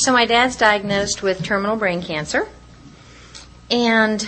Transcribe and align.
So 0.00 0.12
my 0.12 0.26
dad's 0.26 0.54
diagnosed 0.54 1.24
with 1.24 1.42
terminal 1.42 1.74
brain 1.74 2.02
cancer. 2.02 2.46
And 3.68 4.24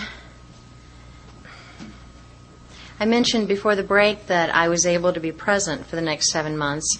I 2.99 3.05
mentioned 3.05 3.47
before 3.47 3.77
the 3.77 3.81
break 3.81 4.27
that 4.27 4.53
I 4.53 4.67
was 4.67 4.85
able 4.85 5.13
to 5.13 5.21
be 5.21 5.31
present 5.31 5.85
for 5.85 5.95
the 5.95 6.01
next 6.01 6.29
seven 6.29 6.57
months, 6.57 6.99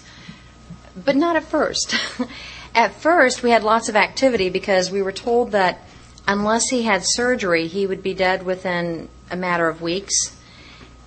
but 0.96 1.16
not 1.16 1.36
at 1.36 1.44
first. 1.44 1.94
at 2.74 2.94
first, 2.94 3.42
we 3.42 3.50
had 3.50 3.62
lots 3.62 3.90
of 3.90 3.94
activity 3.94 4.48
because 4.48 4.90
we 4.90 5.02
were 5.02 5.12
told 5.12 5.52
that 5.52 5.86
unless 6.26 6.70
he 6.70 6.84
had 6.84 7.02
surgery, 7.04 7.66
he 7.66 7.86
would 7.86 8.02
be 8.02 8.14
dead 8.14 8.42
within 8.42 9.10
a 9.30 9.36
matter 9.36 9.68
of 9.68 9.82
weeks, 9.82 10.14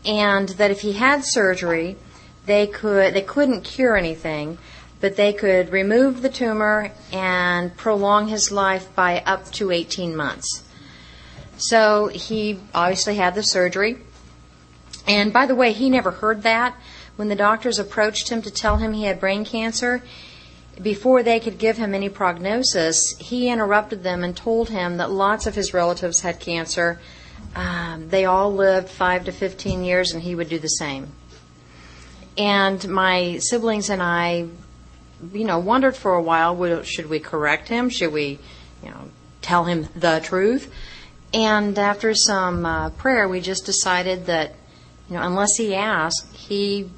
and 0.05 0.49
that 0.49 0.69
if 0.69 0.81
he 0.81 0.93
had 0.93 1.25
surgery, 1.25 1.97
they 2.45 2.67
could 2.67 3.15
they 3.15 3.23
couldn't 3.23 3.63
cure 3.63 3.97
anything, 3.97 4.59
but 5.05 5.17
they 5.17 5.31
could 5.31 5.71
remove 5.71 6.23
the 6.23 6.29
tumor 6.29 6.91
and 7.13 7.77
prolong 7.77 8.27
his 8.27 8.51
life 8.51 8.87
by 8.95 9.19
up 9.19 9.45
to 9.51 9.69
18 9.69 10.15
months. 10.15 10.63
So 11.57 12.07
he 12.07 12.59
obviously 12.73 13.13
had 13.13 13.35
the 13.35 13.43
surgery. 13.43 13.97
And 15.07 15.31
by 15.31 15.45
the 15.45 15.53
way, 15.53 15.73
he 15.73 15.91
never 15.91 16.09
heard 16.09 16.41
that. 16.41 16.75
When 17.17 17.27
the 17.27 17.35
doctors 17.35 17.77
approached 17.77 18.29
him 18.29 18.41
to 18.41 18.49
tell 18.49 18.77
him 18.77 18.93
he 18.93 19.03
had 19.03 19.19
brain 19.19 19.45
cancer, 19.45 20.01
before 20.81 21.21
they 21.21 21.39
could 21.39 21.59
give 21.59 21.77
him 21.77 21.93
any 21.93 22.09
prognosis, 22.09 23.15
he 23.19 23.49
interrupted 23.49 24.01
them 24.01 24.23
and 24.23 24.35
told 24.35 24.71
him 24.71 24.97
that 24.97 25.11
lots 25.11 25.45
of 25.45 25.53
his 25.53 25.71
relatives 25.71 26.21
had 26.21 26.39
cancer. 26.39 26.99
Um, 27.55 28.09
they 28.09 28.25
all 28.25 28.51
lived 28.51 28.89
5 28.89 29.25
to 29.25 29.31
15 29.31 29.83
years, 29.83 30.13
and 30.13 30.23
he 30.23 30.33
would 30.33 30.49
do 30.49 30.57
the 30.57 30.67
same. 30.67 31.09
And 32.39 32.89
my 32.89 33.37
siblings 33.37 33.91
and 33.91 34.01
I, 34.01 34.47
you 35.33 35.45
know, 35.45 35.59
wondered 35.59 35.95
for 35.95 36.13
a 36.13 36.21
while 36.21 36.83
should 36.83 37.09
we 37.09 37.19
correct 37.19 37.67
him? 37.67 37.89
Should 37.89 38.11
we, 38.11 38.39
you 38.83 38.89
know, 38.89 39.09
tell 39.41 39.65
him 39.65 39.87
the 39.95 40.19
truth? 40.23 40.73
And 41.33 41.77
after 41.77 42.13
some 42.13 42.65
uh, 42.65 42.89
prayer, 42.91 43.27
we 43.27 43.41
just 43.41 43.65
decided 43.65 44.27
that, 44.27 44.53
you 45.09 45.17
know, 45.17 45.23
unless 45.23 45.55
he 45.57 45.75
asked, 45.75 46.33
he 46.35 46.89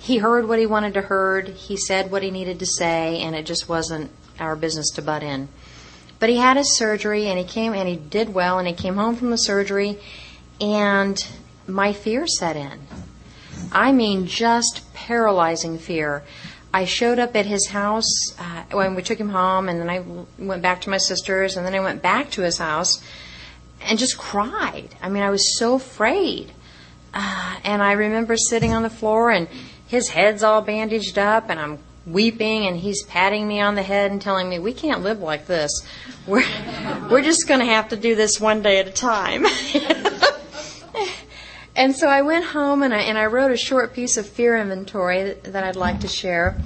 he 0.00 0.18
heard 0.18 0.48
what 0.48 0.58
he 0.58 0.66
wanted 0.66 0.94
to 0.94 1.02
heard. 1.02 1.48
He 1.48 1.76
said 1.76 2.10
what 2.10 2.22
he 2.22 2.30
needed 2.30 2.58
to 2.60 2.66
say, 2.66 3.20
and 3.20 3.36
it 3.36 3.44
just 3.44 3.68
wasn't 3.68 4.10
our 4.38 4.56
business 4.56 4.90
to 4.94 5.02
butt 5.02 5.22
in. 5.22 5.48
But 6.18 6.30
he 6.30 6.36
had 6.36 6.56
his 6.56 6.76
surgery, 6.76 7.26
and 7.26 7.38
he 7.38 7.44
came 7.44 7.74
and 7.74 7.88
he 7.88 7.96
did 7.96 8.32
well, 8.32 8.58
and 8.58 8.66
he 8.66 8.74
came 8.74 8.96
home 8.96 9.16
from 9.16 9.30
the 9.30 9.36
surgery, 9.36 9.98
and 10.60 11.24
my 11.66 11.92
fear 11.92 12.26
set 12.26 12.56
in. 12.56 12.80
I 13.72 13.92
mean, 13.92 14.26
just 14.26 14.92
paralyzing 14.94 15.78
fear. 15.78 16.22
I 16.72 16.84
showed 16.84 17.18
up 17.18 17.34
at 17.34 17.46
his 17.46 17.68
house 17.68 18.08
uh, 18.38 18.62
when 18.70 18.94
we 18.94 19.02
took 19.02 19.18
him 19.18 19.30
home, 19.30 19.68
and 19.68 19.80
then 19.80 19.90
I 19.90 20.04
went 20.38 20.62
back 20.62 20.82
to 20.82 20.90
my 20.90 20.98
sister's, 20.98 21.56
and 21.56 21.66
then 21.66 21.74
I 21.74 21.80
went 21.80 22.02
back 22.02 22.30
to 22.32 22.42
his 22.42 22.58
house 22.58 23.02
and 23.82 23.98
just 23.98 24.18
cried. 24.18 24.94
I 25.02 25.08
mean, 25.08 25.22
I 25.22 25.30
was 25.30 25.58
so 25.58 25.74
afraid. 25.74 26.52
Uh, 27.12 27.56
and 27.64 27.82
I 27.82 27.92
remember 27.92 28.36
sitting 28.36 28.72
on 28.72 28.82
the 28.82 28.90
floor, 28.90 29.30
and 29.30 29.48
his 29.86 30.08
head's 30.08 30.44
all 30.44 30.62
bandaged 30.62 31.18
up, 31.18 31.50
and 31.50 31.58
I'm 31.58 31.78
weeping, 32.06 32.66
and 32.66 32.76
he's 32.76 33.02
patting 33.04 33.48
me 33.48 33.60
on 33.60 33.74
the 33.74 33.82
head 33.82 34.12
and 34.12 34.22
telling 34.22 34.48
me, 34.48 34.60
"We 34.60 34.72
can't 34.72 35.02
live 35.02 35.20
like 35.20 35.46
this. 35.46 35.72
We're 36.26 36.44
we're 37.10 37.22
just 37.22 37.48
going 37.48 37.60
to 37.60 37.66
have 37.66 37.88
to 37.88 37.96
do 37.96 38.14
this 38.14 38.40
one 38.40 38.62
day 38.62 38.78
at 38.78 38.86
a 38.86 38.92
time." 38.92 39.44
And 41.76 41.94
so 41.94 42.08
I 42.08 42.22
went 42.22 42.44
home 42.44 42.82
and 42.82 42.92
I, 42.92 43.02
and 43.02 43.16
I 43.16 43.26
wrote 43.26 43.50
a 43.50 43.56
short 43.56 43.94
piece 43.94 44.16
of 44.16 44.28
fear 44.28 44.56
inventory 44.56 45.34
that, 45.42 45.64
I'd 45.64 45.76
like 45.76 46.00
to 46.00 46.08
share. 46.08 46.56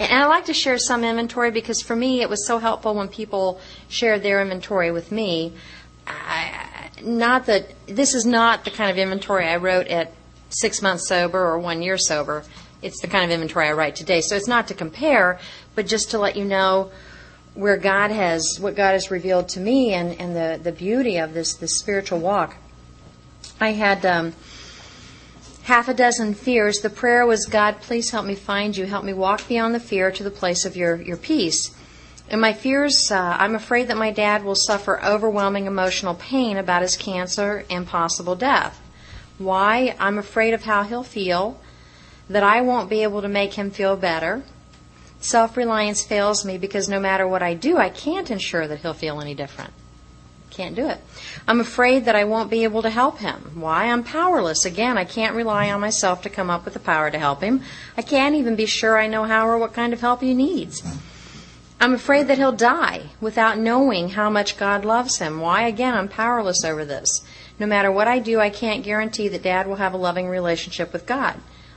And 0.00 0.12
I 0.12 0.26
like 0.26 0.46
to 0.46 0.54
share 0.54 0.78
some 0.78 1.04
inventory 1.04 1.50
because 1.50 1.80
for 1.80 1.96
me 1.96 2.22
it 2.22 2.28
was 2.28 2.46
so 2.46 2.58
helpful 2.58 2.94
when 2.94 3.08
people 3.08 3.60
shared 3.88 4.22
their 4.22 4.40
inventory 4.40 4.90
with 4.90 5.12
me. 5.12 5.52
I, 6.06 6.90
not 7.02 7.46
that 7.46 7.72
this 7.86 8.14
is 8.14 8.26
not 8.26 8.64
the 8.64 8.70
kind 8.70 8.90
of 8.90 8.98
inventory 8.98 9.46
I 9.46 9.56
wrote 9.56 9.86
at 9.86 10.12
six 10.50 10.82
months 10.82 11.08
sober 11.08 11.38
or 11.38 11.58
one 11.58 11.82
year 11.82 11.98
sober. 11.98 12.44
It's 12.82 13.00
the 13.00 13.08
kind 13.08 13.24
of 13.24 13.30
inventory 13.30 13.68
I 13.68 13.72
write 13.72 13.96
today. 13.96 14.20
So 14.20 14.36
it's 14.36 14.48
not 14.48 14.68
to 14.68 14.74
compare, 14.74 15.38
but 15.74 15.86
just 15.86 16.10
to 16.12 16.18
let 16.18 16.36
you 16.36 16.44
know 16.44 16.90
where 17.54 17.76
God 17.76 18.10
has, 18.10 18.58
what 18.60 18.76
God 18.76 18.92
has 18.92 19.10
revealed 19.10 19.48
to 19.50 19.60
me 19.60 19.92
and, 19.92 20.12
and 20.20 20.34
the, 20.34 20.62
the 20.62 20.72
beauty 20.72 21.16
of 21.18 21.34
this, 21.34 21.54
this 21.54 21.78
spiritual 21.78 22.20
walk. 22.20 22.56
I 23.60 23.72
had 23.72 24.06
um, 24.06 24.34
half 25.68 25.86
a 25.86 25.92
dozen 25.92 26.32
fears, 26.32 26.80
the 26.80 26.88
prayer 26.88 27.26
was, 27.26 27.44
God, 27.44 27.82
please 27.82 28.08
help 28.08 28.24
me 28.24 28.34
find 28.34 28.74
you. 28.74 28.86
Help 28.86 29.04
me 29.04 29.12
walk 29.12 29.46
beyond 29.46 29.74
the 29.74 29.80
fear 29.80 30.10
to 30.10 30.24
the 30.24 30.30
place 30.30 30.64
of 30.64 30.76
your, 30.76 30.96
your 30.96 31.18
peace. 31.18 31.76
And 32.30 32.40
my 32.40 32.54
fears, 32.54 33.10
uh, 33.10 33.36
I'm 33.38 33.54
afraid 33.54 33.88
that 33.88 33.98
my 33.98 34.10
dad 34.10 34.44
will 34.44 34.54
suffer 34.54 34.98
overwhelming 35.04 35.66
emotional 35.66 36.14
pain 36.14 36.56
about 36.56 36.80
his 36.80 36.96
cancer 36.96 37.66
and 37.68 37.86
possible 37.86 38.34
death. 38.34 38.80
Why? 39.36 39.94
I'm 40.00 40.16
afraid 40.16 40.54
of 40.54 40.62
how 40.62 40.84
he'll 40.84 41.02
feel, 41.02 41.60
that 42.30 42.42
I 42.42 42.62
won't 42.62 42.88
be 42.88 43.02
able 43.02 43.20
to 43.20 43.28
make 43.28 43.52
him 43.52 43.70
feel 43.70 43.94
better. 43.94 44.44
Self 45.20 45.54
reliance 45.54 46.02
fails 46.02 46.46
me 46.46 46.56
because 46.56 46.88
no 46.88 46.98
matter 46.98 47.28
what 47.28 47.42
I 47.42 47.52
do, 47.52 47.76
I 47.76 47.90
can't 47.90 48.30
ensure 48.30 48.66
that 48.66 48.78
he'll 48.78 48.94
feel 48.94 49.20
any 49.20 49.34
different. 49.34 49.74
Can't 50.50 50.74
do 50.74 50.88
it. 50.88 50.98
I'm 51.46 51.60
afraid 51.60 52.06
that 52.06 52.16
I 52.16 52.24
won't 52.24 52.50
be 52.50 52.64
able 52.64 52.82
to 52.82 52.90
help 52.90 53.18
him. 53.18 53.52
Why? 53.54 53.84
I'm 53.84 54.02
powerless. 54.02 54.64
Again, 54.64 54.98
I 54.98 55.04
can't 55.04 55.36
rely 55.36 55.70
on 55.70 55.80
myself 55.80 56.22
to 56.22 56.30
come 56.30 56.50
up 56.50 56.64
with 56.64 56.74
the 56.74 56.80
power 56.80 57.10
to 57.10 57.18
help 57.18 57.42
him. 57.42 57.62
I 57.96 58.02
can't 58.02 58.34
even 58.34 58.56
be 58.56 58.66
sure 58.66 58.98
I 58.98 59.06
know 59.06 59.24
how 59.24 59.46
or 59.46 59.58
what 59.58 59.72
kind 59.72 59.92
of 59.92 60.00
help 60.00 60.20
he 60.20 60.34
needs. 60.34 60.82
I'm 61.80 61.94
afraid 61.94 62.26
that 62.26 62.38
he'll 62.38 62.52
die 62.52 63.10
without 63.20 63.58
knowing 63.58 64.10
how 64.10 64.30
much 64.30 64.56
God 64.56 64.84
loves 64.84 65.18
him. 65.18 65.40
Why? 65.40 65.62
Again, 65.68 65.94
I'm 65.94 66.08
powerless 66.08 66.64
over 66.64 66.84
this. 66.84 67.24
No 67.60 67.66
matter 67.66 67.92
what 67.92 68.08
I 68.08 68.18
do, 68.18 68.40
I 68.40 68.50
can't 68.50 68.82
guarantee 68.84 69.28
that 69.28 69.42
Dad 69.42 69.66
will 69.66 69.76
have 69.76 69.94
a 69.94 69.98
loving 69.98 70.28
relationship 70.28 70.92
with 70.92 71.06
God. 71.06 71.36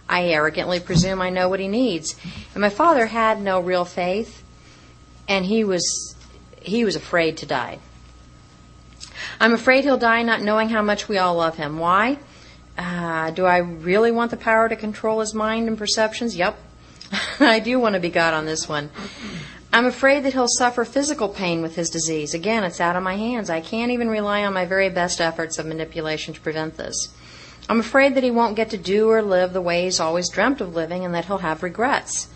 I 0.10 0.26
arrogantly 0.30 0.80
presume 0.80 1.22
I 1.22 1.30
know 1.30 1.50
what 1.50 1.60
he 1.60 1.68
needs. 1.68 2.16
And 2.54 2.62
my 2.62 2.70
father 2.70 3.06
had 3.08 3.42
no 3.42 3.60
real 3.60 3.86
faith, 3.86 4.44
and 5.28 5.46
he 5.46 5.64
was 5.64 6.16
he 6.62 6.84
was 6.86 6.96
afraid 6.96 7.38
to 7.38 7.46
die. 7.46 7.80
I'm 9.42 9.54
afraid 9.54 9.86
he'll 9.86 9.98
die 9.98 10.22
not 10.22 10.44
knowing 10.44 10.70
how 10.70 10.84
much 10.84 11.10
we 11.10 11.18
all 11.18 11.34
love 11.34 11.58
him. 11.58 11.80
Why? 11.80 12.20
Uh, 12.78 13.32
do 13.32 13.44
I 13.44 13.58
really 13.58 14.12
want 14.12 14.30
the 14.30 14.38
power 14.38 14.70
to 14.70 14.76
control 14.76 15.20
his 15.20 15.34
mind 15.34 15.68
and 15.68 15.76
perceptions? 15.76 16.36
Yep. 16.36 16.60
I 17.40 17.60
do 17.60 17.80
want 17.80 17.96
to 17.96 18.00
be 18.00 18.12
God 18.12 18.36
on 18.36 18.46
this 18.46 18.70
one. 18.70 18.92
I'm 19.74 19.88
afraid 19.88 20.26
that 20.26 20.34
he'll 20.34 20.48
suffer 20.48 20.86
physical 20.86 21.28
pain 21.28 21.64
with 21.64 21.76
his 21.76 21.90
disease. 21.90 22.36
Again, 22.36 22.64
it's 22.64 22.80
out 22.80 22.96
of 22.96 23.02
my 23.02 23.16
hands. 23.16 23.50
I 23.50 23.62
can't 23.62 23.90
even 23.90 24.10
rely 24.10 24.46
on 24.46 24.54
my 24.54 24.66
very 24.66 24.90
best 24.90 25.20
efforts 25.20 25.58
of 25.58 25.66
manipulation 25.66 26.36
to 26.36 26.40
prevent 26.40 26.78
this. 26.78 27.08
I'm 27.68 27.80
afraid 27.80 28.14
that 28.14 28.24
he 28.24 28.30
won't 28.30 28.56
get 28.56 28.70
to 28.70 28.78
do 28.78 29.10
or 29.10 29.24
live 29.24 29.54
the 29.54 29.62
way 29.62 29.86
he's 29.86 30.00
always 30.00 30.30
dreamt 30.30 30.62
of 30.62 30.76
living 30.76 31.04
and 31.04 31.16
that 31.16 31.26
he'll 31.26 31.40
have 31.40 31.64
regrets. 31.64 32.28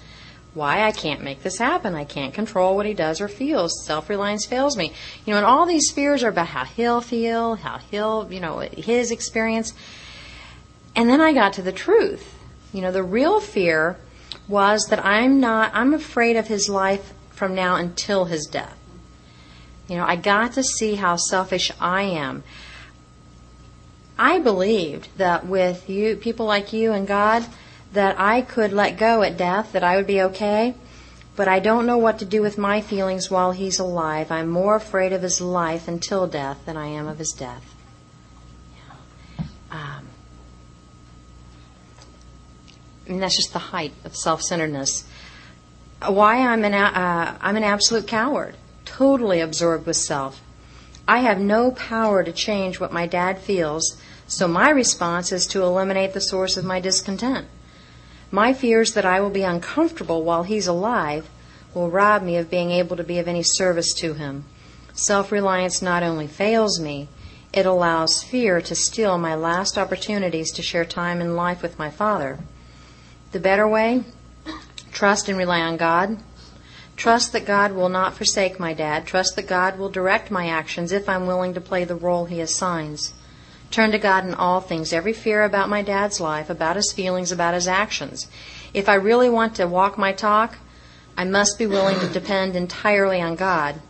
Why? 0.56 0.84
I 0.84 0.94
can't 0.94 1.22
make 1.22 1.44
this 1.44 1.58
happen. 1.58 1.96
I 1.96 2.06
can't 2.06 2.34
control 2.34 2.78
what 2.78 2.86
he 2.86 2.94
does 2.94 3.20
or 3.20 3.28
feels. 3.28 3.86
Self 3.86 4.10
reliance 4.10 4.46
fails 4.46 4.78
me. 4.78 4.94
You 5.26 5.34
know, 5.34 5.38
and 5.38 5.46
all 5.46 5.66
these 5.66 5.92
fears 5.92 6.24
are 6.24 6.30
about 6.30 6.48
how 6.48 6.64
he'll 6.64 7.02
feel, 7.02 7.56
how 7.56 7.78
he'll, 7.92 8.32
you 8.32 8.40
know, 8.40 8.60
his 8.60 9.12
experience. 9.12 9.74
And 10.96 11.10
then 11.10 11.20
I 11.20 11.34
got 11.34 11.54
to 11.54 11.62
the 11.62 11.74
truth. 11.74 12.34
You 12.72 12.82
know, 12.82 12.92
the 12.94 13.04
real 13.04 13.42
fear 13.42 13.98
was 14.48 14.88
that 14.90 15.06
I'm 15.06 15.42
not, 15.42 15.72
I'm 15.74 15.94
afraid 15.94 16.38
of 16.38 16.48
his 16.48 16.70
life 16.70 17.14
from 17.32 17.54
now 17.54 17.76
until 17.76 18.26
his 18.26 18.46
death. 18.46 18.78
You 19.90 19.98
know, 19.98 20.06
I 20.06 20.16
got 20.16 20.54
to 20.54 20.64
see 20.64 20.96
how 20.96 21.18
selfish 21.18 21.70
I 21.82 22.04
am. 22.04 22.44
I 24.18 24.40
believed 24.40 25.10
that 25.18 25.46
with 25.46 25.90
you, 25.90 26.16
people 26.16 26.46
like 26.46 26.72
you 26.72 26.94
and 26.94 27.06
God, 27.06 27.46
that 27.96 28.20
I 28.20 28.42
could 28.42 28.72
let 28.72 28.98
go 28.98 29.24
at 29.24 29.38
death, 29.38 29.72
that 29.72 29.84
I 29.84 29.96
would 29.96 30.08
be 30.08 30.22
okay. 30.22 30.76
But 31.36 31.50
I 31.50 31.60
don't 31.60 31.86
know 31.86 31.98
what 31.98 32.20
to 32.20 32.26
do 32.26 32.42
with 32.42 32.58
my 32.58 32.80
feelings 32.80 33.30
while 33.30 33.52
he's 33.52 33.80
alive. 33.80 34.32
I'm 34.32 34.48
more 34.48 34.76
afraid 34.76 35.12
of 35.12 35.22
his 35.22 35.42
life 35.42 35.88
until 35.88 36.28
death 36.28 36.60
than 36.66 36.78
I 36.78 36.88
am 36.88 37.08
of 37.08 37.18
his 37.18 37.32
death. 37.32 37.76
Um, 39.70 40.08
and 43.08 43.22
that's 43.22 43.36
just 43.36 43.52
the 43.52 43.60
height 43.60 43.92
of 44.06 44.16
self-centeredness. 44.16 45.04
Why 46.08 46.38
I'm 46.38 46.64
an 46.64 46.74
uh, 46.74 47.38
I'm 47.42 47.58
an 47.58 47.64
absolute 47.64 48.08
coward, 48.08 48.56
totally 48.86 49.42
absorbed 49.42 49.86
with 49.86 49.98
self. 49.98 50.42
I 51.08 51.20
have 51.20 51.40
no 51.40 51.72
power 51.72 52.24
to 52.24 52.32
change 52.32 52.80
what 52.80 52.94
my 52.94 53.08
dad 53.08 53.40
feels, 53.40 53.98
so 54.28 54.48
my 54.48 54.70
response 54.70 55.32
is 55.32 55.46
to 55.48 55.64
eliminate 55.64 56.14
the 56.14 56.22
source 56.22 56.56
of 56.58 56.64
my 56.64 56.80
discontent. 56.80 57.48
My 58.36 58.52
fears 58.52 58.96
that 58.96 59.06
I 59.06 59.22
will 59.22 59.30
be 59.30 59.44
uncomfortable 59.44 60.22
while 60.26 60.44
he's 60.44 60.68
alive 60.68 61.30
will 61.74 61.90
rob 61.90 62.22
me 62.22 62.36
of 62.36 62.50
being 62.50 62.70
able 62.70 62.98
to 62.98 63.04
be 63.06 63.18
of 63.18 63.30
any 63.30 63.44
service 63.44 63.94
to 63.94 64.14
him. 64.14 64.44
Self 64.94 65.32
reliance 65.32 65.82
not 65.82 66.04
only 66.04 66.28
fails 66.28 66.78
me, 66.78 67.08
it 67.54 67.66
allows 67.66 68.24
fear 68.24 68.60
to 68.60 68.76
steal 68.76 69.18
my 69.18 69.36
last 69.36 69.78
opportunities 69.78 70.52
to 70.52 70.62
share 70.62 70.84
time 70.84 71.22
in 71.22 71.38
life 71.38 71.62
with 71.62 71.80
my 71.80 71.90
Father. 71.90 72.40
The 73.32 73.40
better 73.40 73.70
way? 73.70 74.04
Trust 74.92 75.30
and 75.30 75.38
rely 75.38 75.62
on 75.62 75.78
God. 75.78 76.18
Trust 76.98 77.32
that 77.32 77.46
God 77.46 77.72
will 77.72 77.88
not 77.88 78.18
forsake 78.18 78.60
my 78.60 78.74
dad. 78.74 79.08
Trust 79.08 79.38
that 79.38 79.48
God 79.48 79.80
will 79.80 79.90
direct 79.90 80.30
my 80.30 80.50
actions 80.50 80.92
if 80.92 81.08
I'm 81.08 81.26
willing 81.26 81.54
to 81.54 81.62
play 81.62 81.86
the 81.86 81.96
role 81.96 82.26
he 82.26 82.42
assigns. 82.42 83.14
Turn 83.76 83.92
to 83.92 84.00
God 84.00 84.26
in 84.26 84.34
all 84.34 84.62
things, 84.62 84.94
every 84.94 85.12
fear 85.12 85.44
about 85.44 85.68
my 85.68 85.82
dad's 85.82 86.22
life, 86.22 86.50
about 86.50 86.78
his 86.78 86.94
feelings, 86.94 87.30
about 87.30 87.54
his 87.54 87.68
actions. 87.68 88.28
If 88.74 88.88
I 88.88 88.94
really 88.94 89.30
want 89.30 89.56
to 89.56 89.68
walk 89.68 89.98
my 89.98 90.14
talk, 90.14 90.60
I 91.18 91.26
must 91.26 91.60
be 91.60 91.68
willing 91.68 92.00
to 92.00 92.08
depend 92.08 92.56
entirely 92.56 93.20
on 93.20 93.36
God, 93.36 93.82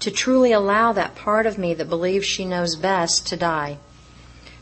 to 0.00 0.10
truly 0.10 0.50
allow 0.50 0.92
that 0.92 1.14
part 1.14 1.46
of 1.46 1.56
me 1.56 1.72
that 1.74 1.88
believes 1.88 2.26
she 2.26 2.44
knows 2.44 2.74
best 2.74 3.28
to 3.28 3.36
die. 3.36 3.78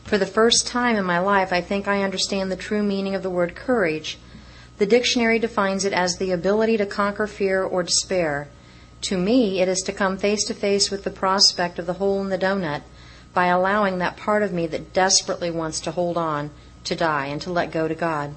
For 0.03 0.19
the 0.19 0.27
first 0.27 0.67
time 0.67 0.95
in 0.95 1.05
my 1.05 1.17
life, 1.17 1.51
I 1.51 1.61
think 1.61 1.87
I 1.87 2.03
understand 2.03 2.51
the 2.51 2.55
true 2.55 2.83
meaning 2.83 3.15
of 3.15 3.23
the 3.23 3.31
word 3.31 3.55
courage. 3.55 4.19
The 4.77 4.85
dictionary 4.85 5.39
defines 5.39 5.85
it 5.85 5.93
as 5.93 6.17
the 6.17 6.31
ability 6.31 6.77
to 6.77 6.85
conquer 6.85 7.25
fear 7.25 7.63
or 7.63 7.81
despair. 7.81 8.49
To 9.01 9.17
me, 9.17 9.59
it 9.59 9.67
is 9.67 9.81
to 9.87 9.91
come 9.91 10.19
face 10.19 10.43
to 10.43 10.53
face 10.53 10.91
with 10.91 11.03
the 11.03 11.09
prospect 11.09 11.79
of 11.79 11.87
the 11.87 11.93
hole 11.93 12.21
in 12.21 12.29
the 12.29 12.37
donut 12.37 12.83
by 13.35 13.47
allowing 13.47 13.99
that 13.99 14.15
part 14.15 14.41
of 14.41 14.53
me 14.53 14.65
that 14.65 14.93
desperately 14.93 15.51
wants 15.51 15.81
to 15.81 15.91
hold 15.91 16.17
on 16.17 16.49
to 16.85 16.95
die 16.95 17.27
and 17.27 17.41
to 17.41 17.51
let 17.51 17.69
go 17.69 17.87
to 17.87 17.93
God. 17.93 18.33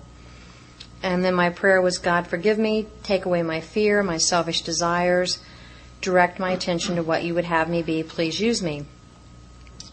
And 1.03 1.25
then 1.25 1.35
my 1.35 1.51
prayer 1.51 1.81
was 1.81 1.99
God, 1.99 2.27
forgive 2.27 2.59
me, 2.59 2.89
take 3.05 3.25
away 3.25 3.43
my 3.43 3.61
fear, 3.61 4.03
my 4.03 4.19
selfish 4.19 4.63
desires, 4.63 5.39
direct 6.01 6.41
my 6.41 6.51
attention 6.51 6.97
to 6.97 7.03
what 7.05 7.23
you 7.23 7.33
would 7.35 7.45
have 7.45 7.71
me 7.71 7.81
be, 7.81 8.03
please 8.03 8.41
use 8.41 8.61
me. 8.61 8.87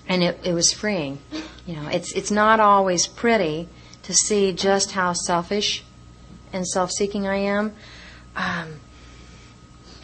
And 0.10 0.24
it, 0.24 0.40
it 0.44 0.54
was 0.54 0.74
freeing. 0.74 1.19
You 1.68 1.75
know, 1.75 1.88
it's, 1.88 2.12
it's 2.13 2.31
not 2.31 2.60
always 2.60 3.06
pretty 3.06 3.69
to 4.04 4.13
see 4.13 4.54
just 4.54 4.94
how 4.94 5.13
selfish 5.13 5.84
and 6.52 6.68
self 6.68 6.92
seeking 6.92 7.28
I 7.28 7.38
am. 7.38 7.74
Um, 8.36 8.80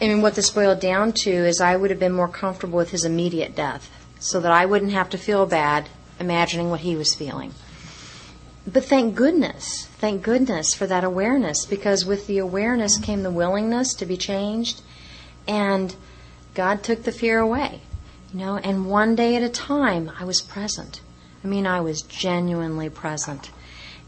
mean, 0.00 0.22
what 0.22 0.36
this 0.36 0.50
boiled 0.50 0.80
down 0.80 1.12
to 1.12 1.30
is 1.30 1.60
I 1.60 1.76
would 1.76 1.90
have 1.90 2.00
been 2.00 2.12
more 2.12 2.28
comfortable 2.28 2.76
with 2.76 2.90
his 2.90 3.04
immediate 3.04 3.56
death 3.56 3.90
so 4.22 4.40
that 4.40 4.52
I 4.52 4.64
wouldn't 4.64 4.92
have 4.92 5.10
to 5.10 5.18
feel 5.18 5.46
bad 5.46 5.88
imagining 6.20 6.70
what 6.70 6.80
he 6.80 6.94
was 6.94 7.14
feeling. 7.14 7.52
But 8.64 8.84
thank 8.84 9.16
goodness, 9.16 9.86
thank 9.98 10.22
goodness 10.22 10.72
for 10.72 10.86
that 10.86 11.02
awareness 11.02 11.66
because 11.66 12.06
with 12.06 12.28
the 12.28 12.38
awareness 12.38 12.98
came 12.98 13.24
the 13.24 13.30
willingness 13.30 13.92
to 13.94 14.06
be 14.06 14.16
changed 14.16 14.80
and 15.48 15.94
God 16.54 16.84
took 16.84 17.02
the 17.02 17.10
fear 17.10 17.40
away. 17.40 17.80
You 18.32 18.38
know, 18.38 18.56
and 18.56 18.86
one 18.86 19.16
day 19.16 19.34
at 19.34 19.42
a 19.42 19.48
time 19.48 20.12
I 20.18 20.24
was 20.24 20.40
present. 20.40 21.00
I 21.42 21.48
mean, 21.48 21.66
I 21.66 21.80
was 21.80 22.02
genuinely 22.02 22.88
present. 22.88 23.50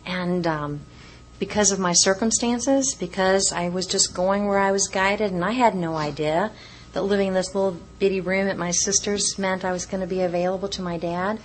And 0.06 0.46
um, 0.46 0.80
because 1.40 1.72
of 1.72 1.80
my 1.80 1.92
circumstances, 1.92 2.94
because 2.94 3.52
I 3.52 3.68
was 3.68 3.86
just 3.86 4.14
going 4.14 4.46
where 4.46 4.60
I 4.60 4.70
was 4.70 4.86
guided 4.86 5.32
and 5.32 5.44
I 5.44 5.50
had 5.50 5.74
no 5.74 5.96
idea 5.96 6.52
that 6.94 7.02
living 7.02 7.28
in 7.28 7.34
this 7.34 7.54
little 7.54 7.78
bitty 7.98 8.20
room 8.20 8.48
at 8.48 8.56
my 8.56 8.70
sister's 8.70 9.38
meant 9.38 9.64
I 9.64 9.72
was 9.72 9.86
going 9.86 10.00
to 10.00 10.06
be 10.06 10.22
available 10.22 10.68
to 10.70 10.82
my 10.82 10.96
dad. 10.96 11.38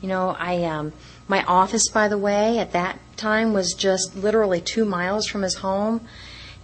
You 0.00 0.08
know, 0.08 0.36
I 0.38 0.64
um, 0.64 0.92
my 1.28 1.42
office, 1.44 1.88
by 1.88 2.08
the 2.08 2.16
way, 2.18 2.58
at 2.58 2.72
that 2.72 2.98
time 3.16 3.52
was 3.52 3.74
just 3.74 4.16
literally 4.16 4.60
two 4.60 4.84
miles 4.84 5.26
from 5.26 5.42
his 5.42 5.56
home, 5.56 6.06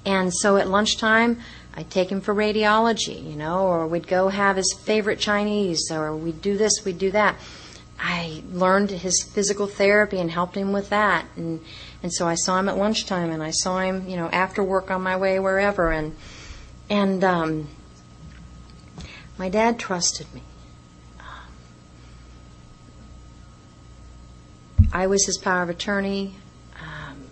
and 0.05 0.33
so 0.33 0.57
at 0.57 0.69
lunchtime 0.69 1.41
I'd 1.75 1.91
take 1.91 2.11
him 2.11 2.23
for 2.23 2.35
radiology, 2.35 3.23
you 3.23 3.37
know, 3.37 3.67
or 3.67 3.87
we'd 3.87 4.07
go 4.07 4.29
have 4.29 4.57
his 4.57 4.75
favorite 4.85 5.19
Chinese, 5.19 5.91
or 5.91 6.17
we'd 6.17 6.41
do 6.41 6.57
this, 6.57 6.85
we'd 6.85 6.99
do 6.99 7.11
that. 7.11 7.37
I 7.99 8.43
learned 8.51 8.91
his 8.91 9.23
physical 9.23 9.67
therapy 9.67 10.19
and 10.19 10.31
helped 10.31 10.57
him 10.57 10.73
with 10.73 10.89
that, 10.91 11.27
and 11.37 11.61
and 12.03 12.13
so 12.13 12.27
I 12.27 12.35
saw 12.35 12.59
him 12.59 12.69
at 12.69 12.79
lunchtime, 12.79 13.31
and 13.31 13.43
I 13.43 13.51
saw 13.51 13.81
him, 13.81 14.09
you 14.09 14.17
know, 14.17 14.29
after 14.29 14.63
work 14.63 14.91
on 14.91 15.03
my 15.03 15.17
way 15.17 15.39
wherever, 15.39 15.93
and 15.93 16.17
and 16.89 17.23
um, 17.25 17.69
my 19.39 19.49
dad 19.49 19.79
trusted 19.79 20.27
me. 20.35 20.43
I 24.93 25.09
was 25.09 25.27
his 25.27 25.37
power 25.37 25.63
of 25.63 25.69
attorney. 25.69 26.37
Um, 26.81 27.25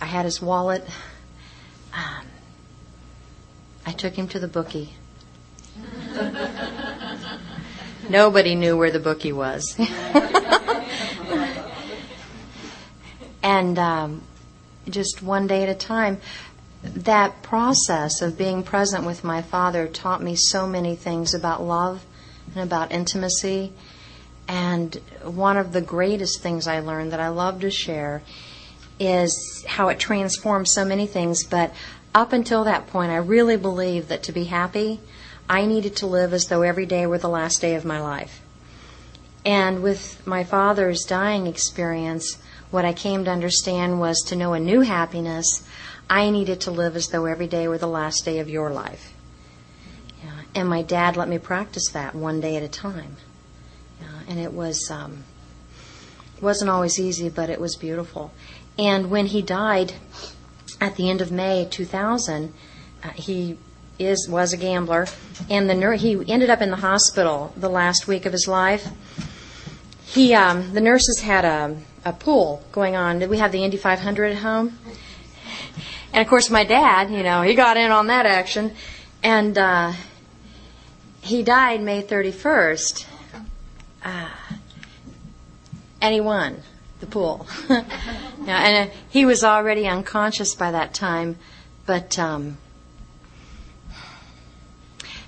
I 0.00 0.06
had 0.06 0.24
his 0.24 0.40
wallet. 0.40 0.88
Um, 1.92 2.26
I 3.84 3.92
took 3.92 4.14
him 4.14 4.28
to 4.28 4.38
the 4.38 4.48
bookie. 4.48 4.94
Nobody 8.08 8.54
knew 8.54 8.76
where 8.76 8.90
the 8.90 9.00
bookie 9.00 9.32
was. 9.32 9.76
and 13.42 13.78
um, 13.78 14.22
just 14.88 15.22
one 15.22 15.46
day 15.46 15.62
at 15.62 15.68
a 15.68 15.74
time, 15.74 16.20
that 16.84 17.42
process 17.42 18.20
of 18.20 18.36
being 18.36 18.62
present 18.62 19.04
with 19.04 19.24
my 19.24 19.40
father 19.40 19.88
taught 19.88 20.22
me 20.22 20.36
so 20.36 20.66
many 20.66 20.94
things 20.94 21.34
about 21.34 21.62
love 21.62 22.04
and 22.54 22.62
about 22.62 22.92
intimacy. 22.92 23.72
And 24.46 24.94
one 25.22 25.56
of 25.56 25.72
the 25.72 25.80
greatest 25.80 26.42
things 26.42 26.66
I 26.66 26.80
learned 26.80 27.12
that 27.12 27.20
I 27.20 27.28
love 27.28 27.60
to 27.60 27.70
share 27.70 28.22
is 29.00 29.64
how 29.66 29.88
it 29.88 29.98
transformed 29.98 30.68
so 30.68 30.84
many 30.84 31.06
things. 31.06 31.44
But 31.44 31.72
up 32.14 32.32
until 32.32 32.64
that 32.64 32.86
point, 32.88 33.10
I 33.10 33.16
really 33.16 33.56
believed 33.56 34.08
that 34.08 34.22
to 34.24 34.32
be 34.32 34.44
happy, 34.44 35.00
I 35.48 35.64
needed 35.64 35.96
to 35.96 36.06
live 36.06 36.32
as 36.34 36.46
though 36.46 36.62
every 36.62 36.86
day 36.86 37.06
were 37.06 37.18
the 37.18 37.28
last 37.28 37.60
day 37.60 37.74
of 37.74 37.84
my 37.84 38.00
life. 38.00 38.42
And 39.44 39.82
with 39.82 40.26
my 40.26 40.44
father's 40.44 41.04
dying 41.04 41.46
experience, 41.46 42.38
what 42.70 42.84
I 42.84 42.92
came 42.92 43.24
to 43.24 43.30
understand 43.30 44.00
was 44.00 44.20
to 44.26 44.36
know 44.36 44.52
a 44.52 44.60
new 44.60 44.80
happiness 44.80 45.62
I 46.08 46.30
needed 46.30 46.60
to 46.62 46.70
live 46.70 46.96
as 46.96 47.08
though 47.08 47.26
every 47.26 47.46
day 47.46 47.68
were 47.68 47.78
the 47.78 47.86
last 47.86 48.24
day 48.24 48.38
of 48.38 48.48
your 48.48 48.70
life. 48.70 49.12
And 50.54 50.68
my 50.68 50.82
dad 50.82 51.16
let 51.16 51.28
me 51.28 51.38
practice 51.38 51.88
that 51.92 52.14
one 52.14 52.40
day 52.40 52.56
at 52.56 52.62
a 52.62 52.68
time. 52.68 53.16
And 54.28 54.38
it 54.38 54.52
was 54.52 54.90
um, 54.90 55.24
wasn't 56.40 56.70
always 56.70 56.98
easy, 56.98 57.28
but 57.28 57.50
it 57.50 57.60
was 57.60 57.76
beautiful. 57.76 58.32
And 58.78 59.10
when 59.10 59.26
he 59.26 59.42
died 59.42 59.94
at 60.80 60.96
the 60.96 61.10
end 61.10 61.20
of 61.20 61.30
May 61.30 61.66
2000, 61.70 62.54
uh, 63.02 63.08
he 63.10 63.58
is 63.98 64.26
was 64.28 64.52
a 64.52 64.56
gambler, 64.56 65.06
and 65.50 65.68
the 65.68 65.96
he 65.96 66.32
ended 66.32 66.48
up 66.48 66.62
in 66.62 66.70
the 66.70 66.76
hospital 66.76 67.52
the 67.56 67.68
last 67.68 68.08
week 68.08 68.24
of 68.24 68.32
his 68.32 68.48
life. 68.48 68.88
He 70.06 70.32
um, 70.32 70.72
the 70.72 70.80
nurses 70.80 71.20
had 71.20 71.44
a 71.44 71.76
a 72.04 72.12
pool 72.12 72.62
going 72.72 72.96
on. 72.96 73.18
Did 73.18 73.30
we 73.30 73.38
have 73.38 73.52
the 73.52 73.62
Indy 73.62 73.76
500 73.76 74.32
at 74.32 74.38
home? 74.38 74.78
And 76.14 76.22
of 76.22 76.28
course, 76.28 76.48
my 76.48 76.62
dad, 76.62 77.10
you 77.10 77.24
know, 77.24 77.42
he 77.42 77.56
got 77.56 77.76
in 77.76 77.90
on 77.90 78.06
that 78.06 78.24
action. 78.24 78.72
And 79.24 79.58
uh, 79.58 79.94
he 81.22 81.42
died 81.42 81.82
May 81.82 82.04
31st. 82.04 83.04
Uh, 84.04 84.30
and 86.00 86.14
he 86.14 86.20
won 86.20 86.62
the 87.00 87.06
pool. 87.06 87.48
now, 87.68 87.84
and 88.46 88.88
uh, 88.88 88.94
he 89.10 89.26
was 89.26 89.42
already 89.42 89.88
unconscious 89.88 90.54
by 90.54 90.70
that 90.70 90.94
time. 90.94 91.36
But 91.84 92.16
um, 92.16 92.58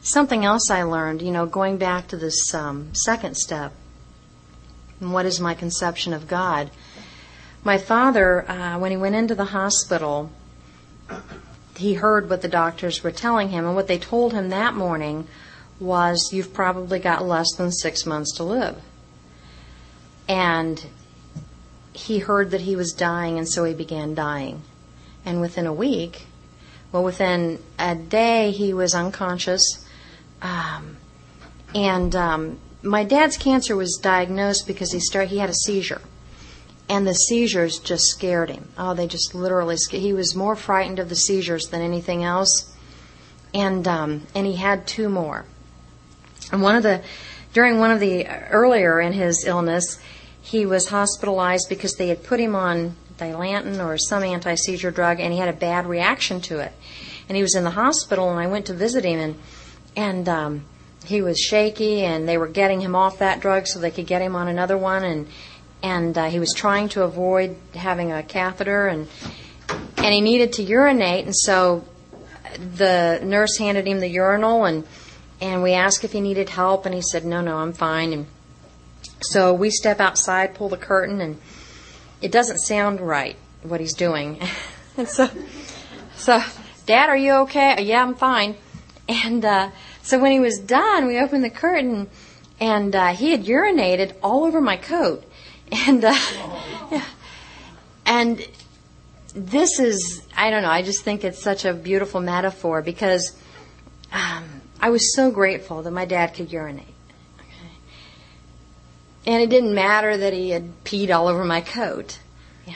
something 0.02 0.44
else 0.44 0.70
I 0.70 0.84
learned, 0.84 1.20
you 1.20 1.32
know, 1.32 1.46
going 1.46 1.78
back 1.78 2.06
to 2.08 2.16
this 2.16 2.54
um, 2.54 2.94
second 2.94 3.36
step, 3.36 3.72
and 5.00 5.12
what 5.12 5.26
is 5.26 5.40
my 5.40 5.54
conception 5.54 6.12
of 6.12 6.28
God? 6.28 6.70
My 7.64 7.76
father, 7.76 8.48
uh, 8.48 8.78
when 8.78 8.92
he 8.92 8.96
went 8.96 9.16
into 9.16 9.34
the 9.34 9.46
hospital, 9.46 10.30
he 11.76 11.94
heard 11.94 12.28
what 12.28 12.42
the 12.42 12.48
doctors 12.48 13.02
were 13.02 13.10
telling 13.10 13.50
him, 13.50 13.66
and 13.66 13.74
what 13.74 13.86
they 13.86 13.98
told 13.98 14.32
him 14.32 14.48
that 14.48 14.74
morning 14.74 15.26
was, 15.78 16.30
You've 16.32 16.54
probably 16.54 16.98
got 16.98 17.24
less 17.24 17.54
than 17.56 17.72
six 17.72 18.06
months 18.06 18.34
to 18.36 18.44
live. 18.44 18.80
And 20.28 20.84
he 21.92 22.18
heard 22.18 22.50
that 22.50 22.62
he 22.62 22.76
was 22.76 22.92
dying, 22.92 23.38
and 23.38 23.48
so 23.48 23.64
he 23.64 23.74
began 23.74 24.14
dying. 24.14 24.62
And 25.24 25.40
within 25.40 25.66
a 25.66 25.72
week, 25.72 26.26
well, 26.92 27.02
within 27.04 27.62
a 27.78 27.94
day, 27.94 28.50
he 28.50 28.72
was 28.72 28.94
unconscious. 28.94 29.84
Um, 30.42 30.96
and 31.74 32.14
um, 32.14 32.58
my 32.82 33.04
dad's 33.04 33.36
cancer 33.36 33.76
was 33.76 33.98
diagnosed 34.00 34.66
because 34.66 34.92
he 34.92 35.00
started, 35.00 35.30
he 35.30 35.38
had 35.38 35.50
a 35.50 35.54
seizure 35.54 36.00
and 36.88 37.06
the 37.06 37.14
seizures 37.14 37.78
just 37.78 38.04
scared 38.04 38.50
him. 38.50 38.68
Oh, 38.78 38.94
they 38.94 39.06
just 39.06 39.34
literally 39.34 39.76
scared. 39.76 40.02
He 40.02 40.12
was 40.12 40.34
more 40.34 40.56
frightened 40.56 40.98
of 40.98 41.08
the 41.08 41.16
seizures 41.16 41.68
than 41.68 41.82
anything 41.82 42.22
else, 42.22 42.74
and 43.52 43.86
um, 43.88 44.26
and 44.34 44.46
he 44.46 44.56
had 44.56 44.86
two 44.86 45.08
more. 45.08 45.44
And 46.52 46.62
one 46.62 46.76
of 46.76 46.82
the 46.82 47.02
during 47.52 47.78
one 47.78 47.90
of 47.90 48.00
the 48.00 48.26
earlier 48.26 49.00
in 49.00 49.12
his 49.12 49.44
illness, 49.46 49.98
he 50.40 50.66
was 50.66 50.88
hospitalized 50.88 51.68
because 51.68 51.94
they 51.94 52.08
had 52.08 52.22
put 52.22 52.38
him 52.38 52.54
on 52.54 52.94
Dilantin 53.18 53.84
or 53.84 53.98
some 53.98 54.22
anti-seizure 54.22 54.90
drug, 54.90 55.20
and 55.20 55.32
he 55.32 55.38
had 55.38 55.48
a 55.48 55.54
bad 55.54 55.86
reaction 55.86 56.40
to 56.42 56.60
it. 56.60 56.72
And 57.28 57.34
he 57.34 57.42
was 57.42 57.54
in 57.56 57.64
the 57.64 57.70
hospital, 57.70 58.30
and 58.30 58.38
I 58.38 58.46
went 58.46 58.66
to 58.66 58.74
visit 58.74 59.04
him, 59.04 59.18
and 59.18 59.36
and 59.96 60.28
um, 60.28 60.64
he 61.04 61.22
was 61.22 61.38
shaky, 61.38 62.02
and 62.02 62.28
they 62.28 62.38
were 62.38 62.46
getting 62.46 62.80
him 62.80 62.94
off 62.94 63.18
that 63.18 63.40
drug 63.40 63.66
so 63.66 63.80
they 63.80 63.90
could 63.90 64.06
get 64.06 64.22
him 64.22 64.36
on 64.36 64.48
another 64.48 64.76
one, 64.78 65.02
and 65.02 65.26
and 65.86 66.18
uh, 66.18 66.28
he 66.28 66.40
was 66.40 66.52
trying 66.52 66.88
to 66.88 67.04
avoid 67.04 67.56
having 67.74 68.10
a 68.10 68.20
catheter 68.22 68.88
and 68.88 69.06
and 69.98 70.12
he 70.12 70.20
needed 70.20 70.52
to 70.54 70.62
urinate, 70.62 71.24
and 71.24 71.34
so 71.34 71.84
the 72.76 73.20
nurse 73.22 73.56
handed 73.58 73.86
him 73.86 74.00
the 74.00 74.08
urinal, 74.08 74.64
and 74.64 74.84
and 75.40 75.62
we 75.62 75.72
asked 75.72 76.04
if 76.04 76.12
he 76.12 76.20
needed 76.20 76.48
help, 76.48 76.86
and 76.86 76.94
he 76.94 77.02
said, 77.02 77.24
"No, 77.24 77.40
no, 77.40 77.58
I'm 77.58 77.72
fine." 77.72 78.12
And 78.12 78.26
so 79.20 79.54
we 79.54 79.70
step 79.70 80.00
outside, 80.00 80.54
pull 80.54 80.68
the 80.68 80.76
curtain, 80.76 81.20
and 81.20 81.40
it 82.20 82.32
doesn't 82.32 82.58
sound 82.58 83.00
right 83.00 83.36
what 83.62 83.80
he's 83.80 83.94
doing. 83.94 84.40
and 84.96 85.08
so, 85.08 85.28
so, 86.16 86.42
Dad, 86.84 87.08
are 87.08 87.16
you 87.16 87.32
okay? 87.44 87.82
Yeah, 87.82 88.02
I'm 88.02 88.14
fine. 88.14 88.56
And 89.08 89.44
uh, 89.44 89.70
so 90.02 90.18
when 90.18 90.32
he 90.32 90.40
was 90.40 90.58
done, 90.58 91.06
we 91.06 91.18
opened 91.18 91.44
the 91.44 91.50
curtain, 91.50 92.08
and 92.58 92.94
uh, 92.94 93.08
he 93.08 93.30
had 93.30 93.44
urinated 93.44 94.14
all 94.22 94.44
over 94.44 94.60
my 94.60 94.76
coat, 94.76 95.24
and 95.72 96.04
uh, 96.04 97.00
and 98.06 98.46
this 99.34 99.80
is 99.80 100.22
I 100.36 100.50
don't 100.50 100.62
know. 100.62 100.70
I 100.70 100.82
just 100.82 101.02
think 101.02 101.24
it's 101.24 101.42
such 101.42 101.64
a 101.64 101.72
beautiful 101.74 102.20
metaphor 102.20 102.82
because 102.82 103.36
um, 104.12 104.44
I 104.80 104.90
was 104.90 105.14
so 105.14 105.30
grateful 105.30 105.82
that 105.82 105.90
my 105.90 106.04
dad 106.04 106.34
could 106.34 106.52
urinate. 106.52 106.94
And 109.26 109.42
it 109.42 109.50
didn't 109.50 109.74
matter 109.74 110.16
that 110.16 110.32
he 110.32 110.50
had 110.50 110.84
peed 110.84 111.12
all 111.14 111.26
over 111.26 111.44
my 111.44 111.60
coat. 111.60 112.20
Yeah. 112.64 112.74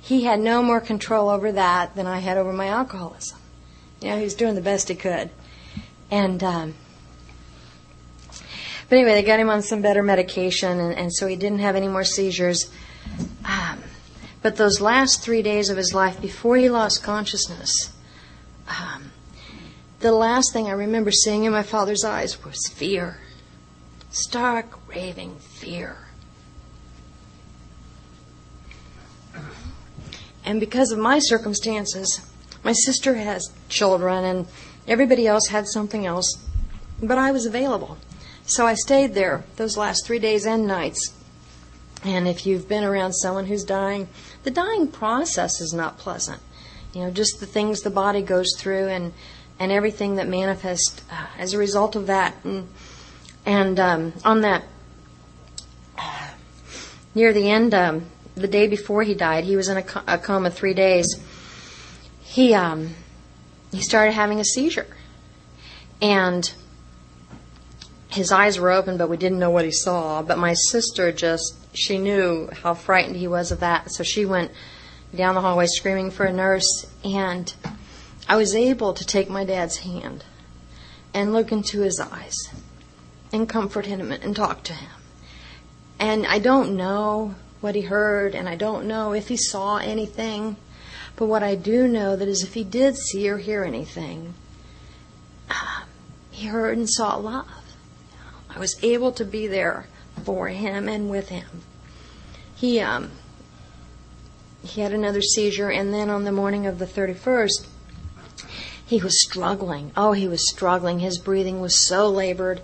He 0.00 0.24
had 0.24 0.40
no 0.40 0.62
more 0.62 0.80
control 0.80 1.28
over 1.28 1.52
that 1.52 1.94
than 1.94 2.06
I 2.06 2.20
had 2.20 2.38
over 2.38 2.54
my 2.54 2.68
alcoholism. 2.68 3.38
You 4.00 4.08
know, 4.08 4.16
he 4.16 4.24
was 4.24 4.34
doing 4.34 4.54
the 4.54 4.62
best 4.62 4.88
he 4.88 4.94
could. 4.94 5.28
And, 6.10 6.42
um, 6.42 6.74
but 8.88 8.98
anyway, 8.98 9.14
they 9.14 9.22
got 9.22 9.40
him 9.40 9.50
on 9.50 9.62
some 9.62 9.82
better 9.82 10.02
medication, 10.02 10.78
and, 10.78 10.94
and 10.94 11.12
so 11.12 11.26
he 11.26 11.36
didn't 11.36 11.60
have 11.60 11.76
any 11.76 11.88
more 11.88 12.04
seizures. 12.04 12.70
Um, 13.44 13.82
but 14.42 14.56
those 14.56 14.80
last 14.80 15.22
three 15.22 15.42
days 15.42 15.70
of 15.70 15.76
his 15.76 15.94
life 15.94 16.20
before 16.20 16.56
he 16.56 16.68
lost 16.68 17.02
consciousness, 17.02 17.92
um, 18.68 19.10
the 20.00 20.12
last 20.12 20.52
thing 20.52 20.66
I 20.66 20.72
remember 20.72 21.10
seeing 21.10 21.44
in 21.44 21.52
my 21.52 21.62
father's 21.62 22.04
eyes 22.04 22.44
was 22.44 22.68
fear 22.68 23.18
stark, 24.14 24.78
raving 24.88 25.36
fear. 25.38 25.96
And 30.44 30.60
because 30.60 30.92
of 30.92 30.98
my 30.98 31.18
circumstances, 31.18 32.20
my 32.62 32.72
sister 32.72 33.14
has 33.14 33.52
children 33.68 34.24
and 34.24 34.46
everybody 34.86 35.26
else 35.26 35.48
had 35.48 35.66
something 35.66 36.06
else, 36.06 36.38
but 37.02 37.18
I 37.18 37.32
was 37.32 37.46
available. 37.46 37.98
So 38.46 38.66
I 38.66 38.74
stayed 38.74 39.14
there 39.14 39.44
those 39.56 39.76
last 39.76 40.06
three 40.06 40.18
days 40.18 40.46
and 40.46 40.66
nights. 40.66 41.12
And 42.04 42.28
if 42.28 42.44
you've 42.44 42.68
been 42.68 42.84
around 42.84 43.14
someone 43.14 43.46
who's 43.46 43.64
dying, 43.64 44.08
the 44.42 44.50
dying 44.50 44.88
process 44.88 45.60
is 45.60 45.72
not 45.72 45.96
pleasant. 45.98 46.40
You 46.92 47.02
know, 47.02 47.10
just 47.10 47.40
the 47.40 47.46
things 47.46 47.80
the 47.80 47.90
body 47.90 48.20
goes 48.20 48.54
through 48.58 48.88
and, 48.88 49.14
and 49.58 49.72
everything 49.72 50.16
that 50.16 50.28
manifests 50.28 51.02
uh, 51.10 51.26
as 51.38 51.54
a 51.54 51.58
result 51.58 51.96
of 51.96 52.06
that. 52.08 52.34
And 52.44 52.68
and 53.46 53.78
um, 53.78 54.12
on 54.24 54.40
that, 54.40 54.64
near 57.14 57.32
the 57.32 57.50
end, 57.50 57.74
um, 57.74 58.06
the 58.34 58.48
day 58.48 58.66
before 58.68 59.02
he 59.02 59.14
died, 59.14 59.44
he 59.44 59.56
was 59.56 59.68
in 59.68 59.78
a, 59.78 59.84
a 60.06 60.18
coma 60.18 60.50
three 60.50 60.74
days. 60.74 61.20
He 62.22 62.54
um, 62.54 62.94
he 63.70 63.80
started 63.80 64.12
having 64.12 64.40
a 64.40 64.44
seizure, 64.44 64.86
and 66.00 66.52
his 68.14 68.30
eyes 68.30 68.60
were 68.60 68.70
open, 68.70 68.96
but 68.96 69.10
we 69.10 69.16
didn't 69.16 69.40
know 69.40 69.50
what 69.50 69.64
he 69.64 69.72
saw. 69.72 70.22
But 70.22 70.38
my 70.38 70.54
sister 70.54 71.10
just 71.10 71.56
she 71.76 71.98
knew 71.98 72.48
how 72.62 72.74
frightened 72.74 73.16
he 73.16 73.26
was 73.26 73.50
of 73.50 73.60
that, 73.60 73.90
so 73.90 74.04
she 74.04 74.24
went 74.24 74.52
down 75.14 75.34
the 75.34 75.40
hallway 75.40 75.66
screaming 75.66 76.10
for 76.12 76.24
a 76.24 76.32
nurse, 76.32 76.86
and 77.04 77.52
I 78.28 78.36
was 78.36 78.54
able 78.54 78.94
to 78.94 79.04
take 79.04 79.28
my 79.28 79.44
dad's 79.44 79.78
hand 79.78 80.24
and 81.12 81.32
look 81.32 81.50
into 81.50 81.80
his 81.80 81.98
eyes 81.98 82.36
and 83.32 83.48
comfort 83.48 83.86
him 83.86 84.12
and 84.12 84.36
talk 84.36 84.62
to 84.64 84.72
him. 84.72 84.90
And 85.98 86.26
I 86.26 86.38
don't 86.38 86.76
know 86.76 87.34
what 87.60 87.74
he 87.74 87.82
heard, 87.82 88.34
and 88.34 88.48
I 88.48 88.54
don't 88.54 88.86
know 88.86 89.12
if 89.12 89.28
he 89.28 89.36
saw 89.36 89.78
anything. 89.78 90.56
But 91.16 91.26
what 91.26 91.42
I 91.42 91.54
do 91.54 91.88
know 91.88 92.14
that 92.14 92.28
is 92.28 92.42
if 92.42 92.54
he 92.54 92.64
did 92.64 92.96
see 92.96 93.28
or 93.28 93.38
hear 93.38 93.64
anything, 93.64 94.34
uh, 95.50 95.82
he 96.30 96.46
heard 96.46 96.76
and 96.78 96.88
saw 96.88 97.16
love. 97.16 97.63
I 98.54 98.58
was 98.58 98.76
able 98.82 99.12
to 99.12 99.24
be 99.24 99.46
there 99.46 99.86
for 100.22 100.48
him 100.48 100.88
and 100.88 101.10
with 101.10 101.28
him. 101.28 101.62
He 102.54 102.80
um, 102.80 103.10
he 104.62 104.80
had 104.80 104.92
another 104.92 105.20
seizure, 105.20 105.70
and 105.70 105.92
then 105.92 106.08
on 106.08 106.24
the 106.24 106.32
morning 106.32 106.66
of 106.66 106.78
the 106.78 106.86
31st, 106.86 107.66
he 108.86 109.02
was 109.02 109.22
struggling. 109.22 109.92
Oh, 109.96 110.12
he 110.12 110.28
was 110.28 110.48
struggling. 110.50 111.00
His 111.00 111.18
breathing 111.18 111.60
was 111.60 111.86
so 111.86 112.08
labored. 112.08 112.62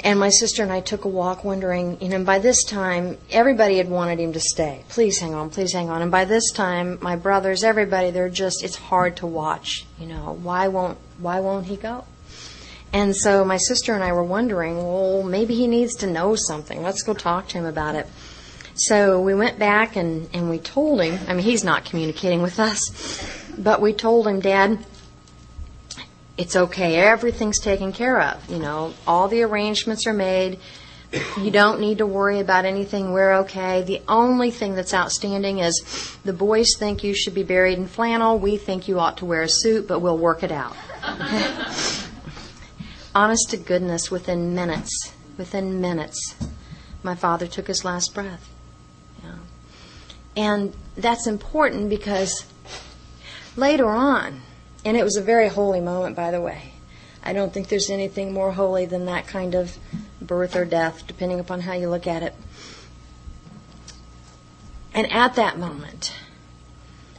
And 0.00 0.20
my 0.20 0.28
sister 0.28 0.62
and 0.62 0.70
I 0.70 0.80
took 0.80 1.06
a 1.06 1.08
walk 1.08 1.44
wondering, 1.44 1.98
you 2.00 2.10
know, 2.10 2.22
by 2.22 2.38
this 2.38 2.62
time, 2.62 3.16
everybody 3.30 3.78
had 3.78 3.88
wanted 3.88 4.20
him 4.20 4.34
to 4.34 4.40
stay. 4.40 4.84
Please 4.90 5.18
hang 5.18 5.32
on, 5.32 5.48
please 5.48 5.72
hang 5.72 5.88
on. 5.88 6.02
And 6.02 6.10
by 6.10 6.26
this 6.26 6.52
time, 6.52 6.98
my 7.00 7.16
brothers, 7.16 7.64
everybody, 7.64 8.10
they're 8.10 8.28
just, 8.28 8.62
it's 8.62 8.76
hard 8.76 9.16
to 9.18 9.26
watch, 9.26 9.86
you 9.98 10.06
know, 10.06 10.38
why 10.42 10.68
won't, 10.68 10.98
why 11.18 11.40
won't 11.40 11.66
he 11.66 11.76
go? 11.76 12.04
And 12.94 13.14
so 13.14 13.44
my 13.44 13.56
sister 13.56 13.92
and 13.92 14.04
I 14.04 14.12
were 14.12 14.22
wondering, 14.22 14.76
well, 14.76 15.24
maybe 15.24 15.56
he 15.56 15.66
needs 15.66 15.96
to 15.96 16.06
know 16.06 16.36
something. 16.36 16.80
Let's 16.80 17.02
go 17.02 17.12
talk 17.12 17.48
to 17.48 17.58
him 17.58 17.64
about 17.64 17.96
it. 17.96 18.06
So 18.76 19.20
we 19.20 19.34
went 19.34 19.58
back 19.58 19.96
and, 19.96 20.28
and 20.32 20.48
we 20.48 20.60
told 20.60 21.00
him, 21.00 21.18
I 21.26 21.34
mean, 21.34 21.42
he's 21.42 21.64
not 21.64 21.84
communicating 21.84 22.40
with 22.40 22.60
us, 22.60 22.78
but 23.58 23.80
we 23.80 23.94
told 23.94 24.28
him, 24.28 24.38
Dad, 24.38 24.78
it's 26.38 26.54
okay. 26.54 26.94
Everything's 27.00 27.58
taken 27.58 27.92
care 27.92 28.20
of. 28.20 28.48
You 28.48 28.60
know, 28.60 28.94
all 29.08 29.26
the 29.26 29.42
arrangements 29.42 30.06
are 30.06 30.14
made. 30.14 30.60
You 31.40 31.50
don't 31.50 31.80
need 31.80 31.98
to 31.98 32.06
worry 32.06 32.38
about 32.38 32.64
anything. 32.64 33.12
We're 33.12 33.38
okay. 33.38 33.82
The 33.82 34.02
only 34.06 34.52
thing 34.52 34.76
that's 34.76 34.94
outstanding 34.94 35.58
is 35.58 36.16
the 36.24 36.32
boys 36.32 36.76
think 36.78 37.02
you 37.02 37.12
should 37.12 37.34
be 37.34 37.42
buried 37.42 37.76
in 37.76 37.88
flannel. 37.88 38.38
We 38.38 38.56
think 38.56 38.86
you 38.86 39.00
ought 39.00 39.16
to 39.16 39.24
wear 39.24 39.42
a 39.42 39.48
suit, 39.48 39.88
but 39.88 39.98
we'll 39.98 40.18
work 40.18 40.44
it 40.44 40.52
out. 40.52 40.76
Honest 43.14 43.50
to 43.50 43.56
goodness, 43.56 44.10
within 44.10 44.54
minutes, 44.54 45.12
within 45.36 45.80
minutes, 45.80 46.34
my 47.02 47.14
father 47.14 47.46
took 47.46 47.68
his 47.68 47.84
last 47.84 48.12
breath. 48.14 48.50
Yeah. 49.22 49.36
And 50.36 50.74
that's 50.96 51.26
important 51.26 51.90
because 51.90 52.44
later 53.56 53.88
on, 53.88 54.42
and 54.84 54.96
it 54.96 55.04
was 55.04 55.16
a 55.16 55.22
very 55.22 55.48
holy 55.48 55.80
moment, 55.80 56.16
by 56.16 56.30
the 56.30 56.40
way. 56.40 56.72
I 57.22 57.32
don't 57.32 57.54
think 57.54 57.68
there's 57.68 57.88
anything 57.88 58.32
more 58.32 58.52
holy 58.52 58.84
than 58.84 59.06
that 59.06 59.26
kind 59.26 59.54
of 59.54 59.78
birth 60.20 60.56
or 60.56 60.64
death, 60.64 61.06
depending 61.06 61.40
upon 61.40 61.60
how 61.62 61.72
you 61.72 61.88
look 61.88 62.06
at 62.06 62.22
it. 62.22 62.34
And 64.92 65.10
at 65.10 65.34
that 65.36 65.58
moment, 65.58 66.14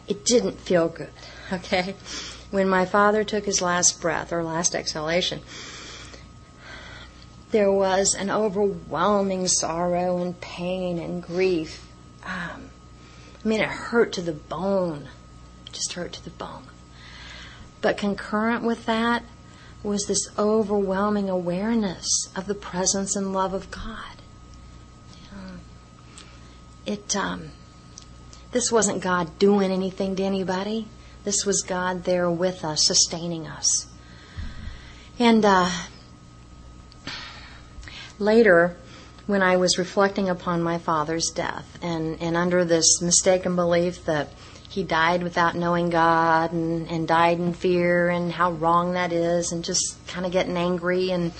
it 0.07 0.23
didn't 0.25 0.59
feel 0.59 0.87
good, 0.87 1.09
okay? 1.53 1.95
When 2.51 2.69
my 2.69 2.85
father 2.85 3.23
took 3.23 3.45
his 3.45 3.61
last 3.61 3.99
breath 3.99 4.31
or 4.31 4.43
last 4.43 4.75
exhalation, 4.75 5.41
there 7.55 7.71
was 7.71 8.13
an 8.15 8.29
overwhelming 8.29 9.47
sorrow 9.47 10.17
and 10.17 10.41
pain 10.41 10.99
and 10.99 11.23
grief. 11.23 11.87
Um, 12.25 12.69
I 13.43 13.47
mean, 13.47 13.61
it 13.61 13.69
hurt 13.69 14.11
to 14.13 14.21
the 14.21 14.33
bone. 14.33 15.07
Just 15.71 15.93
hurt 15.93 16.11
to 16.11 16.23
the 16.25 16.31
bone. 16.31 16.65
But 17.79 17.95
concurrent 17.95 18.65
with 18.65 18.85
that 18.87 19.23
was 19.83 20.03
this 20.05 20.27
overwhelming 20.37 21.29
awareness 21.29 22.05
of 22.35 22.47
the 22.47 22.55
presence 22.55 23.15
and 23.15 23.31
love 23.31 23.53
of 23.53 23.71
God. 23.71 24.17
It 26.85 27.15
um, 27.15 27.51
this 28.51 28.69
wasn't 28.69 29.01
God 29.01 29.39
doing 29.39 29.71
anything 29.71 30.17
to 30.17 30.23
anybody. 30.23 30.89
This 31.23 31.45
was 31.45 31.61
God 31.61 32.03
there 32.03 32.29
with 32.29 32.65
us, 32.65 32.85
sustaining 32.85 33.47
us. 33.47 33.87
And 35.17 35.45
uh, 35.45 35.71
later, 38.19 38.75
when 39.27 39.41
I 39.41 39.57
was 39.57 39.77
reflecting 39.77 40.29
upon 40.29 40.61
my 40.61 40.77
father's 40.77 41.31
death, 41.33 41.79
and, 41.81 42.21
and 42.21 42.37
under 42.37 42.63
this 42.63 43.01
mistaken 43.01 43.55
belief 43.55 44.05
that 44.05 44.29
he 44.69 44.83
died 44.83 45.23
without 45.23 45.55
knowing 45.55 45.89
God 45.89 46.51
and, 46.51 46.89
and 46.89 47.07
died 47.07 47.39
in 47.39 47.53
fear 47.53 48.09
and 48.09 48.31
how 48.31 48.51
wrong 48.51 48.93
that 48.93 49.13
is 49.13 49.51
and 49.51 49.63
just 49.63 49.97
kind 50.07 50.25
of 50.25 50.31
getting 50.31 50.57
angry. 50.57 51.11
And 51.11 51.31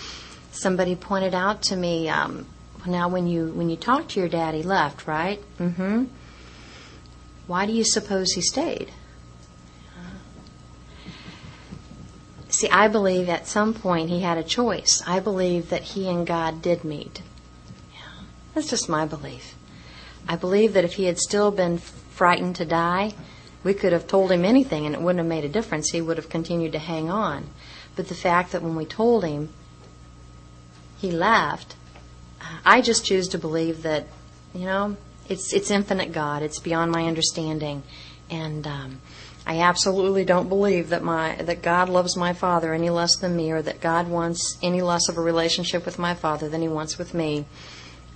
somebody 0.52 0.96
pointed 0.96 1.34
out 1.34 1.64
to 1.64 1.76
me, 1.76 2.10
um, 2.10 2.48
now 2.86 3.10
when 3.10 3.28
you 3.28 3.48
when 3.48 3.70
you 3.70 3.76
talked 3.76 4.12
to 4.12 4.20
your 4.20 4.30
dad, 4.30 4.54
he 4.54 4.64
left, 4.64 5.06
right? 5.08 5.42
Mm-hmm. 5.60 6.06
Why 7.48 7.66
do 7.66 7.74
you 7.74 7.84
suppose 7.84 8.32
he 8.32 8.42
stayed? 8.42 8.92
See, 12.50 12.70
I 12.70 12.88
believe 12.88 13.28
at 13.30 13.48
some 13.48 13.74
point 13.74 14.10
he 14.10 14.22
had 14.22 14.38
a 14.38 14.44
choice. 14.44 15.02
I 15.06 15.20
believe 15.20 15.70
that 15.70 15.82
he 15.82 16.08
and 16.08 16.26
God 16.26 16.62
did 16.62 16.84
meet. 16.84 17.22
Yeah, 17.94 18.24
that's 18.54 18.70
just 18.70 18.88
my 18.88 19.06
belief. 19.06 19.56
I 20.28 20.36
believe 20.36 20.74
that 20.74 20.86
if 20.86 20.94
he 20.94 21.06
had 21.06 21.20
still 21.20 21.52
been 21.52 21.78
frightened 21.78 22.56
to 22.58 22.66
die, 22.66 23.14
We 23.66 23.74
could 23.74 23.94
have 23.94 24.06
told 24.06 24.32
him 24.32 24.46
anything 24.46 24.86
and 24.86 24.94
it 24.94 25.02
wouldn't 25.02 25.18
have 25.18 25.28
made 25.28 25.44
a 25.44 25.50
difference. 25.50 25.90
He 25.90 26.00
would 26.00 26.18
have 26.18 26.30
continued 26.30 26.74
to 26.74 26.80
hang 26.80 27.10
on. 27.10 27.50
But 27.96 28.10
the 28.10 28.14
fact 28.14 28.52
that 28.52 28.62
when 28.62 28.76
we 28.76 28.86
told 28.86 29.26
him, 29.26 29.50
he 31.00 31.10
left, 31.10 31.76
I 32.64 32.82
just 32.82 33.04
choose 33.04 33.28
to 33.30 33.40
believe 33.40 33.82
that, 33.82 34.06
you 34.54 34.66
know, 34.66 34.98
it's 35.28 35.52
it's 35.52 35.72
infinite 35.72 36.12
God. 36.12 36.44
It's 36.44 36.60
beyond 36.60 36.92
my 36.92 37.06
understanding, 37.06 37.82
and 38.30 38.68
um, 38.68 39.02
I 39.48 39.60
absolutely 39.60 40.26
don't 40.26 40.50
believe 40.50 40.90
that 40.90 41.04
my 41.04 41.36
that 41.36 41.62
God 41.62 41.90
loves 41.90 42.18
my 42.18 42.34
father 42.34 42.74
any 42.74 42.90
less 42.90 43.16
than 43.18 43.36
me, 43.36 43.52
or 43.52 43.62
that 43.62 43.80
God 43.80 44.08
wants 44.08 44.58
any 44.64 44.82
less 44.82 45.08
of 45.08 45.18
a 45.18 45.22
relationship 45.22 45.86
with 45.86 46.00
my 46.00 46.16
father 46.16 46.50
than 46.50 46.62
He 46.62 46.68
wants 46.68 46.98
with 46.98 47.14
me. 47.14 47.46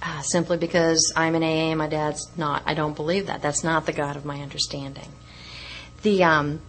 Uh, 0.02 0.22
simply 0.22 0.56
because 0.56 1.12
I'm 1.16 1.36
an 1.36 1.44
AA 1.44 1.72
and 1.72 1.78
my 1.78 1.88
dad's 1.88 2.26
not. 2.38 2.64
I 2.66 2.74
don't 2.74 2.96
believe 2.96 3.28
that. 3.28 3.42
That's 3.42 3.66
not 3.66 3.86
the 3.86 3.92
God 3.92 4.16
of 4.16 4.24
my 4.24 4.42
understanding. 4.42 5.10
The 6.04 6.24
um, 6.24 6.62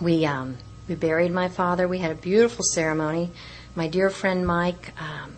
we 0.00 0.24
um, 0.24 0.58
we 0.88 0.94
buried 0.94 1.32
my 1.32 1.48
father. 1.48 1.88
We 1.88 1.98
had 1.98 2.12
a 2.12 2.14
beautiful 2.14 2.64
ceremony. 2.64 3.30
My 3.74 3.88
dear 3.88 4.08
friend 4.08 4.46
Mike 4.46 4.92
um, 5.00 5.36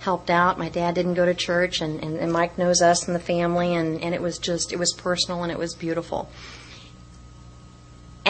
helped 0.00 0.30
out. 0.30 0.58
My 0.58 0.68
dad 0.68 0.94
didn't 0.94 1.14
go 1.14 1.24
to 1.24 1.34
church, 1.34 1.80
and, 1.80 2.02
and, 2.02 2.16
and 2.16 2.32
Mike 2.32 2.58
knows 2.58 2.82
us 2.82 3.06
and 3.06 3.14
the 3.14 3.20
family, 3.20 3.74
and, 3.74 4.02
and 4.02 4.14
it 4.14 4.22
was 4.22 4.38
just, 4.38 4.72
it 4.72 4.78
was 4.78 4.92
personal 4.96 5.42
and 5.42 5.52
it 5.52 5.58
was 5.58 5.74
beautiful. 5.74 6.28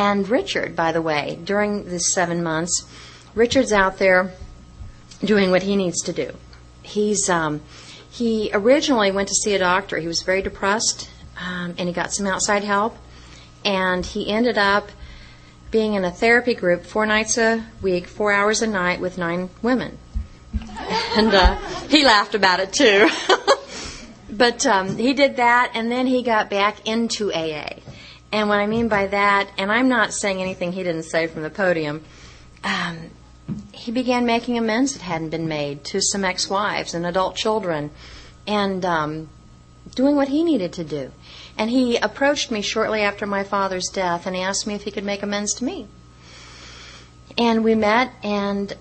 And 0.00 0.26
Richard, 0.30 0.74
by 0.74 0.92
the 0.92 1.02
way, 1.02 1.38
during 1.44 1.84
this 1.84 2.14
seven 2.14 2.42
months, 2.42 2.88
Richard's 3.34 3.70
out 3.70 3.98
there 3.98 4.32
doing 5.22 5.50
what 5.50 5.62
he 5.62 5.76
needs 5.76 6.00
to 6.04 6.12
do. 6.14 6.32
He's, 6.80 7.28
um, 7.28 7.60
he 8.10 8.50
originally 8.54 9.10
went 9.10 9.28
to 9.28 9.34
see 9.34 9.54
a 9.54 9.58
doctor. 9.58 9.98
He 9.98 10.06
was 10.06 10.22
very 10.22 10.40
depressed, 10.40 11.10
um, 11.36 11.74
and 11.76 11.86
he 11.86 11.92
got 11.92 12.14
some 12.14 12.26
outside 12.26 12.64
help, 12.64 12.96
and 13.62 14.06
he 14.06 14.30
ended 14.30 14.56
up 14.56 14.88
being 15.70 15.92
in 15.92 16.02
a 16.02 16.10
therapy 16.10 16.54
group 16.54 16.86
four 16.86 17.04
nights 17.04 17.36
a 17.36 17.66
week, 17.82 18.06
four 18.06 18.32
hours 18.32 18.62
a 18.62 18.66
night 18.66 19.00
with 19.00 19.18
nine 19.18 19.50
women. 19.60 19.98
And 21.14 21.34
uh, 21.34 21.56
he 21.90 22.06
laughed 22.06 22.34
about 22.34 22.58
it 22.58 22.72
too. 22.72 23.06
but 24.32 24.64
um, 24.64 24.96
he 24.96 25.12
did 25.12 25.36
that, 25.36 25.72
and 25.74 25.92
then 25.92 26.06
he 26.06 26.22
got 26.22 26.48
back 26.48 26.88
into 26.88 27.30
AA. 27.34 27.80
And 28.32 28.48
what 28.48 28.58
I 28.58 28.66
mean 28.66 28.88
by 28.88 29.06
that, 29.08 29.50
and 29.58 29.72
I'm 29.72 29.88
not 29.88 30.12
saying 30.12 30.40
anything 30.40 30.72
he 30.72 30.82
didn't 30.82 31.04
say 31.04 31.26
from 31.26 31.42
the 31.42 31.50
podium, 31.50 32.04
um, 32.62 33.10
he 33.72 33.90
began 33.90 34.24
making 34.24 34.56
amends 34.56 34.92
that 34.92 35.02
hadn't 35.02 35.30
been 35.30 35.48
made 35.48 35.84
to 35.84 36.00
some 36.00 36.24
ex 36.24 36.48
wives 36.48 36.94
and 36.94 37.04
adult 37.04 37.34
children, 37.34 37.90
and 38.46 38.84
um, 38.84 39.28
doing 39.94 40.14
what 40.14 40.28
he 40.28 40.44
needed 40.44 40.72
to 40.74 40.84
do. 40.84 41.10
And 41.58 41.70
he 41.70 41.96
approached 41.96 42.50
me 42.50 42.62
shortly 42.62 43.00
after 43.00 43.26
my 43.26 43.42
father's 43.42 43.88
death 43.88 44.26
and 44.26 44.36
asked 44.36 44.66
me 44.66 44.74
if 44.74 44.84
he 44.84 44.90
could 44.90 45.04
make 45.04 45.22
amends 45.22 45.54
to 45.54 45.64
me. 45.64 45.88
And 47.36 47.64
we 47.64 47.74
met, 47.74 48.12
and 48.22 48.72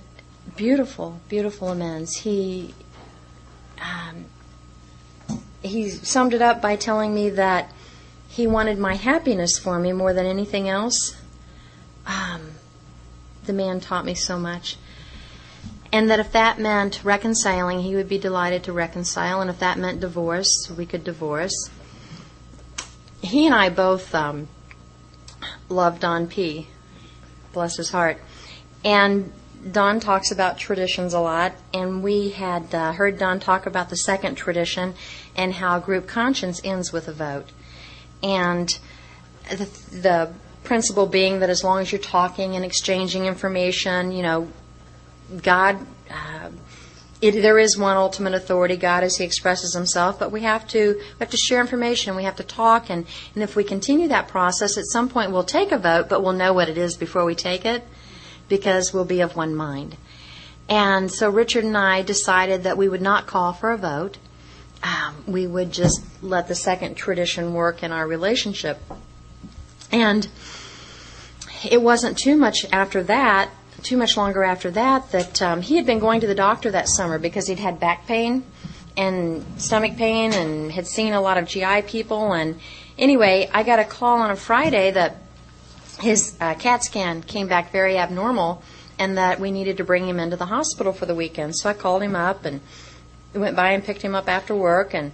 beautiful, 0.55 1.19
beautiful 1.27 1.69
amends. 1.69 2.17
He 2.17 2.73
um, 3.81 4.25
he 5.61 5.89
summed 5.89 6.33
it 6.33 6.41
up 6.41 6.61
by 6.61 6.75
telling 6.75 7.13
me 7.13 7.29
that 7.31 7.71
he 8.29 8.47
wanted 8.47 8.79
my 8.79 8.95
happiness 8.95 9.59
for 9.59 9.77
me 9.77 9.91
more 9.91 10.13
than 10.13 10.25
anything 10.25 10.69
else. 10.69 11.19
Um, 12.07 12.51
the 13.45 13.53
man 13.53 13.81
taught 13.81 14.05
me 14.05 14.15
so 14.15 14.39
much. 14.39 14.77
And 15.91 16.09
that 16.09 16.19
if 16.19 16.31
that 16.31 16.59
meant 16.59 17.03
reconciling, 17.03 17.81
he 17.81 17.95
would 17.95 18.07
be 18.07 18.17
delighted 18.17 18.63
to 18.63 18.73
reconcile. 18.73 19.41
And 19.41 19.49
if 19.49 19.59
that 19.59 19.77
meant 19.77 19.99
divorce, 19.99 20.71
we 20.77 20.85
could 20.85 21.03
divorce 21.03 21.69
he 23.21 23.45
and 23.45 23.55
I 23.55 23.69
both 23.69 24.13
um, 24.15 24.47
love 25.67 25.99
Don 25.99 26.27
P. 26.27 26.67
Bless 27.53 27.77
his 27.77 27.89
heart. 27.89 28.21
And 28.85 29.31
Don 29.69 29.99
talks 29.99 30.31
about 30.31 30.57
traditions 30.57 31.13
a 31.13 31.19
lot, 31.19 31.53
and 31.73 32.01
we 32.01 32.29
had 32.29 32.73
uh, 32.73 32.93
heard 32.93 33.17
Don 33.19 33.39
talk 33.39 33.65
about 33.65 33.89
the 33.89 33.97
second 33.97 34.35
tradition 34.35 34.93
and 35.35 35.53
how 35.55 35.79
group 35.79 36.07
conscience 36.07 36.61
ends 36.63 36.93
with 36.93 37.07
a 37.07 37.13
vote. 37.13 37.49
And 38.21 38.77
the, 39.49 39.65
the 39.91 40.33
principle 40.63 41.05
being 41.05 41.39
that 41.39 41.49
as 41.49 41.63
long 41.63 41.79
as 41.79 41.91
you're 41.91 42.01
talking 42.01 42.55
and 42.55 42.65
exchanging 42.65 43.25
information, 43.25 44.11
you 44.11 44.23
know, 44.23 44.49
God 45.41 45.85
uh, 46.09 46.49
it, 47.21 47.31
there 47.31 47.59
is 47.59 47.77
one 47.77 47.97
ultimate 47.97 48.33
authority, 48.33 48.77
God, 48.77 49.03
as 49.03 49.17
He 49.17 49.25
expresses 49.25 49.73
Himself, 49.73 50.17
but 50.17 50.31
we 50.31 50.41
have 50.41 50.65
to 50.69 50.95
we 50.97 51.19
have 51.19 51.29
to 51.29 51.37
share 51.37 51.59
information. 51.59 52.15
We 52.15 52.23
have 52.23 52.37
to 52.37 52.43
talk, 52.43 52.89
and 52.89 53.05
and 53.33 53.43
if 53.43 53.55
we 53.55 53.63
continue 53.63 54.07
that 54.07 54.29
process, 54.29 54.77
at 54.77 54.85
some 54.85 55.09
point 55.09 55.31
we'll 55.31 55.43
take 55.43 55.71
a 55.71 55.77
vote, 55.77 56.07
but 56.07 56.23
we'll 56.23 56.33
know 56.33 56.53
what 56.53 56.69
it 56.69 56.77
is 56.77 56.95
before 56.95 57.25
we 57.25 57.35
take 57.35 57.65
it, 57.65 57.83
because 58.47 58.93
we'll 58.93 59.05
be 59.05 59.19
of 59.19 59.35
one 59.35 59.53
mind. 59.53 59.97
And 60.69 61.11
so 61.11 61.29
Richard 61.29 61.65
and 61.65 61.77
I 61.77 62.03
decided 62.03 62.63
that 62.63 62.77
we 62.77 62.87
would 62.87 63.01
not 63.01 63.27
call 63.27 63.51
for 63.51 63.71
a 63.71 63.77
vote. 63.77 64.17
Um, 64.81 65.23
we 65.27 65.45
would 65.45 65.71
just 65.71 66.01
let 66.21 66.47
the 66.47 66.55
second 66.55 66.95
tradition 66.95 67.53
work 67.53 67.83
in 67.83 67.91
our 67.91 68.07
relationship. 68.07 68.79
And 69.91 70.27
it 71.69 71.81
wasn't 71.81 72.17
too 72.17 72.37
much 72.37 72.65
after 72.71 73.03
that 73.03 73.49
too 73.83 73.97
much 73.97 74.17
longer 74.17 74.43
after 74.43 74.71
that 74.71 75.11
that 75.11 75.41
um, 75.41 75.61
he 75.61 75.75
had 75.75 75.85
been 75.85 75.99
going 75.99 76.21
to 76.21 76.27
the 76.27 76.35
doctor 76.35 76.71
that 76.71 76.87
summer 76.87 77.17
because 77.17 77.47
he'd 77.47 77.59
had 77.59 77.79
back 77.79 78.05
pain 78.07 78.43
and 78.97 79.45
stomach 79.57 79.95
pain 79.95 80.33
and 80.33 80.71
had 80.71 80.85
seen 80.85 81.13
a 81.13 81.21
lot 81.21 81.37
of 81.37 81.47
GI 81.47 81.83
people. 81.83 82.33
And 82.33 82.59
anyway, 82.97 83.49
I 83.53 83.63
got 83.63 83.79
a 83.79 83.85
call 83.85 84.19
on 84.19 84.31
a 84.31 84.35
Friday 84.35 84.91
that 84.91 85.17
his 86.01 86.35
uh, 86.39 86.55
CAT 86.55 86.83
scan 86.83 87.21
came 87.23 87.47
back 87.47 87.71
very 87.71 87.97
abnormal 87.97 88.61
and 88.97 89.17
that 89.17 89.39
we 89.39 89.51
needed 89.51 89.77
to 89.77 89.83
bring 89.83 90.07
him 90.07 90.19
into 90.19 90.35
the 90.35 90.45
hospital 90.45 90.91
for 90.91 91.05
the 91.05 91.15
weekend. 91.15 91.55
So 91.55 91.69
I 91.69 91.73
called 91.73 92.03
him 92.03 92.15
up 92.15 92.45
and 92.45 92.59
went 93.33 93.55
by 93.55 93.71
and 93.71 93.83
picked 93.83 94.01
him 94.01 94.15
up 94.15 94.27
after 94.27 94.55
work 94.55 94.93
and 94.93 95.11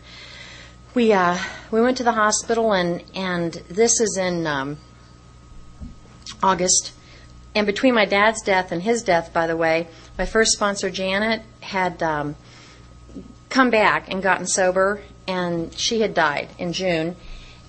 we 0.94 1.12
uh, 1.12 1.38
we 1.72 1.82
went 1.82 1.98
to 1.98 2.04
the 2.04 2.14
hospital 2.14 2.74
and 2.74 3.04
and 3.14 3.54
this 3.70 4.00
is 4.00 4.18
in 4.18 4.48
um, 4.48 4.78
August 6.42 6.94
and 7.56 7.66
between 7.66 7.96
my 7.96 8.04
dad's 8.06 8.42
death 8.42 8.74
and 8.74 8.84
his 8.84 9.02
death, 9.02 9.32
by 9.32 9.48
the 9.48 9.56
way, 9.56 9.88
my 10.18 10.26
first 10.26 10.52
sponsor, 10.52 10.90
Janet, 10.90 11.42
had 11.62 12.04
um, 12.04 12.36
come 13.48 13.70
back 13.70 14.12
and 14.12 14.22
gotten 14.22 14.46
sober, 14.46 15.02
and 15.26 15.74
she 15.74 16.02
had 16.02 16.14
died 16.14 16.50
in 16.60 16.74
June. 16.74 17.16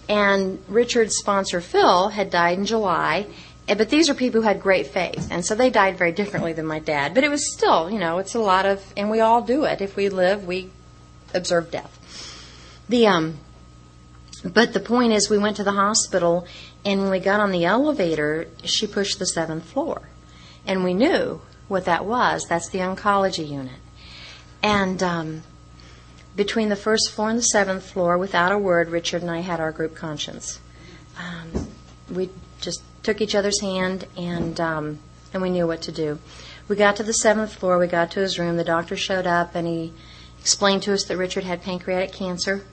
And 0.08 0.62
Richard's 0.66 1.16
sponsor, 1.16 1.60
Phil, 1.60 2.08
had 2.08 2.30
died 2.30 2.58
in 2.58 2.66
July. 2.66 3.26
But 3.68 3.90
these 3.90 4.08
are 4.08 4.14
people 4.14 4.42
who 4.42 4.46
had 4.46 4.60
great 4.60 4.86
faith, 4.86 5.28
and 5.30 5.44
so 5.44 5.54
they 5.54 5.70
died 5.70 5.98
very 5.98 6.12
differently 6.12 6.52
than 6.52 6.66
my 6.66 6.78
dad. 6.78 7.14
But 7.14 7.24
it 7.24 7.30
was 7.30 7.52
still, 7.52 7.90
you 7.90 7.98
know, 7.98 8.18
it's 8.18 8.34
a 8.34 8.40
lot 8.40 8.64
of, 8.64 8.84
and 8.96 9.10
we 9.10 9.20
all 9.20 9.42
do 9.42 9.64
it. 9.64 9.80
If 9.80 9.96
we 9.96 10.08
live, 10.08 10.46
we 10.46 10.70
observe 11.34 11.70
death. 11.72 11.92
The 12.88 13.08
um, 13.08 13.38
but 14.44 14.72
the 14.72 14.80
point 14.80 15.12
is, 15.12 15.28
we 15.28 15.38
went 15.38 15.56
to 15.56 15.64
the 15.64 15.72
hospital, 15.72 16.46
and 16.84 17.02
when 17.02 17.10
we 17.10 17.18
got 17.18 17.40
on 17.40 17.50
the 17.50 17.64
elevator, 17.64 18.46
she 18.64 18.86
pushed 18.86 19.18
the 19.18 19.26
seventh 19.26 19.64
floor. 19.64 20.02
And 20.66 20.84
we 20.84 20.94
knew 20.94 21.40
what 21.68 21.84
that 21.86 22.04
was. 22.04 22.46
That's 22.48 22.68
the 22.68 22.78
oncology 22.78 23.48
unit. 23.48 23.80
And 24.62 25.02
um, 25.02 25.42
between 26.34 26.68
the 26.68 26.76
first 26.76 27.10
floor 27.10 27.30
and 27.30 27.38
the 27.38 27.42
seventh 27.42 27.90
floor, 27.90 28.18
without 28.18 28.52
a 28.52 28.58
word, 28.58 28.88
Richard 28.90 29.22
and 29.22 29.30
I 29.30 29.40
had 29.40 29.58
our 29.58 29.72
group 29.72 29.94
conscience. 29.94 30.60
Um, 31.18 31.68
we 32.10 32.30
just 32.60 32.82
took 33.02 33.20
each 33.20 33.34
other's 33.34 33.60
hand 33.60 34.06
and 34.16 34.60
um, 34.60 34.98
and 35.32 35.42
we 35.42 35.50
knew 35.50 35.66
what 35.66 35.82
to 35.82 35.92
do. 35.92 36.18
We 36.68 36.76
got 36.76 36.96
to 36.96 37.02
the 37.02 37.12
seventh 37.12 37.54
floor. 37.54 37.78
We 37.78 37.86
got 37.86 38.10
to 38.12 38.20
his 38.20 38.38
room. 38.38 38.56
The 38.56 38.64
doctor 38.64 38.96
showed 38.96 39.26
up 39.26 39.54
and 39.54 39.66
he 39.66 39.92
explained 40.40 40.82
to 40.84 40.92
us 40.92 41.04
that 41.04 41.16
Richard 41.16 41.44
had 41.44 41.62
pancreatic 41.62 42.12
cancer 42.12 42.64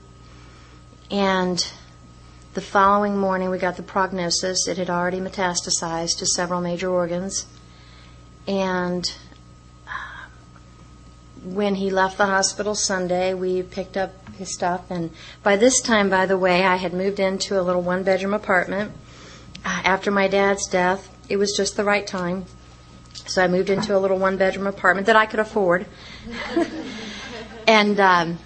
and 1.13 1.71
the 2.53 2.61
following 2.61 3.17
morning, 3.17 3.49
we 3.49 3.57
got 3.57 3.77
the 3.77 3.83
prognosis. 3.83 4.67
It 4.67 4.77
had 4.77 4.89
already 4.89 5.19
metastasized 5.19 6.17
to 6.17 6.25
several 6.25 6.61
major 6.61 6.89
organs. 6.89 7.45
And 8.47 9.11
uh, 9.87 9.91
when 11.43 11.75
he 11.75 11.89
left 11.89 12.17
the 12.17 12.25
hospital 12.25 12.75
Sunday, 12.75 13.33
we 13.33 13.63
picked 13.63 13.97
up 13.97 14.11
his 14.37 14.53
stuff. 14.53 14.89
And 14.89 15.11
by 15.41 15.55
this 15.55 15.81
time, 15.81 16.09
by 16.09 16.25
the 16.25 16.37
way, 16.37 16.63
I 16.63 16.77
had 16.77 16.93
moved 16.93 17.19
into 17.19 17.59
a 17.59 17.61
little 17.61 17.81
one 17.81 18.03
bedroom 18.03 18.33
apartment. 18.33 18.91
After 19.65 20.11
my 20.11 20.27
dad's 20.27 20.67
death, 20.67 21.09
it 21.29 21.37
was 21.37 21.53
just 21.55 21.75
the 21.75 21.83
right 21.83 22.05
time. 22.05 22.45
So 23.13 23.43
I 23.43 23.47
moved 23.47 23.69
into 23.69 23.95
a 23.95 23.99
little 23.99 24.17
one 24.17 24.37
bedroom 24.37 24.67
apartment 24.67 25.07
that 25.07 25.15
I 25.15 25.25
could 25.25 25.39
afford. 25.39 25.85
and 27.67 27.99
um, 27.99 28.39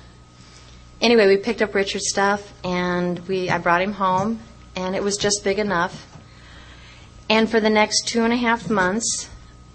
anyway, 1.02 1.28
we 1.28 1.38
picked 1.38 1.62
up 1.62 1.74
Richard's 1.74 2.10
stuff 2.10 2.54
and 2.64 3.20
we 3.28 3.50
I 3.50 3.58
brought 3.58 3.82
him 3.82 3.94
home, 3.94 4.40
and 4.76 4.96
it 4.96 5.04
was 5.04 5.18
just 5.18 5.44
big 5.44 5.60
enough. 5.60 6.06
And 7.30 7.50
for 7.50 7.60
the 7.60 7.70
next 7.70 8.08
two 8.08 8.24
and 8.24 8.32
a 8.32 8.38
half 8.38 8.70
months, 8.70 9.30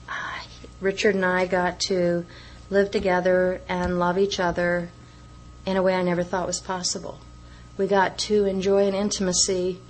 uh, 0.08 0.40
Richard 0.80 1.14
and 1.14 1.24
I 1.24 1.46
got 1.46 1.80
to 1.80 2.24
live 2.70 2.90
together 2.90 3.60
and 3.68 3.98
love 3.98 4.18
each 4.18 4.40
other 4.40 4.90
in 5.66 5.76
a 5.76 5.82
way 5.82 5.94
I 5.94 6.02
never 6.02 6.22
thought 6.22 6.46
was 6.46 6.60
possible. 6.60 7.20
We 7.76 7.86
got 7.86 8.18
to 8.18 8.46
enjoy 8.46 8.86
an 8.86 8.94
intimacy 8.94 9.80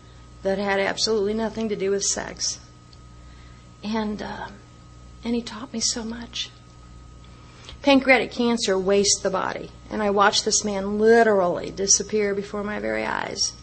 that 0.43 0.59
had 0.59 0.81
absolutely 0.81 1.35
nothing 1.35 1.69
to 1.69 1.77
do 1.77 1.91
with 1.91 2.05
sex. 2.05 2.61
And, 3.83 4.23
uh, 4.23 4.49
and 5.25 5.35
he 5.35 5.43
taught 5.43 5.73
me 5.73 5.81
so 5.81 6.05
much. 6.05 6.51
Pancreatic 7.83 8.31
cancer 8.31 8.79
wastes 8.79 9.21
the 9.21 9.31
body, 9.31 9.71
and 9.91 10.03
I 10.03 10.11
watched 10.11 10.45
this 10.45 10.65
man 10.65 11.01
literally 11.01 11.71
disappear 11.71 12.33
before 12.33 12.63
my 12.63 12.79
very 12.79 13.05
eyes. 13.05 13.55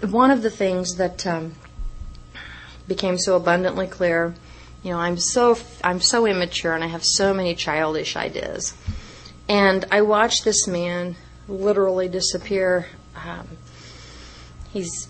One 0.00 0.32
of 0.32 0.42
the 0.42 0.50
things 0.50 0.96
that 0.96 1.24
um, 1.24 1.54
became 2.88 3.16
so 3.16 3.36
abundantly 3.36 3.86
clear, 3.86 4.34
you 4.82 4.90
know, 4.90 4.98
I'm 4.98 5.18
so 5.18 5.56
I'm 5.84 6.00
so 6.00 6.26
immature 6.26 6.74
and 6.74 6.82
I 6.82 6.88
have 6.88 7.04
so 7.04 7.32
many 7.32 7.54
childish 7.54 8.16
ideas, 8.16 8.74
and 9.48 9.84
I 9.92 10.02
watched 10.02 10.44
this 10.44 10.66
man 10.66 11.14
literally 11.46 12.08
disappear. 12.08 12.86
Um, 13.14 13.46
he's 14.76 15.08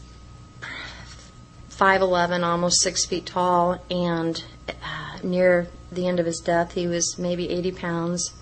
5'11, 1.70 2.44
almost 2.44 2.80
six 2.82 3.04
feet 3.04 3.26
tall, 3.26 3.84
and 3.90 4.44
uh, 4.68 5.18
near 5.24 5.66
the 5.90 6.06
end 6.06 6.20
of 6.20 6.26
his 6.26 6.38
death, 6.38 6.72
he 6.74 6.86
was 6.86 7.18
maybe 7.18 7.50
80 7.50 7.72
pounds. 7.72 8.32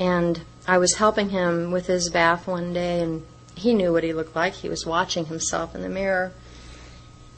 And 0.00 0.42
I 0.66 0.78
was 0.78 0.96
helping 0.96 1.30
him 1.30 1.70
with 1.70 1.86
his 1.86 2.10
bath 2.10 2.48
one 2.48 2.72
day, 2.72 3.00
and 3.00 3.24
he 3.54 3.72
knew 3.72 3.92
what 3.92 4.02
he 4.02 4.12
looked 4.12 4.34
like. 4.34 4.54
He 4.54 4.68
was 4.68 4.84
watching 4.84 5.26
himself 5.26 5.76
in 5.76 5.82
the 5.82 5.88
mirror. 5.88 6.32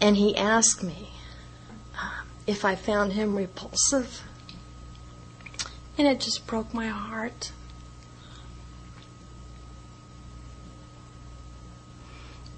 And 0.00 0.16
he 0.16 0.34
asked 0.34 0.82
me 0.82 1.10
uh, 2.00 2.22
if 2.46 2.64
I 2.64 2.74
found 2.74 3.12
him 3.12 3.36
repulsive. 3.36 4.22
And 5.98 6.08
it 6.08 6.20
just 6.20 6.46
broke 6.46 6.72
my 6.72 6.88
heart. 6.88 7.52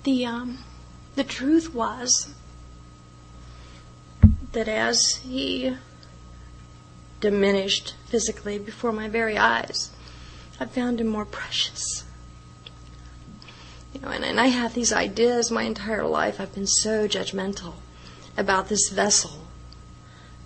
The, 0.07 0.25
um, 0.25 0.59
the 1.17 1.25
truth 1.25 1.75
was 1.75 2.33
that 4.53 4.69
as 4.69 5.17
he 5.25 5.77
diminished 7.21 7.97
physically 8.05 8.57
before 8.57 8.93
my 8.93 9.09
very 9.09 9.37
eyes, 9.37 9.91
I 10.61 10.67
found 10.67 11.01
him 11.01 11.09
more 11.09 11.25
precious. 11.25 12.05
You 13.93 14.01
know, 14.01 14.11
and, 14.11 14.25
and 14.25 14.39
I 14.39 14.47
have 14.47 14.75
these 14.75 14.93
ideas 14.93 15.51
my 15.51 15.65
entire 15.65 16.07
life. 16.07 16.41
I've 16.41 16.55
been 16.55 16.69
so 16.69 17.09
judgmental 17.09 17.75
about 18.37 18.69
this 18.69 18.91
vessel 18.91 19.49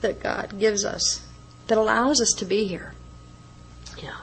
that 0.01 0.23
God 0.23 0.59
gives 0.59 0.87
us 0.87 1.27
that 1.67 1.77
allows 1.77 2.23
us 2.23 2.33
to 2.39 2.47
be 2.47 2.67
here. 2.67 2.95
Yeah. 3.99 4.17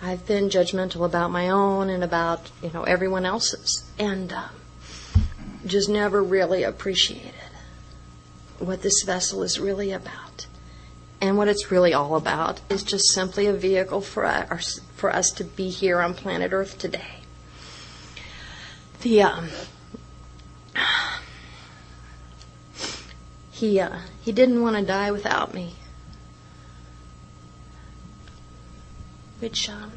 I've 0.00 0.28
been 0.28 0.48
judgmental 0.48 1.04
about 1.04 1.32
my 1.32 1.48
own 1.48 1.90
and 1.90 2.04
about, 2.04 2.52
you 2.62 2.70
know, 2.70 2.84
everyone 2.84 3.26
else's. 3.26 3.90
And 3.98 4.32
um, 4.32 4.50
just 5.66 5.88
never 5.88 6.22
really 6.22 6.62
appreciated 6.62 7.32
what 8.58 8.82
this 8.82 9.02
vessel 9.02 9.42
is 9.42 9.60
really 9.60 9.92
about. 9.92 10.46
And 11.20 11.36
what 11.36 11.48
it's 11.48 11.70
really 11.70 11.94
all 11.94 12.16
about 12.16 12.60
is 12.68 12.82
just 12.82 13.12
simply 13.12 13.46
a 13.46 13.52
vehicle 13.52 14.00
for 14.00 14.24
us, 14.26 14.80
for 14.94 15.10
us 15.12 15.30
to 15.32 15.44
be 15.44 15.70
here 15.70 16.00
on 16.00 16.14
planet 16.14 16.52
Earth 16.52 16.78
today. 16.78 17.20
The 19.00 19.22
um, 19.22 19.48
he 23.50 23.80
uh, 23.80 24.00
he 24.20 24.32
didn't 24.32 24.60
want 24.60 24.76
to 24.76 24.82
die 24.82 25.10
without 25.10 25.54
me, 25.54 25.74
which 29.38 29.70
um, 29.70 29.92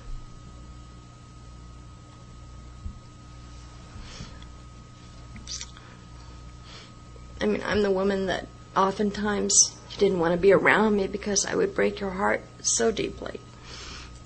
I 7.41 7.45
mean, 7.45 7.63
I'm 7.65 7.81
the 7.81 7.91
woman 7.91 8.25
that 8.27 8.47
oftentimes 8.75 9.75
you 9.91 9.97
didn't 9.97 10.19
want 10.19 10.33
to 10.33 10.39
be 10.39 10.51
around 10.51 10.95
me 10.95 11.07
because 11.07 11.45
I 11.45 11.55
would 11.55 11.73
break 11.73 11.99
your 11.99 12.11
heart 12.11 12.41
so 12.61 12.91
deeply. 12.91 13.39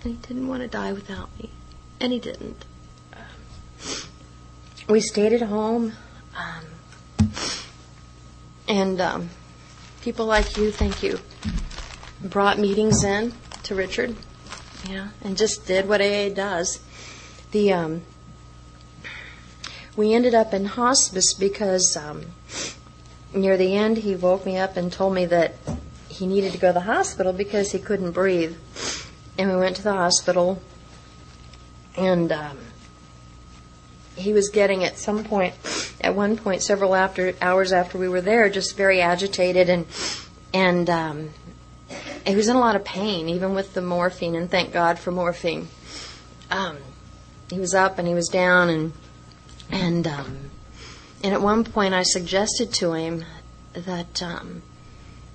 And 0.04 0.14
he 0.14 0.28
didn't 0.28 0.48
want 0.48 0.62
to 0.62 0.68
die 0.68 0.94
without 0.94 1.30
me. 1.40 1.50
And 2.00 2.12
he 2.12 2.20
didn't. 2.20 2.66
We 4.90 5.00
stayed 5.00 5.34
at 5.34 5.42
home. 5.42 5.94
Um, 6.36 7.32
and 8.68 9.00
um, 9.00 9.30
people 10.02 10.26
like 10.26 10.58
you, 10.58 10.72
thank 10.72 11.04
you, 11.04 11.20
brought 12.22 12.58
meetings 12.60 13.04
in 13.04 13.34
to 13.64 13.76
Richard. 13.76 14.16
Yeah, 14.90 15.10
and 15.24 15.38
just 15.38 15.66
did 15.66 15.88
what 15.88 16.02
AA 16.02 16.30
does. 16.30 16.82
The 17.52 17.72
um, 17.72 18.02
we 19.96 20.14
ended 20.14 20.34
up 20.34 20.54
in 20.54 20.66
hospice 20.66 21.34
because 21.34 21.96
um, 21.96 22.26
near 23.34 23.58
the 23.58 23.76
end, 23.76 23.98
he 23.98 24.16
woke 24.16 24.46
me 24.46 24.58
up 24.58 24.78
and 24.78 24.92
told 24.92 25.14
me 25.14 25.26
that 25.28 25.56
he 26.08 26.28
needed 26.28 26.52
to 26.54 26.58
go 26.58 26.68
to 26.68 26.74
the 26.74 26.82
hospital 26.82 27.34
because 27.34 27.72
he 27.72 27.80
couldn't 27.80 28.12
breathe. 28.12 28.56
And 29.38 29.50
we 29.50 29.56
went 29.56 29.76
to 29.78 29.82
the 29.82 29.94
hospital, 29.94 30.62
and 31.98 32.32
um, 32.32 32.58
he 34.16 34.32
was 34.32 34.50
getting 34.50 34.84
at 34.84 34.98
some 34.98 35.24
point, 35.24 35.56
at 36.02 36.16
one 36.16 36.38
point, 36.38 36.62
several 36.62 36.96
after 36.96 37.34
hours 37.42 37.74
after 37.74 37.98
we 37.98 38.08
were 38.08 38.22
there, 38.22 38.50
just 38.50 38.78
very 38.78 39.02
agitated 39.02 39.70
and 39.70 39.88
and 40.54 40.90
um, 40.90 41.30
he 42.26 42.36
was 42.36 42.48
in 42.48 42.56
a 42.56 42.60
lot 42.60 42.76
of 42.76 42.86
pain, 42.86 43.28
even 43.28 43.56
with 43.56 43.74
the 43.74 43.82
morphine. 43.82 44.36
And 44.36 44.50
thank 44.50 44.72
God 44.72 45.00
for 45.00 45.12
morphine. 45.12 45.68
Um, 46.52 46.78
he 47.50 47.60
was 47.60 47.74
up 47.74 47.98
and 47.98 48.08
he 48.08 48.14
was 48.14 48.28
down, 48.28 48.70
and 48.70 48.94
and 49.72 50.08
um, 50.08 50.43
and 51.24 51.34
at 51.34 51.42
one 51.42 51.64
point, 51.64 51.94
I 51.94 52.04
suggested 52.04 52.74
to 52.74 52.94
him 52.94 53.24
that 53.74 54.22
um, 54.22 54.62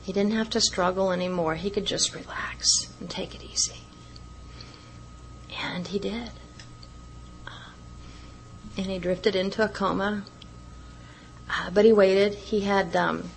he 0.03 0.12
didn't 0.12 0.33
have 0.33 0.51
to 0.51 0.61
struggle 0.61 1.12
anymore. 1.12 1.55
He 1.55 1.70
could 1.70 1.87
just 1.87 2.14
relax 2.14 2.68
and 3.01 3.09
take 3.09 3.35
it 3.35 3.42
easy. 3.42 3.81
And 5.62 5.87
he 5.87 5.98
did. 5.98 6.31
and 8.77 8.87
he 8.87 8.98
drifted 8.98 9.35
into 9.35 9.64
a 9.64 9.68
coma. 9.68 10.24
Uh, 11.51 11.70
but 11.70 11.87
he 11.87 11.92
waited. 11.92 12.35
He 12.35 12.61
had. 12.61 12.94
Um, 12.94 13.31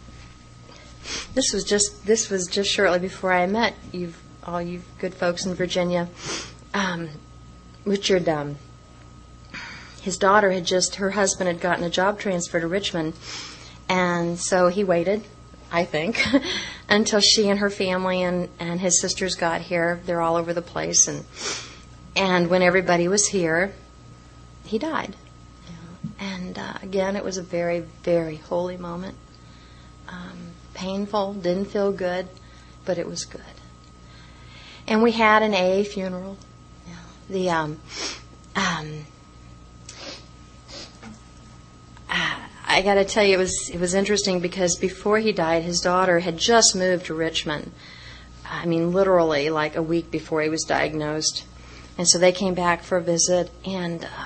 this 1.33 1.53
was 1.53 1.63
just 1.63 2.05
this 2.05 2.29
was 2.29 2.47
just 2.47 2.69
shortly 2.69 2.99
before 2.99 3.31
I 3.31 3.47
met 3.47 3.73
you, 3.91 4.13
all 4.43 4.61
you 4.61 4.81
good 4.99 5.13
folks 5.13 5.45
in 5.45 5.53
Virginia. 5.55 6.09
Um, 6.73 7.09
Richard 7.85 8.27
um, 8.27 8.57
his 10.01 10.17
daughter 10.17 10.51
had 10.51 10.65
just, 10.65 10.95
her 10.95 11.11
husband 11.11 11.47
had 11.47 11.61
gotten 11.61 11.83
a 11.83 11.89
job 11.89 12.19
transfer 12.19 12.59
to 12.59 12.67
Richmond. 12.67 13.13
And 13.87 14.39
so 14.39 14.67
he 14.67 14.83
waited, 14.83 15.23
I 15.71 15.85
think, 15.85 16.23
until 16.89 17.19
she 17.19 17.49
and 17.49 17.59
her 17.59 17.69
family 17.69 18.23
and, 18.23 18.49
and 18.59 18.79
his 18.79 18.99
sisters 18.99 19.35
got 19.35 19.61
here. 19.61 20.01
They're 20.05 20.21
all 20.21 20.35
over 20.35 20.53
the 20.53 20.61
place. 20.61 21.07
And, 21.07 21.23
and 22.15 22.49
when 22.49 22.63
everybody 22.63 23.07
was 23.07 23.27
here, 23.27 23.73
he 24.65 24.79
died. 24.79 25.15
And 26.19 26.57
uh, 26.57 26.73
again, 26.81 27.15
it 27.15 27.23
was 27.23 27.37
a 27.37 27.43
very, 27.43 27.81
very 28.03 28.37
holy 28.37 28.77
moment. 28.77 29.15
Um, 30.07 30.51
painful, 30.73 31.35
didn't 31.35 31.65
feel 31.65 31.91
good, 31.91 32.27
but 32.85 32.97
it 32.97 33.07
was 33.07 33.25
good. 33.25 33.41
And 34.87 35.03
we 35.03 35.11
had 35.11 35.43
an 35.43 35.53
AA 35.53 35.83
funeral. 35.83 36.37
The 37.29 37.49
um, 37.49 37.79
um, 38.55 39.05
I 42.71 42.81
got 42.81 42.93
to 42.93 43.03
tell 43.03 43.25
you, 43.25 43.33
it 43.33 43.37
was 43.37 43.69
it 43.73 43.79
was 43.81 43.93
interesting 43.93 44.39
because 44.39 44.77
before 44.77 45.19
he 45.19 45.33
died, 45.33 45.63
his 45.63 45.81
daughter 45.81 46.19
had 46.19 46.37
just 46.37 46.73
moved 46.73 47.07
to 47.07 47.13
Richmond. 47.13 47.73
I 48.49 48.65
mean, 48.65 48.93
literally 48.93 49.49
like 49.49 49.75
a 49.75 49.83
week 49.83 50.09
before 50.09 50.41
he 50.41 50.47
was 50.47 50.63
diagnosed, 50.63 51.43
and 51.97 52.07
so 52.07 52.17
they 52.17 52.31
came 52.31 52.53
back 52.53 52.83
for 52.83 52.97
a 52.97 53.01
visit, 53.01 53.51
and 53.65 54.05
uh, 54.05 54.25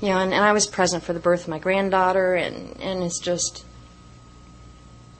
you 0.00 0.08
know, 0.08 0.18
and, 0.18 0.34
and 0.34 0.44
I 0.44 0.52
was 0.52 0.66
present 0.66 1.04
for 1.04 1.12
the 1.12 1.20
birth 1.20 1.42
of 1.42 1.48
my 1.48 1.60
granddaughter, 1.60 2.34
and 2.34 2.76
and 2.80 3.04
it's 3.04 3.20
just 3.20 3.64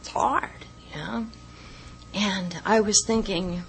it's 0.01 0.09
hard, 0.09 0.51
you 0.91 0.97
know, 0.97 1.27
and 2.13 2.61
I 2.65 2.81
was 2.81 3.05
thinking. 3.07 3.63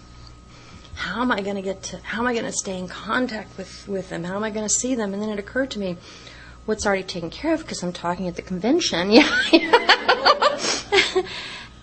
How 0.95 1.21
am 1.21 1.31
I 1.31 1.39
going 1.39 1.55
to 1.55 1.61
get 1.61 1.81
to? 1.83 1.97
How 1.99 2.19
am 2.19 2.27
I 2.27 2.33
going 2.33 2.43
to 2.43 2.51
stay 2.51 2.77
in 2.77 2.89
contact 2.89 3.57
with 3.57 3.87
with 3.87 4.09
them? 4.09 4.25
How 4.25 4.35
am 4.35 4.43
I 4.43 4.49
going 4.49 4.67
to 4.67 4.73
see 4.73 4.95
them? 4.95 5.13
And 5.13 5.23
then 5.23 5.29
it 5.29 5.39
occurred 5.39 5.71
to 5.71 5.79
me, 5.79 5.95
what's 6.69 6.85
already 6.85 7.01
taken 7.03 7.31
care 7.31 7.55
of 7.55 7.61
because 7.61 7.81
I'm 7.81 7.91
talking 7.91 8.27
at 8.27 8.35
the 8.35 8.43
convention. 8.43 9.11
Yeah. 9.51 11.25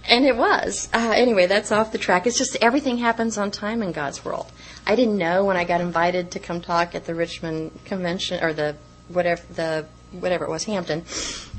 and 0.09 0.25
it 0.25 0.37
was. 0.37 0.89
Uh, 0.95 1.13
anyway, 1.17 1.47
that's 1.47 1.73
off 1.73 1.91
the 1.91 1.99
track. 1.99 2.27
It's 2.27 2.39
just 2.39 2.57
everything 2.63 2.99
happens 2.99 3.37
on 3.37 3.51
time 3.51 3.83
in 3.83 3.91
God's 3.91 4.25
world. 4.25 4.51
I 4.87 4.95
didn't 4.95 5.19
know 5.19 5.45
when 5.45 5.57
I 5.57 5.65
got 5.65 5.81
invited 5.81 6.31
to 6.33 6.39
come 6.39 6.61
talk 6.61 6.95
at 6.95 7.07
the 7.07 7.15
Richmond 7.15 7.73
convention 7.85 8.43
or 8.45 8.53
the 8.53 8.77
whatever 9.09 9.43
the 9.53 9.87
whatever 10.13 10.45
it 10.45 10.51
was 10.51 10.63
Hampton. 10.65 11.05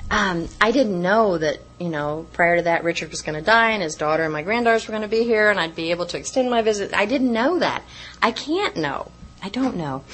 Um, 0.10 0.48
I 0.62 0.72
didn't 0.72 1.02
know 1.02 1.38
that 1.38 1.58
you 1.80 1.90
know 1.90 2.28
prior 2.32 2.56
to 2.58 2.62
that 2.63 2.86
Richard 2.86 3.10
was 3.10 3.22
going 3.22 3.38
to 3.38 3.44
die 3.44 3.72
and 3.72 3.84
his 3.84 3.96
daughter 3.96 4.24
and 4.24 4.32
my 4.32 4.44
granddaughters 4.44 4.88
were 4.88 4.94
going 4.94 5.02
to 5.02 5.10
be 5.10 5.26
here 5.26 5.50
and 5.50 5.60
I'd 5.60 5.76
be 5.76 5.92
able 5.92 6.06
to 6.08 6.18
extend 6.18 6.50
my 6.50 6.62
visit. 6.62 6.94
I 6.94 7.06
didn't 7.06 7.34
know 7.34 7.60
that. 7.60 7.84
I 8.22 8.32
can't 8.32 8.78
know. 8.78 9.12
I 9.44 9.50
don't 9.50 9.76
know. 9.76 10.06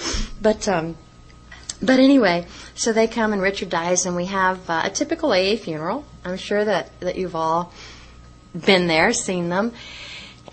But 0.41 0.67
um, 0.67 0.97
But 1.84 2.00
anyway, 2.00 2.48
so 2.76 2.93
they 2.93 3.08
come 3.08 3.34
and 3.34 3.41
Richard 3.41 3.69
dies, 3.69 4.06
and 4.06 4.15
we 4.15 4.28
have 4.28 4.69
uh, 4.69 4.84
a 4.86 4.89
typical 4.89 5.34
AA 5.34 5.58
funeral. 5.58 6.06
I'm 6.24 6.38
sure 6.38 6.63
that, 6.63 6.98
that 7.02 7.17
you've 7.17 7.36
all 7.36 7.74
been 8.54 8.88
there, 8.88 9.12
seen 9.12 9.50
them. 9.50 9.74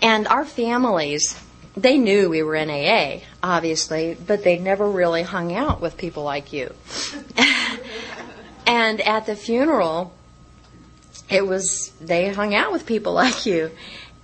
And 0.01 0.27
our 0.27 0.43
families, 0.43 1.41
they 1.77 1.97
knew 1.97 2.29
we 2.29 2.43
were 2.43 2.55
in 2.55 2.69
AA, 2.69 3.21
obviously, 3.41 4.17
but 4.27 4.43
they 4.43 4.59
never 4.59 4.89
really 4.89 5.23
hung 5.23 5.55
out 5.55 5.79
with 5.79 5.95
people 5.95 6.23
like 6.23 6.51
you. 6.51 6.73
and 8.67 8.99
at 8.99 9.25
the 9.25 9.37
funeral, 9.37 10.13
it 11.29 11.47
was, 11.47 11.93
they 12.01 12.33
hung 12.33 12.53
out 12.53 12.73
with 12.73 12.85
people 12.85 13.13
like 13.13 13.45
you 13.45 13.71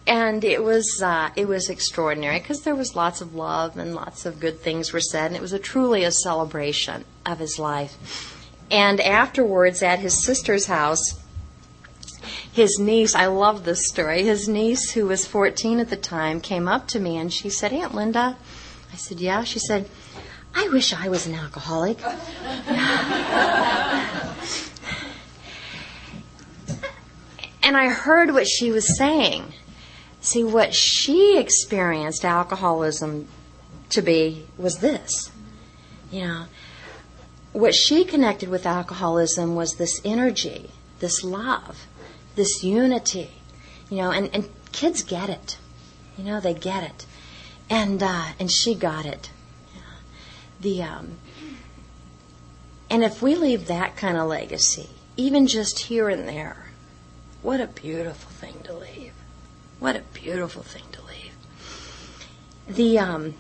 and 0.08 0.44
it 0.44 0.64
was 0.64 1.02
uh, 1.04 1.30
it 1.36 1.48
was 1.48 1.70
extraordinary 1.70 2.40
because 2.40 2.62
there 2.62 2.76
was 2.76 2.96
lots 2.96 3.20
of 3.22 3.36
love 3.36 3.78
and 3.78 3.94
lots 3.94 4.26
of 4.26 4.40
good 4.40 4.62
things 4.62 4.94
were 4.94 5.02
said, 5.02 5.28
and 5.28 5.36
it 5.36 5.42
was 5.42 5.54
a 5.54 5.60
truly 5.60 6.04
a 6.04 6.12
celebration 6.12 7.04
of 7.26 7.40
his 7.40 7.60
life. 7.60 8.34
And 8.72 9.00
afterwards, 9.02 9.84
at 9.84 10.00
his 10.00 10.24
sister's 10.24 10.66
house, 10.66 11.20
his 12.52 12.80
niece, 12.80 13.14
I 13.16 13.28
love 13.28 13.66
this 13.66 13.88
story. 13.88 14.24
His 14.24 14.48
niece, 14.48 14.92
who 14.92 15.08
was 15.08 15.28
14 15.28 15.80
at 15.80 15.90
the 15.90 15.98
time, 15.98 16.42
came 16.42 16.68
up 16.68 16.88
to 16.90 17.00
me 17.00 17.18
and 17.18 17.32
she 17.32 17.50
said, 17.50 17.74
"Aunt 17.74 17.94
Linda," 17.94 18.38
I 18.92 18.96
said, 18.96 19.20
"Yeah." 19.20 19.44
She 19.44 19.60
said, 19.60 19.90
"I 20.56 20.70
wish 20.70 20.94
I 20.94 21.10
was 21.10 21.28
an 21.28 21.36
alcoholic." 21.36 22.02
and 27.62 27.76
I 27.76 27.90
heard 27.90 28.34
what 28.34 28.48
she 28.48 28.72
was 28.72 28.98
saying. 28.98 29.54
See, 30.22 30.44
what 30.44 30.74
she 30.74 31.38
experienced 31.38 32.26
alcoholism 32.26 33.28
to 33.90 34.02
be 34.02 34.48
was 34.58 34.80
this. 34.80 35.32
You 36.12 36.22
know, 36.22 36.46
what 37.54 37.76
she 37.76 38.04
connected 38.06 38.50
with 38.50 38.66
alcoholism 38.66 39.56
was 39.56 39.74
this 39.74 40.02
energy, 40.04 40.72
this 41.00 41.24
love, 41.24 41.88
this 42.36 42.64
unity. 42.64 43.32
You 43.90 43.98
know, 43.98 44.12
and, 44.12 44.30
and 44.34 44.50
kids 44.72 45.04
get 45.04 45.30
it. 45.30 45.58
You 46.18 46.24
know, 46.24 46.40
they 46.40 46.54
get 46.54 46.84
it. 46.84 47.06
And 47.70 48.02
uh, 48.02 48.28
and 48.40 48.52
she 48.52 48.76
got 48.76 49.06
it. 49.06 49.32
The 50.60 50.82
um, 50.82 51.18
and 52.90 53.04
if 53.04 53.22
we 53.22 53.36
leave 53.36 53.68
that 53.68 53.96
kind 53.96 54.18
of 54.18 54.28
legacy, 54.28 54.90
even 55.18 55.48
just 55.48 55.80
here 55.80 56.10
and 56.10 56.28
there, 56.28 56.72
what 57.42 57.60
a 57.60 57.68
beautiful 57.68 58.32
thing 58.32 58.62
to 58.64 58.74
leave. 58.74 59.14
What 59.80 59.96
a 59.96 60.02
beautiful 60.14 60.64
thing 60.64 60.84
to 60.94 61.02
leave. 61.04 61.34
The 62.68 63.00
um, 63.00 63.36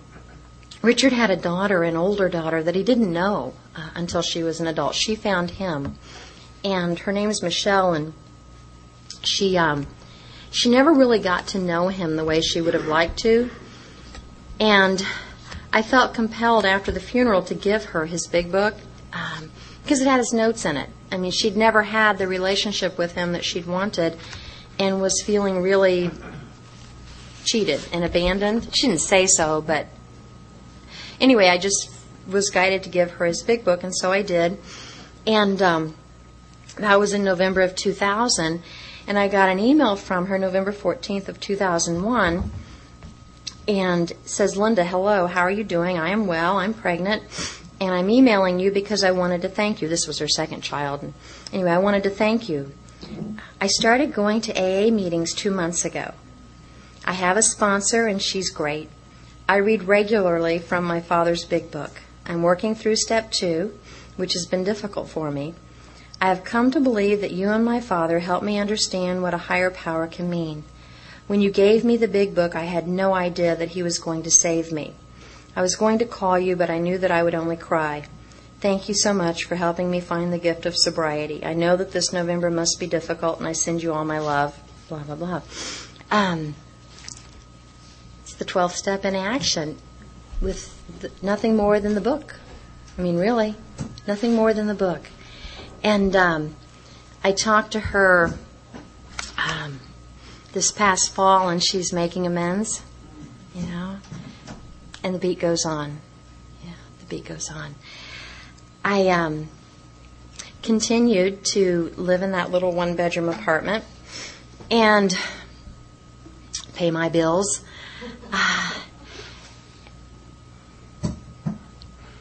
Richard 0.81 1.13
had 1.13 1.29
a 1.29 1.35
daughter, 1.35 1.83
an 1.83 1.97
older 1.97 2.29
daughter, 2.29 2.61
that 2.63 2.75
he 2.75 2.83
didn't 2.83 3.11
know 3.11 3.53
uh, 3.75 3.89
until 3.95 4.21
she 4.21 4.43
was 4.43 4.59
an 4.59 4.67
adult. 4.67 4.95
She 4.95 5.15
found 5.15 5.51
him, 5.51 5.97
and 6.63 6.99
her 6.99 7.11
name 7.11 7.29
is 7.29 7.41
Michelle, 7.41 7.93
and 7.93 8.13
she 9.21 9.57
um, 9.57 9.87
she 10.51 10.69
never 10.69 10.93
really 10.93 11.19
got 11.19 11.47
to 11.47 11.59
know 11.59 11.87
him 11.87 12.15
the 12.15 12.23
way 12.23 12.41
she 12.41 12.61
would 12.61 12.73
have 12.73 12.85
liked 12.85 13.17
to, 13.19 13.49
and 14.59 15.05
I 15.73 15.81
felt 15.81 16.13
compelled 16.13 16.65
after 16.65 16.91
the 16.91 16.99
funeral 16.99 17.41
to 17.43 17.53
give 17.53 17.85
her 17.85 18.05
his 18.05 18.27
big 18.27 18.51
book 18.51 18.75
because 19.11 20.01
um, 20.01 20.07
it 20.07 20.09
had 20.09 20.17
his 20.17 20.33
notes 20.33 20.65
in 20.65 20.77
it. 20.77 20.89
I 21.11 21.17
mean, 21.17 21.31
she'd 21.31 21.57
never 21.57 21.83
had 21.83 22.17
the 22.17 22.27
relationship 22.27 22.97
with 22.97 23.13
him 23.13 23.31
that 23.33 23.43
she'd 23.43 23.65
wanted, 23.65 24.17
and 24.79 25.01
was 25.01 25.21
feeling 25.21 25.61
really 25.61 26.11
cheated 27.45 27.81
and 27.91 28.03
abandoned. 28.03 28.75
She 28.75 28.87
didn't 28.87 29.01
say 29.01 29.25
so, 29.25 29.61
but 29.61 29.87
anyway, 31.19 31.49
I 31.49 31.57
just 31.57 31.91
was 32.27 32.49
guided 32.49 32.83
to 32.83 32.89
give 32.89 33.11
her 33.11 33.25
his 33.25 33.41
big 33.41 33.63
book, 33.63 33.83
and 33.83 33.95
so 33.95 34.11
I 34.11 34.21
did. 34.21 34.57
And 35.25 35.61
um, 35.61 35.95
that 36.77 36.99
was 36.99 37.13
in 37.13 37.23
November 37.23 37.61
of 37.61 37.75
2000, 37.75 38.61
and 39.07 39.17
I 39.17 39.27
got 39.27 39.49
an 39.49 39.59
email 39.59 39.95
from 39.95 40.27
her 40.27 40.37
November 40.37 40.71
14th 40.71 41.27
of 41.29 41.39
2001, 41.39 42.51
and 43.67 44.13
says, 44.25 44.55
Linda, 44.55 44.85
hello, 44.85 45.27
how 45.27 45.41
are 45.41 45.51
you 45.51 45.63
doing? 45.63 45.97
I 45.97 46.09
am 46.09 46.27
well. 46.27 46.57
I'm 46.57 46.73
pregnant. 46.73 47.23
And 47.79 47.91
I'm 47.91 48.09
emailing 48.09 48.59
you 48.59 48.71
because 48.71 49.03
I 49.03 49.11
wanted 49.11 49.41
to 49.43 49.49
thank 49.49 49.81
you. 49.81 49.87
This 49.87 50.07
was 50.07 50.19
her 50.19 50.27
second 50.27 50.61
child. 50.61 51.13
Anyway, 51.53 51.69
I 51.69 51.77
wanted 51.77 52.03
to 52.03 52.09
thank 52.09 52.49
you. 52.49 52.71
I 53.61 53.67
started 53.67 54.13
going 54.13 54.41
to 54.41 54.53
AA 54.53 54.91
meetings 54.91 55.33
two 55.33 55.51
months 55.51 55.85
ago. 55.85 56.13
I 57.05 57.13
have 57.13 57.37
a 57.37 57.41
sponsor, 57.41 58.07
and 58.07 58.21
she's 58.21 58.49
great. 58.49 58.89
I 59.47 59.57
read 59.57 59.83
regularly 59.83 60.59
from 60.59 60.83
my 60.83 60.99
father's 60.99 61.45
big 61.45 61.71
book. 61.71 62.01
I'm 62.25 62.41
working 62.41 62.75
through 62.75 62.97
step 62.97 63.31
two, 63.31 63.77
which 64.17 64.33
has 64.33 64.45
been 64.45 64.63
difficult 64.63 65.09
for 65.09 65.31
me. 65.31 65.53
I 66.19 66.27
have 66.29 66.43
come 66.43 66.71
to 66.71 66.79
believe 66.79 67.21
that 67.21 67.31
you 67.31 67.49
and 67.49 67.63
my 67.63 67.79
father 67.79 68.19
helped 68.19 68.43
me 68.43 68.57
understand 68.57 69.21
what 69.21 69.33
a 69.33 69.45
higher 69.49 69.71
power 69.71 70.07
can 70.07 70.29
mean. 70.29 70.63
When 71.27 71.41
you 71.41 71.51
gave 71.51 71.83
me 71.83 71.95
the 71.97 72.07
big 72.07 72.33
book, 72.33 72.55
I 72.55 72.63
had 72.63 72.87
no 72.87 73.13
idea 73.13 73.55
that 73.55 73.69
he 73.69 73.83
was 73.83 73.99
going 73.99 74.23
to 74.23 74.31
save 74.31 74.71
me. 74.71 74.95
I 75.55 75.61
was 75.61 75.75
going 75.75 75.99
to 75.99 76.05
call 76.05 76.39
you, 76.39 76.55
but 76.55 76.69
I 76.69 76.79
knew 76.79 76.97
that 76.97 77.11
I 77.11 77.23
would 77.23 77.35
only 77.35 77.57
cry. 77.57 78.05
Thank 78.67 78.89
you 78.89 78.95
so 78.95 79.13
much 79.13 79.45
for 79.45 79.55
helping 79.55 79.89
me 79.89 80.01
find 80.01 80.33
the 80.33 80.37
gift 80.37 80.65
of 80.65 80.75
sobriety. 80.75 81.45
I 81.45 81.53
know 81.53 81.77
that 81.77 81.93
this 81.93 82.11
November 82.11 82.51
must 82.51 82.81
be 82.81 82.85
difficult, 82.85 83.39
and 83.39 83.47
I 83.47 83.53
send 83.53 83.81
you 83.81 83.93
all 83.93 84.03
my 84.03 84.19
love. 84.19 84.59
Blah, 84.89 85.03
blah, 85.03 85.15
blah. 85.15 85.41
Um, 86.11 86.53
it's 88.23 88.33
the 88.33 88.43
12th 88.43 88.73
step 88.73 89.05
in 89.05 89.15
action 89.15 89.77
with 90.41 90.77
the, 90.99 91.09
nothing 91.21 91.55
more 91.55 91.79
than 91.79 91.95
the 91.95 92.01
book. 92.01 92.41
I 92.97 93.01
mean, 93.03 93.15
really, 93.15 93.55
nothing 94.05 94.35
more 94.35 94.53
than 94.53 94.67
the 94.67 94.75
book. 94.75 95.07
And 95.81 96.13
um, 96.13 96.57
I 97.23 97.31
talked 97.31 97.71
to 97.71 97.79
her 97.79 98.33
um, 99.37 99.79
this 100.51 100.73
past 100.73 101.15
fall, 101.15 101.47
and 101.47 101.63
she's 101.63 101.93
making 101.93 102.27
amends, 102.27 102.81
you 103.55 103.65
know, 103.67 103.99
and 105.05 105.15
the 105.15 105.19
beat 105.19 105.39
goes 105.39 105.63
on. 105.63 106.01
Yeah, 106.65 106.73
the 106.99 107.05
beat 107.05 107.23
goes 107.23 107.49
on. 107.49 107.75
I 108.89 109.09
um, 109.09 109.49
continued 110.63 111.43
to 111.51 111.91
live 111.97 112.21
in 112.21 112.31
that 112.31 112.51
little 112.51 112.71
one 112.71 112.95
bedroom 112.95 113.27
apartment 113.27 113.83
and 114.71 115.13
pay 116.73 116.89
my 116.89 117.09
bills. 117.09 117.61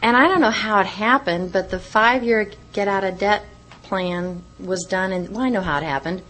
And 0.03 0.17
I 0.17 0.29
don't 0.29 0.41
know 0.41 0.51
how 0.51 0.79
it 0.79 0.87
happened, 0.87 1.53
but 1.53 1.71
the 1.71 1.81
five 1.81 2.23
year 2.23 2.53
get 2.73 2.87
out 2.87 3.03
of 3.03 3.19
debt 3.19 3.45
plan 3.83 4.45
was 4.61 4.85
done 4.85 5.13
in, 5.13 5.33
well, 5.33 5.43
I 5.43 5.49
know 5.49 5.63
how 5.63 5.79
it 5.79 5.83
happened. 5.83 6.23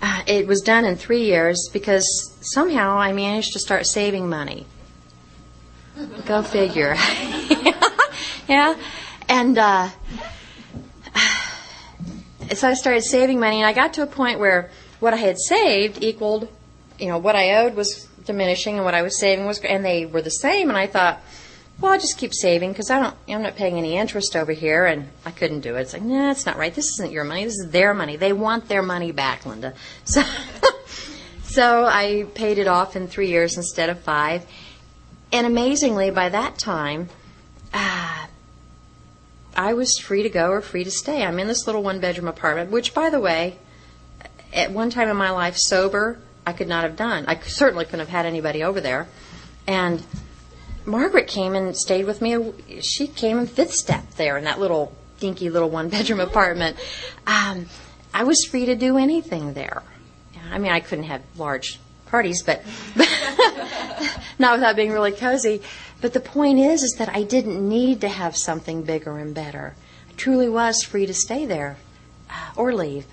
Uh, 0.00 0.22
it 0.26 0.46
was 0.46 0.62
done 0.62 0.86
in 0.86 0.96
three 0.96 1.24
years 1.24 1.68
because 1.70 2.06
somehow 2.40 2.96
I 2.96 3.12
managed 3.12 3.52
to 3.52 3.58
start 3.58 3.86
saving 3.86 4.26
money. 4.30 4.64
Go 6.24 6.42
figure. 6.42 6.96
yeah. 8.48 8.74
And 9.30 9.56
uh, 9.58 9.88
so 12.52 12.68
I 12.68 12.74
started 12.74 13.04
saving 13.04 13.38
money, 13.38 13.58
and 13.58 13.66
I 13.66 13.72
got 13.72 13.94
to 13.94 14.02
a 14.02 14.06
point 14.06 14.40
where 14.40 14.70
what 14.98 15.14
I 15.14 15.18
had 15.18 15.38
saved 15.38 16.02
equaled, 16.02 16.48
you 16.98 17.06
know, 17.06 17.16
what 17.16 17.36
I 17.36 17.58
owed 17.58 17.76
was 17.76 18.08
diminishing, 18.24 18.74
and 18.74 18.84
what 18.84 18.94
I 18.94 19.02
was 19.02 19.20
saving 19.20 19.46
was, 19.46 19.60
and 19.60 19.84
they 19.84 20.04
were 20.04 20.20
the 20.20 20.30
same. 20.30 20.68
And 20.68 20.76
I 20.76 20.88
thought, 20.88 21.22
well, 21.80 21.92
I'll 21.92 22.00
just 22.00 22.18
keep 22.18 22.34
saving 22.34 22.72
because 22.72 22.90
I 22.90 22.98
don't, 22.98 23.14
I'm 23.28 23.42
not 23.42 23.54
paying 23.54 23.78
any 23.78 23.96
interest 23.96 24.34
over 24.34 24.50
here, 24.50 24.84
and 24.84 25.08
I 25.24 25.30
couldn't 25.30 25.60
do 25.60 25.76
it. 25.76 25.82
It's 25.82 25.92
like, 25.92 26.02
no, 26.02 26.16
nah, 26.16 26.32
it's 26.32 26.44
not 26.44 26.56
right. 26.56 26.74
This 26.74 26.88
isn't 26.94 27.12
your 27.12 27.22
money. 27.22 27.44
This 27.44 27.54
is 27.54 27.70
their 27.70 27.94
money. 27.94 28.16
They 28.16 28.32
want 28.32 28.66
their 28.66 28.82
money 28.82 29.12
back, 29.12 29.46
Linda. 29.46 29.74
So, 30.04 30.24
so 31.44 31.84
I 31.84 32.26
paid 32.34 32.58
it 32.58 32.66
off 32.66 32.96
in 32.96 33.06
three 33.06 33.28
years 33.28 33.56
instead 33.56 33.90
of 33.90 34.00
five. 34.00 34.44
And 35.32 35.46
amazingly, 35.46 36.10
by 36.10 36.30
that 36.30 36.58
time, 36.58 37.08
uh, 37.72 38.26
I 39.56 39.74
was 39.74 39.98
free 39.98 40.22
to 40.22 40.30
go 40.30 40.50
or 40.50 40.60
free 40.60 40.84
to 40.84 40.90
stay. 40.90 41.22
I'm 41.24 41.38
in 41.38 41.46
this 41.46 41.66
little 41.66 41.82
one 41.82 42.00
bedroom 42.00 42.28
apartment, 42.28 42.70
which, 42.70 42.94
by 42.94 43.10
the 43.10 43.20
way, 43.20 43.58
at 44.52 44.70
one 44.72 44.90
time 44.90 45.08
in 45.08 45.16
my 45.16 45.30
life, 45.30 45.56
sober, 45.56 46.18
I 46.46 46.52
could 46.52 46.68
not 46.68 46.84
have 46.84 46.96
done. 46.96 47.24
I 47.26 47.38
certainly 47.40 47.84
couldn't 47.84 48.00
have 48.00 48.08
had 48.08 48.26
anybody 48.26 48.62
over 48.62 48.80
there. 48.80 49.08
And 49.66 50.02
Margaret 50.84 51.26
came 51.26 51.54
and 51.54 51.76
stayed 51.76 52.06
with 52.06 52.20
me. 52.20 52.52
She 52.80 53.06
came 53.06 53.38
in 53.38 53.46
fifth 53.46 53.74
step 53.74 54.10
there 54.12 54.36
in 54.36 54.44
that 54.44 54.58
little 54.58 54.92
dinky 55.18 55.50
little 55.50 55.70
one 55.70 55.88
bedroom 55.88 56.20
apartment. 56.28 56.76
Um, 57.26 57.66
I 58.12 58.24
was 58.24 58.44
free 58.44 58.66
to 58.66 58.74
do 58.74 58.96
anything 58.98 59.54
there. 59.54 59.82
I 60.50 60.58
mean, 60.58 60.72
I 60.72 60.80
couldn't 60.80 61.04
have 61.04 61.22
large 61.36 61.78
parties, 62.06 62.42
but 62.42 62.62
not 64.38 64.54
without 64.56 64.74
being 64.74 64.90
really 64.90 65.12
cozy. 65.12 65.62
But 66.00 66.14
the 66.14 66.20
point 66.20 66.58
is, 66.58 66.82
is 66.82 66.94
that 66.98 67.14
I 67.14 67.22
didn't 67.22 67.66
need 67.68 68.00
to 68.00 68.08
have 68.08 68.36
something 68.36 68.82
bigger 68.82 69.18
and 69.18 69.34
better. 69.34 69.74
I 70.08 70.12
truly 70.16 70.48
was 70.48 70.82
free 70.82 71.06
to 71.06 71.14
stay 71.14 71.44
there 71.44 71.76
uh, 72.30 72.52
or 72.56 72.72
leave. 72.72 73.06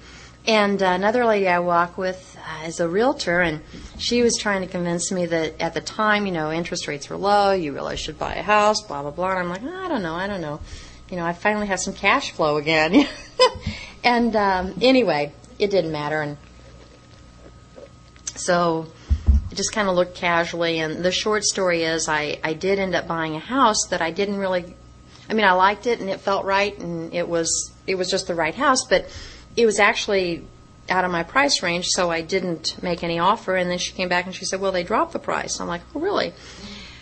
And 0.46 0.82
uh, 0.82 0.86
another 0.86 1.26
lady 1.26 1.50
I 1.50 1.60
walk 1.60 1.98
with 1.98 2.38
uh, 2.40 2.68
is 2.68 2.80
a 2.80 2.88
realtor, 2.88 3.42
and 3.42 3.62
she 3.98 4.22
was 4.22 4.38
trying 4.38 4.62
to 4.62 4.68
convince 4.68 5.12
me 5.12 5.26
that 5.26 5.60
at 5.60 5.74
the 5.74 5.82
time, 5.82 6.26
you 6.26 6.32
know, 6.32 6.54
interest 6.54 6.88
rates 6.88 7.10
were 7.10 7.18
low, 7.18 7.52
you 7.52 7.74
really 7.74 7.98
should 7.98 8.18
buy 8.18 8.36
a 8.36 8.44
house, 8.44 8.82
blah, 8.82 9.02
blah, 9.02 9.12
blah. 9.12 9.32
And 9.32 9.40
I'm 9.40 9.50
like, 9.50 9.64
I 9.64 9.90
don't 9.90 10.04
know, 10.04 10.16
I 10.16 10.28
don't 10.28 10.40
know. 10.40 10.62
you 11.10 11.18
know, 11.18 11.26
I 11.26 11.34
finally 11.34 11.68
have 11.68 11.82
some 11.82 11.94
cash 11.94 12.32
flow 12.32 12.56
again. 12.56 13.06
and 14.06 14.34
um, 14.38 14.76
anyway, 14.82 15.34
it 15.60 15.70
didn't 15.70 15.92
matter. 15.92 16.22
And 16.22 16.38
so 18.36 18.88
just 19.58 19.74
kind 19.74 19.90
of 19.90 19.96
looked 19.96 20.16
casually. 20.16 20.80
And 20.80 21.04
the 21.04 21.12
short 21.12 21.44
story 21.44 21.84
is 21.84 22.08
I, 22.08 22.40
I 22.44 22.54
did 22.54 22.80
end 22.80 22.96
up 22.96 23.08
buying 23.08 23.36
a 23.36 23.40
house 23.40 23.88
that 23.90 24.02
I 24.02 24.12
didn't 24.12 24.38
really, 24.38 24.76
I 25.30 25.34
mean, 25.34 25.46
I 25.46 25.52
liked 25.52 25.88
it 25.88 26.00
and 26.00 26.10
it 26.10 26.22
felt 26.22 26.46
right 26.46 26.78
and 26.78 27.14
it 27.14 27.28
was, 27.28 27.74
it 27.86 27.96
was 27.96 28.10
just 28.10 28.28
the 28.28 28.36
right 28.36 28.56
house, 28.56 28.86
but 28.88 29.10
it 29.58 29.66
was 29.66 29.80
actually 29.80 30.46
out 30.90 31.04
of 31.04 31.12
my 31.12 31.24
price 31.24 31.62
range, 31.62 31.88
so 31.88 32.10
I 32.10 32.22
didn't 32.22 32.82
make 32.82 33.04
any 33.04 33.20
offer. 33.20 33.56
And 33.56 33.70
then 33.70 33.78
she 33.78 33.92
came 33.92 34.08
back 34.08 34.26
and 34.26 34.34
she 34.34 34.46
said, 34.46 34.62
well, 34.62 34.72
they 34.72 34.84
dropped 34.84 35.14
the 35.14 35.20
price. 35.20 35.60
I'm 35.60 35.68
like, 35.68 35.82
oh, 35.94 36.00
really? 36.00 36.34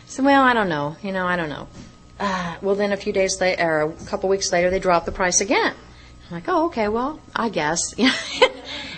So, 0.07 0.23
well, 0.23 0.41
I 0.41 0.53
don't 0.53 0.69
know. 0.69 0.95
You 1.03 1.11
know, 1.11 1.27
I 1.27 1.35
don't 1.35 1.49
know. 1.49 1.67
Uh, 2.19 2.55
well, 2.61 2.75
then 2.75 2.91
a 2.91 2.97
few 2.97 3.11
days 3.11 3.39
later, 3.41 3.63
or 3.63 3.81
a 3.81 4.05
couple 4.05 4.29
weeks 4.29 4.51
later, 4.51 4.69
they 4.69 4.79
dropped 4.79 5.05
the 5.05 5.11
price 5.11 5.41
again. 5.41 5.75
I'm 6.27 6.31
like, 6.31 6.45
oh, 6.47 6.65
okay, 6.67 6.87
well, 6.87 7.19
I 7.35 7.49
guess. 7.49 7.93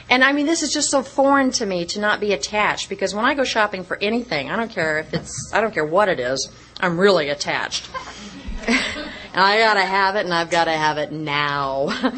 and 0.10 0.24
I 0.24 0.32
mean, 0.32 0.46
this 0.46 0.64
is 0.64 0.72
just 0.72 0.90
so 0.90 1.04
foreign 1.04 1.52
to 1.52 1.66
me 1.66 1.86
to 1.88 2.00
not 2.00 2.20
be 2.20 2.32
attached 2.34 2.90
because 2.90 3.14
when 3.14 3.26
I 3.26 3.34
go 3.34 3.44
shopping 3.44 3.84
for 3.84 3.98
anything, 4.02 4.50
I 4.50 4.56
don't 4.56 4.72
care 4.72 5.00
if 5.00 5.14
it's, 5.14 5.52
I 5.54 5.60
don't 5.60 5.74
care 5.74 5.86
what 5.86 6.08
it 6.08 6.20
is, 6.20 6.50
I'm 6.80 7.00
really 7.00 7.30
attached. 7.30 7.90
I 8.68 9.60
gotta 9.60 9.86
have 9.86 10.16
it 10.16 10.26
and 10.26 10.34
I've 10.34 10.50
gotta 10.50 10.72
have 10.72 10.98
it 10.98 11.12
now. 11.12 11.88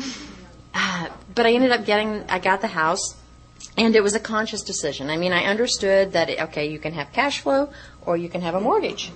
but 1.36 1.46
I 1.46 1.54
ended 1.54 1.72
up 1.72 1.86
getting, 1.86 2.24
I 2.30 2.40
got 2.40 2.62
the 2.62 2.68
house 2.68 3.16
and 3.76 3.96
it 3.96 4.02
was 4.02 4.14
a 4.14 4.20
conscious 4.20 4.62
decision. 4.62 5.10
I 5.10 5.18
mean, 5.18 5.34
I 5.34 5.46
understood 5.46 6.14
that, 6.14 6.30
okay, 6.30 6.70
you 6.70 6.80
can 6.80 6.94
have 6.94 7.12
cash 7.12 7.42
flow 7.42 7.72
or 8.06 8.18
you 8.18 8.30
can 8.30 8.42
have 8.42 8.54
a 8.54 8.62
mortgage. 8.62 9.12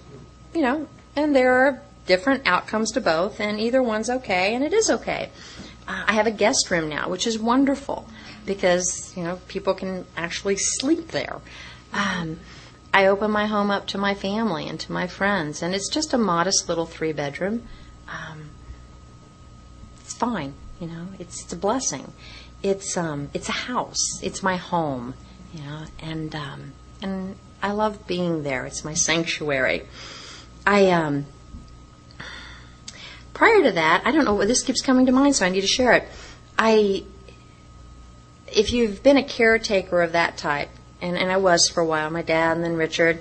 You 0.53 0.61
know, 0.61 0.87
and 1.15 1.35
there 1.35 1.53
are 1.53 1.81
different 2.05 2.45
outcomes 2.45 2.91
to 2.91 3.01
both, 3.01 3.39
and 3.39 3.59
either 3.59 3.81
one's 3.81 4.09
okay, 4.09 4.53
and 4.53 4.63
it 4.63 4.73
is 4.73 4.89
okay. 4.89 5.29
Uh, 5.87 6.03
I 6.07 6.13
have 6.13 6.27
a 6.27 6.31
guest 6.31 6.69
room 6.69 6.89
now, 6.89 7.09
which 7.09 7.25
is 7.25 7.39
wonderful 7.39 8.07
because 8.45 9.13
you 9.15 9.23
know 9.23 9.39
people 9.47 9.73
can 9.73 10.05
actually 10.17 10.57
sleep 10.57 11.09
there. 11.09 11.39
Um, 11.91 12.39
I 12.93 13.07
open 13.07 13.31
my 13.31 13.47
home 13.47 13.71
up 13.71 13.87
to 13.87 13.97
my 13.97 14.13
family 14.13 14.67
and 14.67 14.79
to 14.81 14.91
my 14.91 15.07
friends, 15.07 15.61
and 15.61 15.73
it's 15.73 15.89
just 15.89 16.13
a 16.13 16.17
modest 16.17 16.69
little 16.69 16.85
three 16.85 17.11
bedroom. 17.11 17.67
Um, 18.07 18.51
it's 19.99 20.13
fine, 20.13 20.53
you 20.79 20.87
know. 20.87 21.07
It's 21.19 21.43
it's 21.43 21.53
a 21.53 21.57
blessing. 21.57 22.13
It's 22.61 22.95
um 22.97 23.29
it's 23.33 23.49
a 23.49 23.53
house. 23.53 24.21
It's 24.21 24.43
my 24.43 24.57
home, 24.57 25.15
you 25.53 25.61
know, 25.61 25.85
and 25.99 26.35
um 26.35 26.73
and 27.01 27.35
I 27.61 27.71
love 27.71 28.05
being 28.05 28.43
there. 28.43 28.65
It's 28.65 28.83
my 28.83 28.93
sanctuary. 28.93 29.87
I 30.65 30.91
um 30.91 31.25
prior 33.33 33.63
to 33.63 33.71
that, 33.71 34.03
I 34.05 34.11
don't 34.11 34.25
know. 34.25 34.45
This 34.45 34.63
keeps 34.63 34.81
coming 34.81 35.05
to 35.07 35.11
mind, 35.11 35.35
so 35.35 35.45
I 35.45 35.49
need 35.49 35.61
to 35.61 35.67
share 35.67 35.93
it. 35.93 36.07
I 36.57 37.03
if 38.55 38.71
you've 38.71 39.03
been 39.03 39.17
a 39.17 39.23
caretaker 39.23 40.01
of 40.01 40.13
that 40.13 40.37
type, 40.37 40.69
and, 41.01 41.17
and 41.17 41.31
I 41.31 41.37
was 41.37 41.67
for 41.67 41.81
a 41.81 41.85
while, 41.85 42.09
my 42.09 42.21
dad 42.21 42.55
and 42.55 42.63
then 42.63 42.75
Richard, 42.75 43.19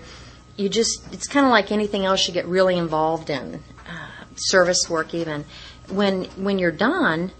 you 0.56 0.68
just, 0.68 1.12
it's 1.12 1.26
kind 1.26 1.46
of 1.46 1.50
like 1.50 1.72
anything 1.72 2.04
else 2.04 2.28
you 2.28 2.34
get 2.34 2.46
really 2.46 2.76
involved 2.76 3.30
in, 3.30 3.62
uh, 3.88 4.24
service 4.36 4.88
work 4.88 5.14
even. 5.14 5.44
When, 5.88 6.24
when 6.36 6.58
you're 6.58 6.70
done, 6.70 7.32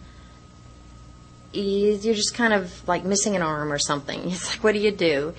you're 1.53 2.15
just 2.15 2.35
kind 2.35 2.53
of 2.53 2.87
like 2.89 3.05
missing 3.05 3.37
an 3.37 3.43
arm 3.43 3.73
or 3.73 3.79
something. 3.79 4.21
It's 4.31 4.55
like, 4.55 4.65
what 4.65 4.73
do 4.73 4.81
you 4.81 4.91
do? 4.91 5.35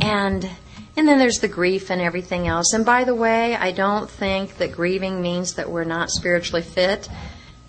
And, 0.00 0.48
and 0.96 1.06
then 1.06 1.18
there's 1.18 1.38
the 1.38 1.48
grief 1.48 1.90
and 1.90 2.00
everything 2.00 2.48
else. 2.48 2.72
And 2.72 2.84
by 2.84 3.04
the 3.04 3.14
way, 3.14 3.54
I 3.54 3.70
don't 3.72 4.10
think 4.10 4.56
that 4.56 4.72
grieving 4.72 5.20
means 5.20 5.54
that 5.54 5.70
we're 5.70 5.84
not 5.84 6.10
spiritually 6.10 6.62
fit. 6.62 7.08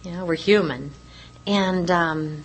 You 0.04 0.12
know, 0.12 0.26
we're 0.26 0.36
human. 0.36 0.92
And, 1.46 1.92
um, 1.92 2.44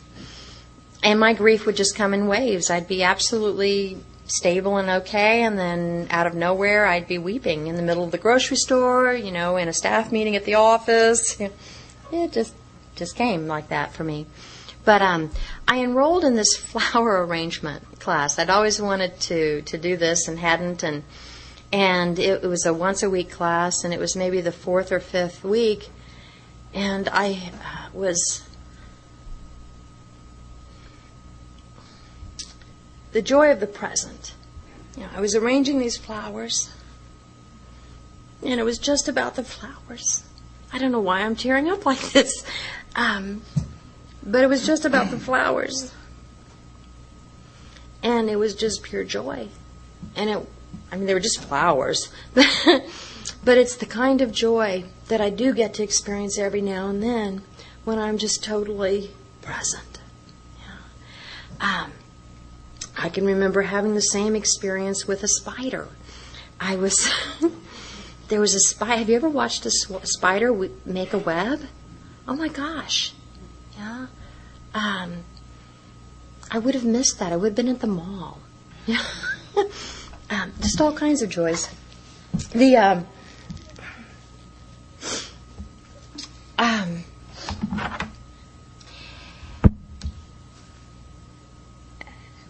and 1.07 1.21
my 1.21 1.33
grief 1.35 1.67
would 1.67 1.77
just 1.77 1.95
come 1.95 2.13
in 2.13 2.27
waves. 2.27 2.69
I'd 2.69 2.89
be 2.89 3.05
absolutely 3.05 3.97
stable 4.27 4.77
and 4.77 4.91
okay, 4.91 5.45
and 5.45 5.57
then 5.57 6.09
out 6.11 6.27
of 6.27 6.35
nowhere, 6.35 6.85
I'd 6.85 7.07
be 7.07 7.17
weeping 7.17 7.69
in 7.69 7.77
the 7.77 7.83
middle 7.83 8.03
of 8.03 8.11
the 8.11 8.19
grocery 8.19 8.57
store, 8.57 9.15
you 9.15 9.31
know, 9.31 9.57
in 9.57 9.69
a 9.69 9.73
staff 9.73 10.11
meeting 10.11 10.35
at 10.35 10.45
the 10.45 10.57
office. 10.57 11.41
It 12.13 12.31
just 12.31 12.55
just 12.95 13.17
came 13.17 13.49
like 13.49 13.71
that 13.71 13.93
for 13.93 14.05
me. 14.05 14.27
But 14.85 15.03
um, 15.03 15.33
I 15.67 15.81
enrolled 15.81 16.23
in 16.23 16.37
this 16.37 16.57
flower 16.73 17.27
arrangement 17.27 17.83
class. 17.99 18.39
I'd 18.39 18.49
always 18.49 18.81
wanted 18.81 19.19
to 19.23 19.63
to 19.63 19.77
do 19.77 19.97
this 19.97 20.29
and 20.29 20.39
hadn't, 20.39 20.85
and 20.85 21.03
and 21.73 22.17
it, 22.21 22.45
it 22.45 22.47
was 22.47 22.65
a 22.65 22.73
once 22.73 23.03
a 23.03 23.11
week 23.11 23.31
class, 23.31 23.83
and 23.83 23.93
it 23.93 23.99
was 23.99 24.15
maybe 24.15 24.41
the 24.41 24.53
fourth 24.53 24.93
or 24.93 25.01
fifth 25.01 25.43
week, 25.43 25.89
and 26.73 27.09
I 27.09 27.51
was 27.93 28.46
the 33.17 33.23
joy 33.23 33.51
of 33.51 33.61
the 33.61 33.67
present. 33.67 34.35
You 34.95 35.05
know, 35.05 35.09
I 35.17 35.23
was 35.23 35.35
arranging 35.35 35.79
these 35.79 35.97
flowers, 35.97 36.71
and 38.43 38.61
it 38.61 38.63
was 38.63 38.77
just 38.77 39.09
about 39.09 39.37
the 39.37 39.43
flowers. 39.43 40.23
I 40.71 40.77
don't 40.77 40.93
know 40.93 41.01
why 41.01 41.23
I'm 41.23 41.35
tearing 41.35 41.71
up 41.71 41.87
like 41.93 42.13
this, 42.13 42.45
um, 42.95 43.41
but 44.23 44.45
it 44.45 44.49
was 44.49 44.67
just 44.67 44.85
about 44.85 45.11
the 45.11 45.19
flowers, 45.19 45.95
and 48.03 48.29
it 48.29 48.37
was 48.37 48.55
just 48.55 48.83
pure 48.83 49.03
joy. 49.03 49.49
And 50.15 50.29
it, 50.29 50.47
I 50.93 50.97
mean, 50.99 51.07
they 51.07 51.15
were 51.15 51.21
just 51.21 51.43
flowers, 51.43 52.13
but 52.35 53.57
it's 53.57 53.77
the 53.77 53.87
kind 53.87 54.21
of 54.21 54.31
joy 54.31 54.85
that 55.09 55.23
I 55.23 55.31
do 55.31 55.55
get 55.55 55.73
to 55.75 55.83
experience 55.83 56.39
every 56.39 56.61
now 56.61 56.89
and 56.89 57.03
then 57.03 57.45
when 57.83 57.99
I'm 57.99 58.19
just 58.19 58.45
totally 58.45 59.13
present. 59.41 60.01
Yeah. 60.61 61.85
Um, 61.85 61.93
I 62.97 63.09
can 63.09 63.27
remember 63.27 63.63
having 63.63 63.95
the 63.95 64.01
same 64.01 64.35
experience 64.35 65.07
with 65.07 65.23
a 65.23 65.29
spider. 65.29 65.89
I 66.59 66.77
was, 66.77 67.13
there 68.29 68.41
was 68.41 68.55
a 68.55 68.61
spider. 68.61 68.97
Have 68.97 69.11
you 69.11 69.17
ever 69.17 69.29
watched 69.29 69.67
a 69.67 69.71
spider 69.71 70.53
make 70.85 71.13
a 71.13 71.19
web? 71.19 71.61
Oh 72.27 72.35
my 72.35 72.49
gosh. 72.49 73.13
Yeah. 73.77 74.07
Um, 74.75 75.25
I 76.51 76.59
would 76.59 76.75
have 76.75 76.85
missed 76.85 77.19
that. 77.19 77.33
I 77.33 77.37
would 77.37 77.49
have 77.49 77.55
been 77.55 77.69
at 77.69 77.81
the 77.81 77.87
mall. 77.87 78.41
Yeah. 78.87 79.03
um, 80.31 80.53
just 80.61 80.81
all 80.81 80.93
kinds 80.93 81.21
of 81.21 81.29
joys. 81.29 81.69
The, 82.53 82.77
um, 82.77 83.07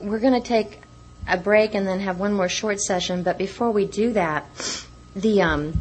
we're 0.07 0.21
going 0.21 0.41
to 0.41 0.47
take 0.47 0.81
a 1.29 1.37
break 1.37 1.75
and 1.75 1.87
then 1.87 2.01
have 2.01 2.21
one 2.21 2.33
more 2.33 2.49
short 2.49 2.81
session. 2.81 3.23
But 3.25 3.39
before 3.39 3.73
we 3.73 3.87
do 3.87 4.13
that, 4.13 4.47
the 5.17 5.43
um, 5.43 5.81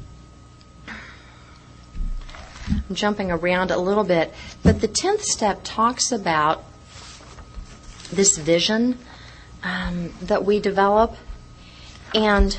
I'm 2.67 2.95
jumping 2.95 3.31
around 3.31 3.69
a 3.69 3.77
little 3.77 4.03
bit, 4.03 4.33
but 4.63 4.81
the 4.81 4.87
tenth 4.87 5.21
step 5.21 5.59
talks 5.63 6.11
about 6.11 6.63
this 8.11 8.37
vision 8.37 8.97
um, 9.63 10.13
that 10.23 10.43
we 10.43 10.59
develop, 10.59 11.15
and 12.13 12.57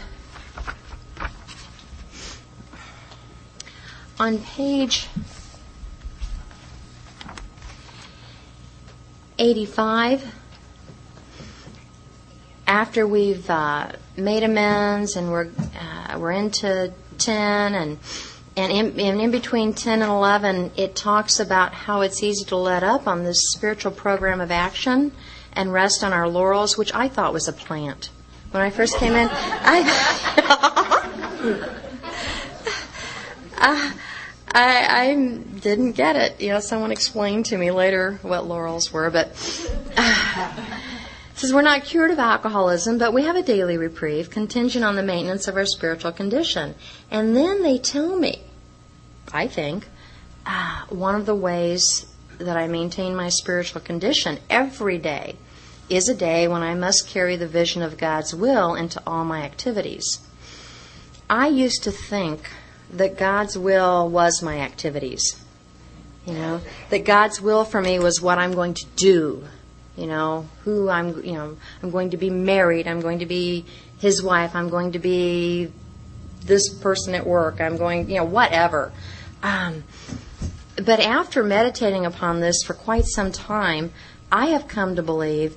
on 4.19 4.39
page 4.39 5.09
85 9.39 10.35
after 12.67 13.07
we've 13.07 13.49
uh, 13.49 13.93
made 14.17 14.43
amends 14.43 15.17
and 15.17 15.31
we're 15.31 15.49
uh, 15.79 16.19
we're 16.19 16.33
into 16.33 16.93
ten 17.19 17.75
and 17.75 17.99
and 18.57 18.73
in, 18.73 18.99
and 19.01 19.21
in 19.21 19.31
between 19.31 19.75
10 19.75 20.01
and 20.01 20.11
11, 20.11 20.73
it 20.77 20.97
talks 20.97 21.41
about 21.41 21.75
how 21.75 22.01
it's 22.01 22.23
easy 22.23 22.45
to 22.47 22.57
let 22.57 22.83
up 22.83 23.07
on 23.07 23.23
this 23.23 23.51
spiritual 23.53 23.93
program 23.93 24.41
of 24.41 24.51
action 24.51 25.13
and 25.53 25.73
rest 25.73 26.03
on 26.03 26.15
our 26.15 26.27
laurels, 26.27 26.79
which 26.79 26.95
I 26.95 27.09
thought 27.09 27.35
was 27.35 27.49
a 27.49 27.53
plant. 27.53 28.09
When 28.53 28.63
I 28.63 28.71
first 28.71 28.97
came 28.97 29.13
in, 29.13 29.29
I, 29.31 29.83
I, 33.59 33.93
I, 34.55 35.15
didn't 35.61 35.93
get 35.93 36.17
it. 36.17 36.41
You 36.41 36.51
know, 36.51 36.61
someone 36.61 36.93
explained 36.93 37.47
to 37.47 37.59
me 37.59 37.71
later 37.71 38.19
what 38.23 38.47
laurels 38.47 38.91
were, 38.91 39.11
but. 39.11 39.35
Uh, 39.99 40.76
says 41.37 41.53
we're 41.53 41.63
not 41.63 41.85
cured 41.85 42.11
of 42.11 42.19
alcoholism, 42.19 42.99
but 42.99 43.13
we 43.13 43.23
have 43.23 43.37
a 43.37 43.43
daily 43.43 43.77
reprieve 43.77 44.31
contingent 44.31 44.85
on 44.85 44.97
the 44.97 45.03
maintenance 45.03 45.47
of 45.47 45.57
our 45.57 45.67
spiritual 45.67 46.11
condition. 46.11 46.75
And 47.11 47.37
then 47.37 47.63
they 47.63 47.79
tell 47.79 48.17
me, 48.17 48.43
I 49.33 49.47
think, 49.47 49.87
uh, 50.47 50.85
one 50.89 51.15
of 51.15 51.27
the 51.27 51.35
ways 51.35 52.07
that 52.39 52.57
I 52.57 52.67
maintain 52.67 53.15
my 53.15 53.29
spiritual 53.29 53.81
condition 53.81 54.39
every 54.49 54.99
day 54.99 55.37
is 55.89 56.09
a 56.09 56.15
day 56.15 56.49
when 56.49 56.63
I 56.63 56.75
must 56.75 57.09
carry 57.09 57.37
the 57.37 57.47
vision 57.47 57.83
of 57.83 57.99
God's 57.99 58.35
will 58.35 58.75
into 58.75 59.03
all 59.07 59.25
my 59.25 59.43
activities. 59.43 60.21
I 61.29 61.49
used 61.49 61.85
to 61.85 61.91
think 61.91 62.51
that 62.93 63.19
God's 63.19 63.59
will 63.59 64.09
was 64.09 64.43
my 64.43 64.61
activities. 64.61 65.43
You 66.25 66.35
know, 66.35 66.61
that 66.91 67.05
God's 67.05 67.41
will 67.41 67.65
for 67.65 67.81
me 67.81 67.99
was 67.99 68.21
what 68.21 68.39
I'm 68.39 68.53
going 68.53 68.75
to 68.75 68.87
do. 68.97 69.45
You 69.97 70.07
know, 70.07 70.47
who 70.65 70.89
I'm, 70.91 71.25
you 71.25 71.33
know, 71.33 71.57
I'm 71.83 71.91
going 71.91 72.11
to 72.11 72.17
be 72.17 72.31
married. 72.31 72.87
I'm 72.87 73.01
going 73.01 73.21
to 73.21 73.27
be 73.27 73.65
his 73.99 74.23
wife. 74.23 74.55
I'm 74.55 74.69
going 74.69 74.93
to 74.93 74.99
be 74.99 75.73
this 76.43 76.69
person 76.69 77.15
at 77.15 77.27
work. 77.27 77.61
I'm 77.61 77.77
going, 77.77 78.09
you 78.09 78.17
know, 78.17 78.25
whatever. 78.25 78.93
Um, 79.43 79.85
but 80.77 81.01
after 81.01 81.43
meditating 81.43 82.05
upon 82.05 82.41
this 82.41 82.63
for 82.63 82.75
quite 82.75 83.07
some 83.07 83.33
time, 83.33 83.93
I 84.31 84.47
have 84.47 84.69
come 84.69 84.97
to 84.97 85.03
believe 85.03 85.57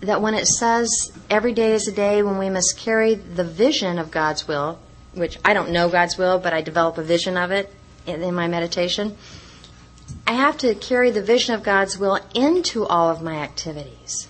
that 0.00 0.22
when 0.22 0.34
it 0.34 0.46
says 0.46 0.90
every 1.28 1.52
day 1.52 1.72
is 1.72 1.86
a 1.86 1.92
day 1.92 2.22
when 2.22 2.38
we 2.38 2.48
must 2.48 2.78
carry 2.78 3.14
the 3.14 3.44
vision 3.44 3.98
of 3.98 4.10
God's 4.10 4.48
will, 4.48 4.78
which 5.12 5.38
I 5.44 5.52
don't 5.52 5.70
know 5.70 5.88
God's 5.88 6.16
will, 6.16 6.38
but 6.38 6.54
I 6.54 6.62
develop 6.62 6.96
a 6.96 7.02
vision 7.02 7.36
of 7.36 7.50
it 7.50 7.72
in, 8.06 8.22
in 8.22 8.34
my 8.34 8.48
meditation, 8.48 9.16
I 10.26 10.32
have 10.32 10.58
to 10.58 10.74
carry 10.74 11.10
the 11.10 11.22
vision 11.22 11.54
of 11.54 11.62
God's 11.62 11.98
will 11.98 12.18
into 12.34 12.86
all 12.86 13.10
of 13.10 13.22
my 13.22 13.36
activities. 13.36 14.28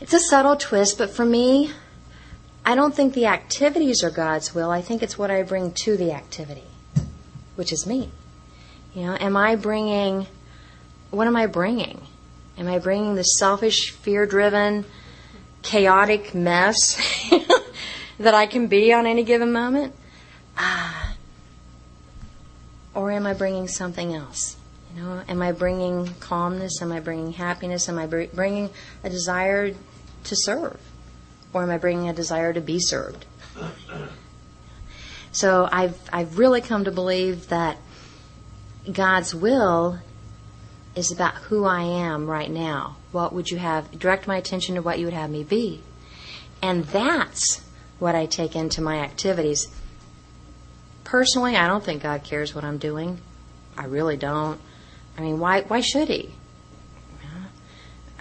It's 0.00 0.12
a 0.12 0.20
subtle 0.20 0.56
twist, 0.56 0.98
but 0.98 1.10
for 1.10 1.24
me, 1.24 1.72
I 2.64 2.74
don't 2.74 2.94
think 2.94 3.14
the 3.14 3.26
activities 3.26 4.02
are 4.02 4.10
God's 4.10 4.54
will. 4.54 4.70
I 4.70 4.82
think 4.82 5.02
it's 5.02 5.18
what 5.18 5.30
I 5.30 5.42
bring 5.42 5.72
to 5.84 5.96
the 5.96 6.12
activity, 6.12 6.66
which 7.56 7.72
is 7.72 7.86
me. 7.86 8.10
You 8.94 9.06
know, 9.06 9.16
am 9.18 9.36
I 9.36 9.56
bringing, 9.56 10.26
what 11.10 11.26
am 11.26 11.36
I 11.36 11.46
bringing? 11.46 12.00
Am 12.58 12.68
I 12.68 12.78
bringing 12.78 13.14
the 13.14 13.22
selfish, 13.22 13.90
fear 13.92 14.26
driven, 14.26 14.84
chaotic 15.62 16.34
mess 16.34 16.96
that 18.18 18.34
I 18.34 18.46
can 18.46 18.66
be 18.66 18.92
on 18.92 19.06
any 19.06 19.24
given 19.24 19.52
moment? 19.52 19.94
Ah. 20.58 20.99
Or 23.00 23.10
am 23.10 23.26
I 23.26 23.32
bringing 23.32 23.66
something 23.66 24.14
else? 24.14 24.58
You 24.94 25.00
know, 25.00 25.22
am 25.26 25.40
I 25.40 25.52
bringing 25.52 26.12
calmness? 26.20 26.82
Am 26.82 26.92
I 26.92 27.00
bringing 27.00 27.32
happiness? 27.32 27.88
Am 27.88 27.98
I 27.98 28.04
bringing 28.04 28.68
a 29.02 29.08
desire 29.08 29.70
to 29.70 30.36
serve? 30.36 30.78
Or 31.54 31.62
am 31.62 31.70
I 31.70 31.78
bringing 31.78 32.10
a 32.10 32.12
desire 32.12 32.52
to 32.52 32.60
be 32.60 32.78
served? 32.78 33.24
So 35.32 35.66
I've, 35.72 35.98
I've 36.12 36.36
really 36.36 36.60
come 36.60 36.84
to 36.84 36.92
believe 36.92 37.48
that 37.48 37.78
God's 38.92 39.34
will 39.34 40.00
is 40.94 41.10
about 41.10 41.36
who 41.36 41.64
I 41.64 41.84
am 41.84 42.26
right 42.26 42.50
now. 42.50 42.96
What 43.12 43.32
would 43.32 43.48
you 43.48 43.56
have, 43.56 43.98
direct 43.98 44.26
my 44.26 44.36
attention 44.36 44.74
to 44.74 44.82
what 44.82 44.98
you 44.98 45.06
would 45.06 45.14
have 45.14 45.30
me 45.30 45.42
be. 45.42 45.80
And 46.60 46.84
that's 46.84 47.62
what 47.98 48.14
I 48.14 48.26
take 48.26 48.54
into 48.54 48.82
my 48.82 48.98
activities. 48.98 49.68
Personally, 51.10 51.56
I 51.56 51.66
don't 51.66 51.82
think 51.82 52.04
God 52.04 52.22
cares 52.22 52.54
what 52.54 52.62
I'm 52.62 52.78
doing. 52.78 53.20
I 53.76 53.86
really 53.86 54.16
don't. 54.16 54.60
I 55.18 55.22
mean, 55.22 55.40
why, 55.40 55.62
why 55.62 55.80
should 55.80 56.06
He? 56.06 56.30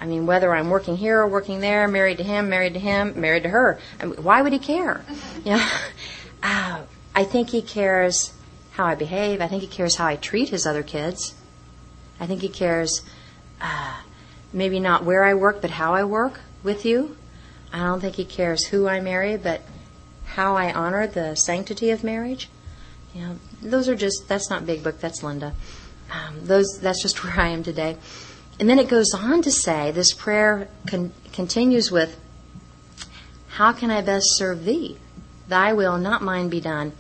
I 0.01 0.07
mean, 0.07 0.25
whether 0.25 0.55
I'm 0.55 0.71
working 0.71 0.97
here 0.97 1.19
or 1.19 1.27
working 1.27 1.59
there, 1.59 1.87
married 1.87 2.17
to 2.17 2.23
him, 2.23 2.49
married 2.49 2.73
to 2.73 2.79
him, 2.79 3.21
married 3.21 3.43
to 3.43 3.49
her, 3.49 3.77
I 3.99 4.05
mean, 4.05 4.23
why 4.23 4.41
would 4.41 4.53
he 4.53 4.59
care? 4.59 5.05
You 5.45 5.51
know, 5.51 5.69
uh, 6.41 6.81
I 7.13 7.23
think 7.25 7.51
he 7.51 7.61
cares 7.61 8.33
how 8.71 8.85
I 8.85 8.95
behave. 8.95 9.39
I 9.39 9.47
think 9.47 9.61
he 9.61 9.67
cares 9.67 9.95
how 9.95 10.07
I 10.07 10.15
treat 10.15 10.49
his 10.49 10.65
other 10.65 10.81
kids. 10.81 11.35
I 12.19 12.25
think 12.25 12.41
he 12.41 12.49
cares 12.49 13.03
uh, 13.61 13.97
maybe 14.51 14.79
not 14.79 15.03
where 15.03 15.25
I 15.25 15.35
work, 15.35 15.61
but 15.61 15.69
how 15.69 15.93
I 15.93 16.05
work 16.05 16.39
with 16.63 16.85
you. 16.85 17.17
I 17.71 17.83
don't 17.83 17.99
think 17.99 18.15
he 18.15 18.25
cares 18.25 18.65
who 18.65 18.87
I 18.87 18.99
marry, 18.99 19.37
but 19.37 19.61
how 20.25 20.55
I 20.55 20.73
honor 20.73 21.05
the 21.05 21.35
sanctity 21.35 21.91
of 21.91 22.03
marriage. 22.03 22.49
Those 23.61 23.89
are 23.89 23.95
just 23.95 24.27
that's 24.27 24.49
not 24.49 24.65
big 24.65 24.83
book. 24.83 24.99
That's 24.99 25.23
Linda. 25.23 25.53
Um, 26.11 26.45
those 26.45 26.79
that's 26.81 27.01
just 27.01 27.23
where 27.23 27.39
I 27.39 27.49
am 27.49 27.63
today. 27.63 27.97
And 28.59 28.69
then 28.69 28.79
it 28.79 28.89
goes 28.89 29.13
on 29.13 29.41
to 29.43 29.51
say 29.51 29.91
this 29.91 30.13
prayer 30.13 30.67
con- 30.87 31.13
continues 31.31 31.91
with, 31.91 32.19
"How 33.49 33.71
can 33.71 33.89
I 33.89 34.01
best 34.01 34.27
serve 34.35 34.65
Thee? 34.65 34.97
Thy 35.47 35.73
will, 35.73 35.97
not 35.97 36.21
mine, 36.21 36.49
be 36.49 36.61
done." 36.61 36.93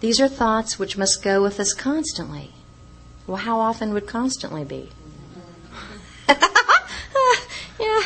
These 0.00 0.20
are 0.20 0.28
thoughts 0.28 0.78
which 0.78 0.98
must 0.98 1.22
go 1.22 1.42
with 1.42 1.58
us 1.58 1.72
constantly. 1.72 2.52
Well, 3.26 3.38
how 3.38 3.58
often 3.58 3.94
would 3.94 4.06
constantly 4.06 4.64
be? 4.64 4.90
yeah, 6.28 8.02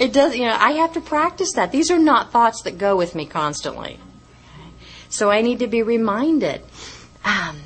it 0.00 0.12
does. 0.12 0.34
You 0.36 0.46
know, 0.46 0.56
I 0.58 0.72
have 0.72 0.94
to 0.94 1.00
practice 1.00 1.52
that. 1.52 1.70
These 1.70 1.90
are 1.90 1.98
not 1.98 2.32
thoughts 2.32 2.62
that 2.62 2.78
go 2.78 2.96
with 2.96 3.14
me 3.14 3.26
constantly. 3.26 3.98
So 5.10 5.30
I 5.30 5.42
need 5.42 5.58
to 5.60 5.66
be 5.66 5.82
reminded 5.82 6.62
um, 7.24 7.60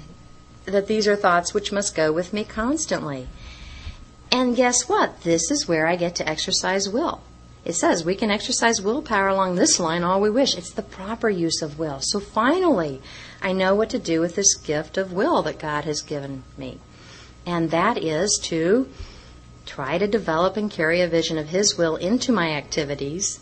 that 0.65 0.87
these 0.87 1.07
are 1.07 1.17
thoughts 1.17 1.55
which 1.55 1.73
must 1.73 1.95
go 1.95 2.13
with 2.13 2.33
me 2.33 2.45
constantly. 2.45 3.29
And 4.31 4.57
guess 4.57 4.89
what? 4.89 5.23
This 5.23 5.51
is 5.51 5.67
where 5.67 5.87
I 5.87 5.97
get 5.97 6.15
to 6.17 6.29
exercise 6.29 6.89
will. 6.89 7.23
It 7.65 7.75
says 7.75 8.05
we 8.05 8.15
can 8.15 8.31
exercise 8.31 8.81
willpower 8.81 9.29
along 9.29 9.55
this 9.55 9.81
line 9.81 10.03
all 10.03 10.21
we 10.21 10.31
wish. 10.31 10.57
It's 10.57 10.73
the 10.73 10.83
proper 10.83 11.29
use 11.29 11.61
of 11.61 11.79
will. 11.79 11.99
So 12.01 12.21
finally, 12.21 13.01
I 13.43 13.53
know 13.53 13.75
what 13.75 13.91
to 13.91 13.99
do 13.99 14.21
with 14.21 14.37
this 14.37 14.55
gift 14.55 14.97
of 14.97 15.13
will 15.13 15.43
that 15.43 15.59
God 15.59 15.85
has 15.85 16.03
given 16.03 16.45
me 16.57 16.79
and 17.49 17.71
that 17.71 17.97
is 17.97 18.39
to 18.43 18.87
try 19.65 19.97
to 19.97 20.07
develop 20.07 20.59
and 20.59 20.71
carry 20.71 21.01
a 21.01 21.09
vision 21.09 21.39
of 21.39 21.49
His 21.49 21.79
will 21.79 21.97
into 21.97 22.31
my 22.31 22.51
activities 22.51 23.41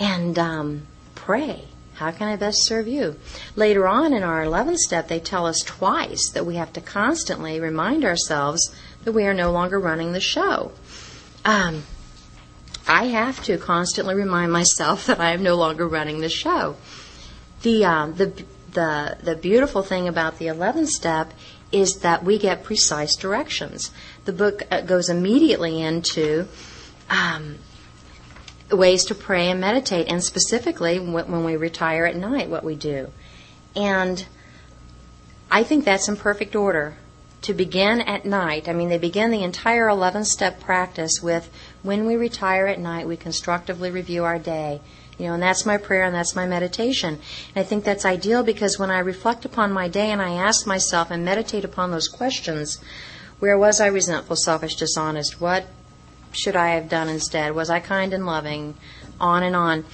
and 0.00 0.38
um, 0.38 0.86
pray. 1.14 1.64
How 1.94 2.10
can 2.10 2.28
I 2.28 2.36
best 2.36 2.64
serve 2.64 2.88
you? 2.88 3.16
Later 3.54 3.86
on 3.86 4.12
in 4.12 4.22
our 4.22 4.44
11th 4.44 4.78
step, 4.78 5.08
they 5.08 5.20
tell 5.20 5.46
us 5.46 5.60
twice 5.60 6.30
that 6.30 6.44
we 6.44 6.56
have 6.56 6.72
to 6.72 6.80
constantly 6.80 7.60
remind 7.60 8.04
ourselves 8.04 8.74
that 9.04 9.12
we 9.12 9.24
are 9.24 9.34
no 9.34 9.52
longer 9.52 9.78
running 9.78 10.12
the 10.12 10.20
show. 10.20 10.72
Um, 11.44 11.84
I 12.86 13.06
have 13.06 13.42
to 13.44 13.58
constantly 13.58 14.14
remind 14.14 14.52
myself 14.52 15.06
that 15.06 15.20
I 15.20 15.32
am 15.32 15.42
no 15.42 15.54
longer 15.54 15.86
running 15.86 16.20
the 16.20 16.28
show. 16.28 16.76
The, 17.62 17.84
uh, 17.84 18.06
the, 18.06 18.44
the, 18.72 19.18
the 19.22 19.36
beautiful 19.36 19.82
thing 19.82 20.08
about 20.08 20.38
the 20.38 20.46
11th 20.46 20.88
step 20.88 21.32
is 21.70 22.00
that 22.00 22.24
we 22.24 22.38
get 22.38 22.64
precise 22.64 23.16
directions. 23.16 23.90
The 24.24 24.32
book 24.32 24.62
uh, 24.70 24.82
goes 24.82 25.08
immediately 25.08 25.80
into 25.80 26.46
um, 27.10 27.58
ways 28.70 29.04
to 29.06 29.14
pray 29.14 29.50
and 29.50 29.60
meditate, 29.60 30.10
and 30.10 30.22
specifically 30.22 30.98
when 30.98 31.44
we 31.44 31.56
retire 31.56 32.06
at 32.06 32.16
night, 32.16 32.48
what 32.48 32.64
we 32.64 32.74
do. 32.74 33.10
And 33.76 34.24
I 35.50 35.62
think 35.62 35.84
that's 35.84 36.08
in 36.08 36.16
perfect 36.16 36.56
order. 36.56 36.96
To 37.42 37.52
begin 37.52 38.00
at 38.00 38.24
night, 38.24 38.68
I 38.68 38.72
mean, 38.72 38.88
they 38.88 38.96
begin 38.96 39.30
the 39.30 39.42
entire 39.42 39.88
11 39.88 40.24
step 40.24 40.60
practice 40.60 41.20
with 41.22 41.50
when 41.82 42.06
we 42.06 42.16
retire 42.16 42.66
at 42.66 42.80
night, 42.80 43.06
we 43.06 43.18
constructively 43.18 43.90
review 43.90 44.24
our 44.24 44.38
day 44.38 44.80
you 45.18 45.26
know, 45.26 45.34
and 45.34 45.42
that's 45.42 45.64
my 45.64 45.76
prayer 45.76 46.04
and 46.04 46.14
that's 46.14 46.34
my 46.34 46.46
meditation. 46.46 47.14
And 47.54 47.56
I 47.56 47.62
think 47.62 47.84
that's 47.84 48.04
ideal 48.04 48.42
because 48.42 48.78
when 48.78 48.90
I 48.90 48.98
reflect 48.98 49.44
upon 49.44 49.72
my 49.72 49.88
day 49.88 50.10
and 50.10 50.20
I 50.20 50.32
ask 50.32 50.66
myself 50.66 51.10
and 51.10 51.24
meditate 51.24 51.64
upon 51.64 51.90
those 51.90 52.08
questions, 52.08 52.78
where 53.38 53.58
was 53.58 53.80
I 53.80 53.86
resentful, 53.86 54.36
selfish, 54.36 54.74
dishonest? 54.74 55.40
What 55.40 55.66
should 56.36 56.56
I 56.56 56.70
have 56.70 56.88
done 56.88 57.08
instead? 57.08 57.54
Was 57.54 57.70
I 57.70 57.80
kind 57.80 58.12
and 58.12 58.26
loving? 58.26 58.74
On 59.20 59.42
and 59.42 59.54
on. 59.54 59.84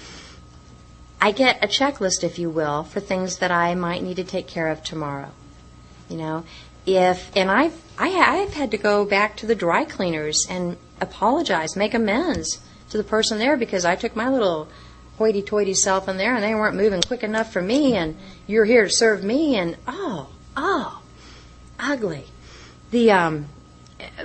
I 1.20 1.32
get 1.32 1.62
a 1.62 1.68
checklist, 1.68 2.24
if 2.24 2.38
you 2.38 2.48
will, 2.48 2.84
for 2.84 3.00
things 3.00 3.38
that 3.38 3.50
I 3.50 3.74
might 3.74 4.02
need 4.02 4.16
to 4.16 4.24
take 4.24 4.46
care 4.46 4.68
of 4.68 4.82
tomorrow. 4.82 5.30
You 6.08 6.16
know, 6.16 6.44
if 6.86 7.30
and 7.36 7.50
I've 7.50 7.80
I, 7.98 8.08
I've 8.08 8.54
had 8.54 8.70
to 8.70 8.78
go 8.78 9.04
back 9.04 9.36
to 9.36 9.46
the 9.46 9.54
dry 9.54 9.84
cleaners 9.84 10.46
and 10.48 10.76
apologize, 11.00 11.76
make 11.76 11.94
amends 11.94 12.60
to 12.88 12.96
the 12.96 13.04
person 13.04 13.38
there 13.38 13.56
because 13.56 13.84
I 13.84 13.96
took 13.96 14.16
my 14.16 14.28
little 14.28 14.68
hoity-toity 15.18 15.74
self 15.74 16.08
in 16.08 16.16
there, 16.16 16.34
and 16.34 16.42
they 16.42 16.54
weren't 16.54 16.76
moving 16.76 17.02
quick 17.02 17.22
enough 17.22 17.52
for 17.52 17.60
me, 17.60 17.94
and 17.94 18.16
you're 18.46 18.64
here 18.64 18.84
to 18.84 18.90
serve 18.90 19.22
me, 19.22 19.56
and 19.56 19.76
oh, 19.86 20.30
oh, 20.56 21.02
ugly. 21.78 22.24
The 22.90 23.10
um, 23.10 23.46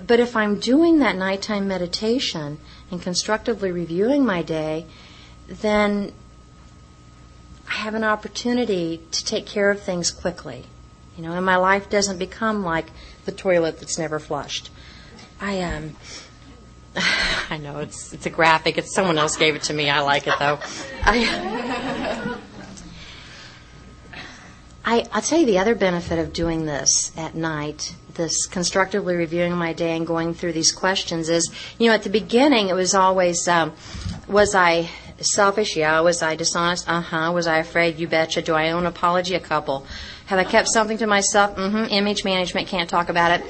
but 0.05 0.19
if 0.19 0.35
I'm 0.35 0.59
doing 0.59 0.99
that 0.99 1.15
nighttime 1.15 1.67
meditation 1.67 2.59
and 2.91 3.01
constructively 3.01 3.71
reviewing 3.71 4.25
my 4.25 4.41
day, 4.41 4.85
then 5.47 6.13
I 7.67 7.75
have 7.75 7.93
an 7.95 8.03
opportunity 8.03 9.01
to 9.11 9.25
take 9.25 9.45
care 9.45 9.71
of 9.71 9.81
things 9.81 10.11
quickly. 10.11 10.65
You 11.17 11.23
know, 11.23 11.31
and 11.31 11.45
my 11.45 11.55
life 11.55 11.89
doesn't 11.89 12.17
become 12.17 12.63
like 12.63 12.87
the 13.25 13.31
toilet 13.31 13.79
that's 13.79 13.97
never 13.97 14.19
flushed. 14.19 14.69
I 15.39 15.61
um 15.61 15.95
I 17.49 17.57
know 17.57 17.79
it's 17.79 18.13
it's 18.13 18.25
a 18.25 18.29
graphic. 18.29 18.77
It's 18.77 18.93
someone 18.93 19.17
else 19.17 19.37
gave 19.37 19.55
it 19.55 19.63
to 19.63 19.73
me. 19.73 19.89
I 19.89 20.01
like 20.01 20.27
it 20.27 20.33
though. 20.39 20.59
I, 21.03 22.34
I 24.85 25.07
I'll 25.11 25.21
tell 25.21 25.39
you 25.39 25.45
the 25.47 25.57
other 25.57 25.75
benefit 25.75 26.19
of 26.19 26.31
doing 26.31 26.65
this 26.65 27.11
at 27.17 27.33
night, 27.33 27.95
this 28.13 28.45
constructively 28.45 29.15
reviewing 29.15 29.53
my 29.53 29.73
day 29.73 29.97
and 29.97 30.05
going 30.05 30.33
through 30.35 30.53
these 30.53 30.71
questions 30.71 31.27
is, 31.27 31.51
you 31.79 31.87
know, 31.87 31.95
at 31.95 32.03
the 32.03 32.09
beginning 32.09 32.69
it 32.69 32.75
was 32.75 32.93
always, 32.93 33.47
um, 33.47 33.73
was 34.27 34.53
I 34.53 34.89
selfish? 35.19 35.75
Yeah. 35.75 35.99
Was 36.01 36.21
I 36.21 36.35
dishonest? 36.35 36.87
Uh 36.87 37.01
huh. 37.01 37.31
Was 37.33 37.47
I 37.47 37.57
afraid? 37.57 37.97
You 37.97 38.07
betcha. 38.07 38.41
Do 38.41 38.53
I 38.53 38.71
owe 38.71 38.77
an 38.77 38.85
apology? 38.85 39.33
A 39.35 39.39
couple. 39.39 39.85
Have 40.27 40.39
I 40.39 40.43
kept 40.43 40.67
something 40.67 40.97
to 40.99 41.07
myself? 41.07 41.55
Mm 41.55 41.71
hmm. 41.71 41.83
Image 41.89 42.23
management. 42.23 42.67
Can't 42.67 42.89
talk 42.89 43.09
about 43.09 43.39
it. 43.39 43.45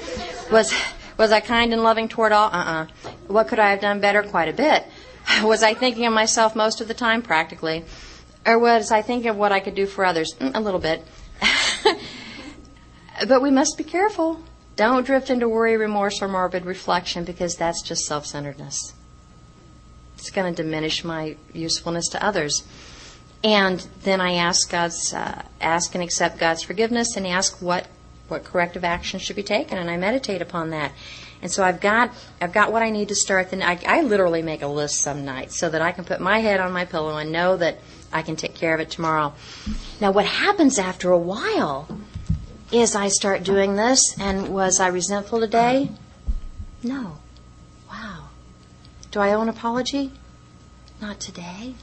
Was, 0.50 0.72
was 1.18 1.32
I 1.32 1.40
kind 1.40 1.72
and 1.72 1.82
loving 1.82 2.08
toward 2.08 2.32
all? 2.32 2.48
Uh 2.48 2.64
uh 2.64 2.86
What 3.26 3.48
could 3.48 3.58
I 3.58 3.70
have 3.70 3.80
done 3.80 4.00
better? 4.00 4.22
Quite 4.22 4.48
a 4.48 4.52
bit. 4.52 4.84
Was 5.42 5.62
I 5.62 5.74
thinking 5.74 6.06
of 6.06 6.12
myself 6.12 6.54
most 6.54 6.80
of 6.80 6.86
the 6.86 6.94
time? 6.94 7.20
Practically. 7.20 7.84
Or 8.46 8.60
was 8.60 8.92
I 8.92 9.02
thinking 9.02 9.28
of 9.28 9.36
what 9.36 9.50
I 9.50 9.58
could 9.58 9.74
do 9.74 9.86
for 9.86 10.04
others? 10.04 10.34
Mm, 10.38 10.54
a 10.54 10.60
little 10.60 10.78
bit. 10.78 11.04
but 13.28 13.42
we 13.42 13.50
must 13.50 13.76
be 13.76 13.84
careful. 13.84 14.42
Don't 14.76 15.06
drift 15.06 15.30
into 15.30 15.48
worry, 15.48 15.76
remorse, 15.76 16.20
or 16.20 16.28
morbid 16.28 16.66
reflection 16.66 17.24
because 17.24 17.56
that's 17.56 17.82
just 17.82 18.04
self 18.04 18.26
centeredness. 18.26 18.92
It's 20.18 20.30
going 20.30 20.54
to 20.54 20.62
diminish 20.62 21.04
my 21.04 21.36
usefulness 21.52 22.08
to 22.08 22.24
others. 22.24 22.62
And 23.44 23.86
then 24.02 24.20
I 24.20 24.34
ask 24.34 24.70
God's, 24.70 25.14
uh, 25.14 25.42
ask 25.60 25.94
and 25.94 26.02
accept 26.02 26.38
God's 26.38 26.62
forgiveness 26.62 27.16
and 27.16 27.26
ask 27.26 27.60
what, 27.62 27.86
what 28.28 28.44
corrective 28.44 28.82
action 28.84 29.20
should 29.20 29.36
be 29.36 29.42
taken, 29.42 29.78
and 29.78 29.90
I 29.90 29.96
meditate 29.96 30.42
upon 30.42 30.70
that. 30.70 30.92
And 31.42 31.52
so 31.52 31.62
I've 31.62 31.80
got 31.80 32.12
I've 32.40 32.52
got 32.52 32.72
what 32.72 32.82
I 32.82 32.90
need 32.90 33.08
to 33.08 33.14
start. 33.14 33.50
Then 33.50 33.62
I, 33.62 33.78
I 33.86 34.00
literally 34.02 34.42
make 34.42 34.62
a 34.62 34.66
list 34.66 35.02
some 35.02 35.24
nights 35.24 35.58
so 35.58 35.68
that 35.68 35.82
I 35.82 35.92
can 35.92 36.04
put 36.04 36.20
my 36.20 36.40
head 36.40 36.60
on 36.60 36.72
my 36.72 36.86
pillow 36.86 37.18
and 37.18 37.30
know 37.30 37.56
that 37.56 37.78
I 38.12 38.22
can 38.22 38.36
take 38.36 38.54
care 38.54 38.74
of 38.74 38.80
it 38.80 38.90
tomorrow. 38.90 39.34
Now, 40.00 40.10
what 40.10 40.26
happens 40.26 40.78
after 40.78 41.10
a 41.10 41.18
while 41.18 41.88
is 42.70 42.94
I 42.94 43.08
start 43.08 43.44
doing 43.44 43.76
this, 43.76 44.00
and 44.20 44.48
was 44.48 44.78
I 44.78 44.88
resentful 44.88 45.40
today? 45.40 45.90
No. 46.82 47.18
Wow. 47.88 48.28
Do 49.10 49.20
I 49.20 49.32
owe 49.32 49.40
an 49.40 49.48
apology? 49.48 50.12
Not 51.00 51.18
today. 51.18 51.74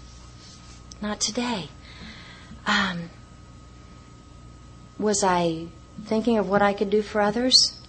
Not 1.01 1.19
today. 1.21 1.69
Um, 2.67 3.09
was 4.99 5.23
I 5.23 5.67
thinking 6.05 6.37
of 6.37 6.47
what 6.47 6.61
I 6.61 6.73
could 6.73 6.89
do 6.89 7.01
for 7.01 7.19
others? 7.19 7.81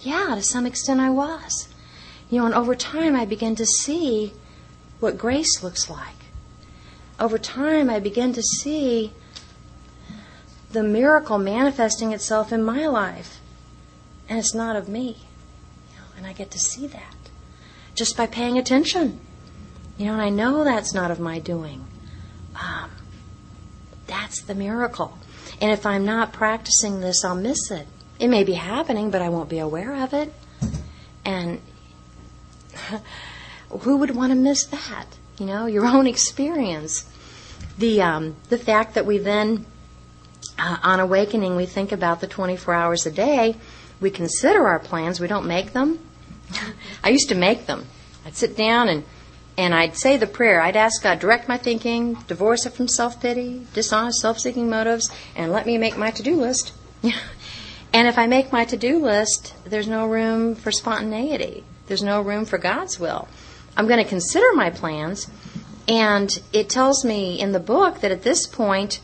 Yeah, 0.00 0.34
to 0.34 0.42
some 0.42 0.66
extent 0.66 1.00
I 1.00 1.10
was. 1.10 1.68
You 2.28 2.40
know, 2.40 2.46
and 2.46 2.54
over 2.54 2.74
time 2.74 3.14
I 3.14 3.24
began 3.24 3.54
to 3.56 3.66
see 3.66 4.32
what 4.98 5.16
grace 5.16 5.62
looks 5.62 5.88
like. 5.88 6.16
Over 7.20 7.38
time 7.38 7.88
I 7.88 8.00
began 8.00 8.32
to 8.32 8.42
see 8.42 9.12
the 10.74 10.82
miracle 10.82 11.38
manifesting 11.38 12.12
itself 12.12 12.52
in 12.52 12.62
my 12.62 12.86
life. 12.86 13.40
And 14.28 14.38
it's 14.38 14.54
not 14.54 14.76
of 14.76 14.88
me. 14.88 15.18
You 15.90 15.96
know, 15.96 16.06
and 16.18 16.26
I 16.26 16.32
get 16.32 16.50
to 16.50 16.58
see 16.58 16.86
that 16.88 17.14
just 17.94 18.16
by 18.16 18.26
paying 18.26 18.58
attention. 18.58 19.20
You 19.96 20.06
know, 20.06 20.12
and 20.14 20.22
I 20.22 20.28
know 20.28 20.64
that's 20.64 20.92
not 20.92 21.10
of 21.10 21.20
my 21.20 21.38
doing. 21.38 21.86
Um, 22.60 22.90
that's 24.06 24.42
the 24.42 24.54
miracle. 24.54 25.16
And 25.60 25.70
if 25.70 25.86
I'm 25.86 26.04
not 26.04 26.32
practicing 26.32 27.00
this, 27.00 27.24
I'll 27.24 27.36
miss 27.36 27.70
it. 27.70 27.86
It 28.18 28.28
may 28.28 28.44
be 28.44 28.54
happening, 28.54 29.10
but 29.10 29.22
I 29.22 29.28
won't 29.28 29.48
be 29.48 29.58
aware 29.58 30.02
of 30.02 30.12
it. 30.12 30.32
And 31.24 31.60
who 33.70 33.96
would 33.98 34.14
want 34.14 34.30
to 34.30 34.36
miss 34.36 34.66
that? 34.66 35.06
You 35.38 35.46
know, 35.46 35.66
your 35.66 35.86
own 35.86 36.06
experience. 36.14 37.08
The 37.78 38.02
um, 38.02 38.36
the 38.50 38.58
fact 38.58 38.94
that 38.94 39.06
we 39.06 39.18
then, 39.18 39.66
uh, 40.58 40.78
on 40.82 41.00
awakening, 41.00 41.56
we 41.56 41.66
think 41.66 41.92
about 41.92 42.20
the 42.20 42.26
24 42.26 42.74
hours 42.74 43.06
a 43.06 43.10
day. 43.10 43.56
We 44.00 44.10
consider 44.10 44.66
our 44.66 44.78
plans. 44.78 45.20
We 45.20 45.26
don't 45.26 45.46
make 45.46 45.72
them. 45.72 45.98
I 47.04 47.10
used 47.10 47.28
to 47.28 47.34
make 47.34 47.66
them. 47.66 47.86
I'd 48.24 48.36
sit 48.36 48.56
down 48.56 48.88
and 48.88 49.04
and 49.56 49.72
I'd 49.72 49.96
say 49.96 50.16
the 50.16 50.26
prayer. 50.26 50.60
I'd 50.60 50.76
ask 50.76 51.00
God, 51.00 51.20
direct 51.20 51.48
my 51.48 51.56
thinking, 51.56 52.14
divorce 52.26 52.66
it 52.66 52.72
from 52.72 52.88
self 52.88 53.22
pity, 53.22 53.64
dishonest, 53.72 54.18
self 54.18 54.40
seeking 54.40 54.68
motives, 54.68 55.08
and 55.36 55.52
let 55.52 55.64
me 55.64 55.78
make 55.78 55.96
my 55.96 56.10
to 56.10 56.22
do 56.22 56.34
list. 56.34 56.72
And 57.94 58.08
if 58.08 58.18
I 58.18 58.26
make 58.26 58.50
my 58.50 58.64
to 58.64 58.76
do 58.76 58.98
list, 58.98 59.54
there's 59.64 59.86
no 59.86 60.04
room 60.04 60.56
for 60.56 60.72
spontaneity. 60.72 61.62
There's 61.86 62.02
no 62.02 62.20
room 62.20 62.44
for 62.44 62.58
God's 62.58 62.98
will. 62.98 63.28
I'm 63.76 63.86
going 63.86 64.02
to 64.02 64.08
consider 64.08 64.52
my 64.54 64.70
plans, 64.70 65.30
and 65.86 66.28
it 66.52 66.68
tells 66.68 67.04
me 67.04 67.40
in 67.40 67.52
the 67.52 67.60
book 67.60 68.00
that 68.00 68.10
at 68.10 68.24
this 68.24 68.48
point, 68.48 68.98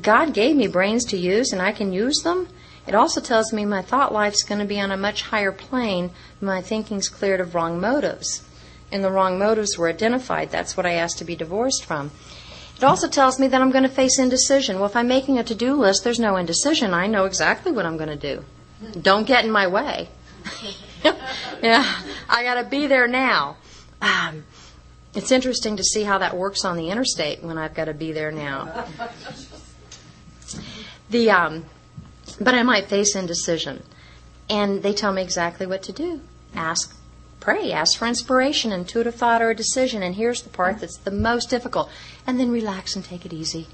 God 0.00 0.34
gave 0.34 0.56
me 0.56 0.66
brains 0.66 1.04
to 1.06 1.16
use 1.16 1.52
and 1.52 1.62
I 1.62 1.72
can 1.72 1.92
use 1.92 2.22
them. 2.22 2.48
It 2.86 2.94
also 2.94 3.20
tells 3.20 3.52
me 3.52 3.64
my 3.64 3.82
thought 3.82 4.12
life's 4.12 4.42
going 4.42 4.58
to 4.58 4.66
be 4.66 4.80
on 4.80 4.90
a 4.90 4.96
much 4.96 5.22
higher 5.22 5.52
plane. 5.52 6.10
My 6.40 6.60
thinking's 6.60 7.08
cleared 7.08 7.40
of 7.40 7.54
wrong 7.54 7.80
motives. 7.80 8.42
And 8.92 9.02
the 9.02 9.10
wrong 9.10 9.38
motives 9.38 9.78
were 9.78 9.88
identified. 9.88 10.50
That's 10.50 10.76
what 10.76 10.86
I 10.86 10.92
asked 10.92 11.18
to 11.18 11.24
be 11.24 11.34
divorced 11.34 11.84
from. 11.84 12.10
It 12.76 12.84
also 12.84 13.08
tells 13.08 13.38
me 13.38 13.46
that 13.48 13.62
I'm 13.62 13.70
going 13.70 13.84
to 13.84 13.88
face 13.88 14.18
indecision. 14.18 14.76
Well, 14.76 14.86
if 14.86 14.96
I'm 14.96 15.08
making 15.08 15.38
a 15.38 15.44
to 15.44 15.54
do 15.54 15.74
list, 15.74 16.04
there's 16.04 16.18
no 16.18 16.36
indecision. 16.36 16.92
I 16.92 17.06
know 17.06 17.24
exactly 17.24 17.72
what 17.72 17.86
I'm 17.86 17.96
going 17.96 18.08
to 18.08 18.16
do. 18.16 18.44
Don't 19.00 19.26
get 19.26 19.44
in 19.44 19.50
my 19.50 19.66
way. 19.66 20.08
yeah, 21.62 22.02
I 22.28 22.42
got 22.42 22.54
to 22.54 22.64
be 22.64 22.86
there 22.86 23.06
now. 23.06 23.56
Um, 24.02 24.44
it's 25.14 25.30
interesting 25.30 25.76
to 25.76 25.84
see 25.84 26.02
how 26.02 26.18
that 26.18 26.36
works 26.36 26.64
on 26.64 26.76
the 26.76 26.90
interstate 26.90 27.42
when 27.42 27.56
I've 27.56 27.74
got 27.74 27.86
to 27.86 27.94
be 27.94 28.12
there 28.12 28.32
now. 28.32 28.86
The, 31.10 31.30
um, 31.30 31.64
but 32.40 32.54
I 32.54 32.62
might 32.62 32.88
face 32.88 33.14
indecision, 33.14 33.82
and 34.48 34.82
they 34.82 34.92
tell 34.92 35.12
me 35.12 35.22
exactly 35.22 35.66
what 35.66 35.82
to 35.84 35.92
do. 35.92 36.20
Ask 36.54 36.96
pray, 37.44 37.72
ask 37.72 37.98
for 37.98 38.06
inspiration, 38.06 38.72
intuitive 38.72 39.14
thought, 39.14 39.42
or 39.42 39.50
a 39.50 39.54
decision. 39.54 40.02
And 40.02 40.14
here's 40.14 40.42
the 40.42 40.48
part 40.48 40.80
that's 40.80 40.96
the 40.96 41.10
most 41.10 41.50
difficult. 41.50 41.90
And 42.26 42.40
then 42.40 42.50
relax 42.50 42.96
and 42.96 43.04
take 43.04 43.26
it 43.26 43.34
easy. 43.34 43.68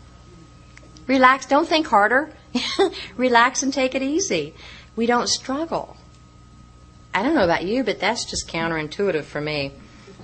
Relax, 1.07 1.47
don't 1.47 1.69
think 1.69 1.87
harder. 1.87 2.33
relax 3.17 3.63
and 3.63 3.73
take 3.73 3.95
it 3.95 4.03
easy. 4.03 4.55
We 4.97 5.07
don't 5.07 5.29
struggle. 5.29 5.97
I 7.15 7.23
don't 7.23 7.35
know 7.35 7.45
about 7.45 7.65
you, 7.65 7.85
but 7.85 8.01
that's 8.01 8.25
just 8.25 8.49
counterintuitive 8.49 9.25
for 9.25 9.41
me. 9.41 9.73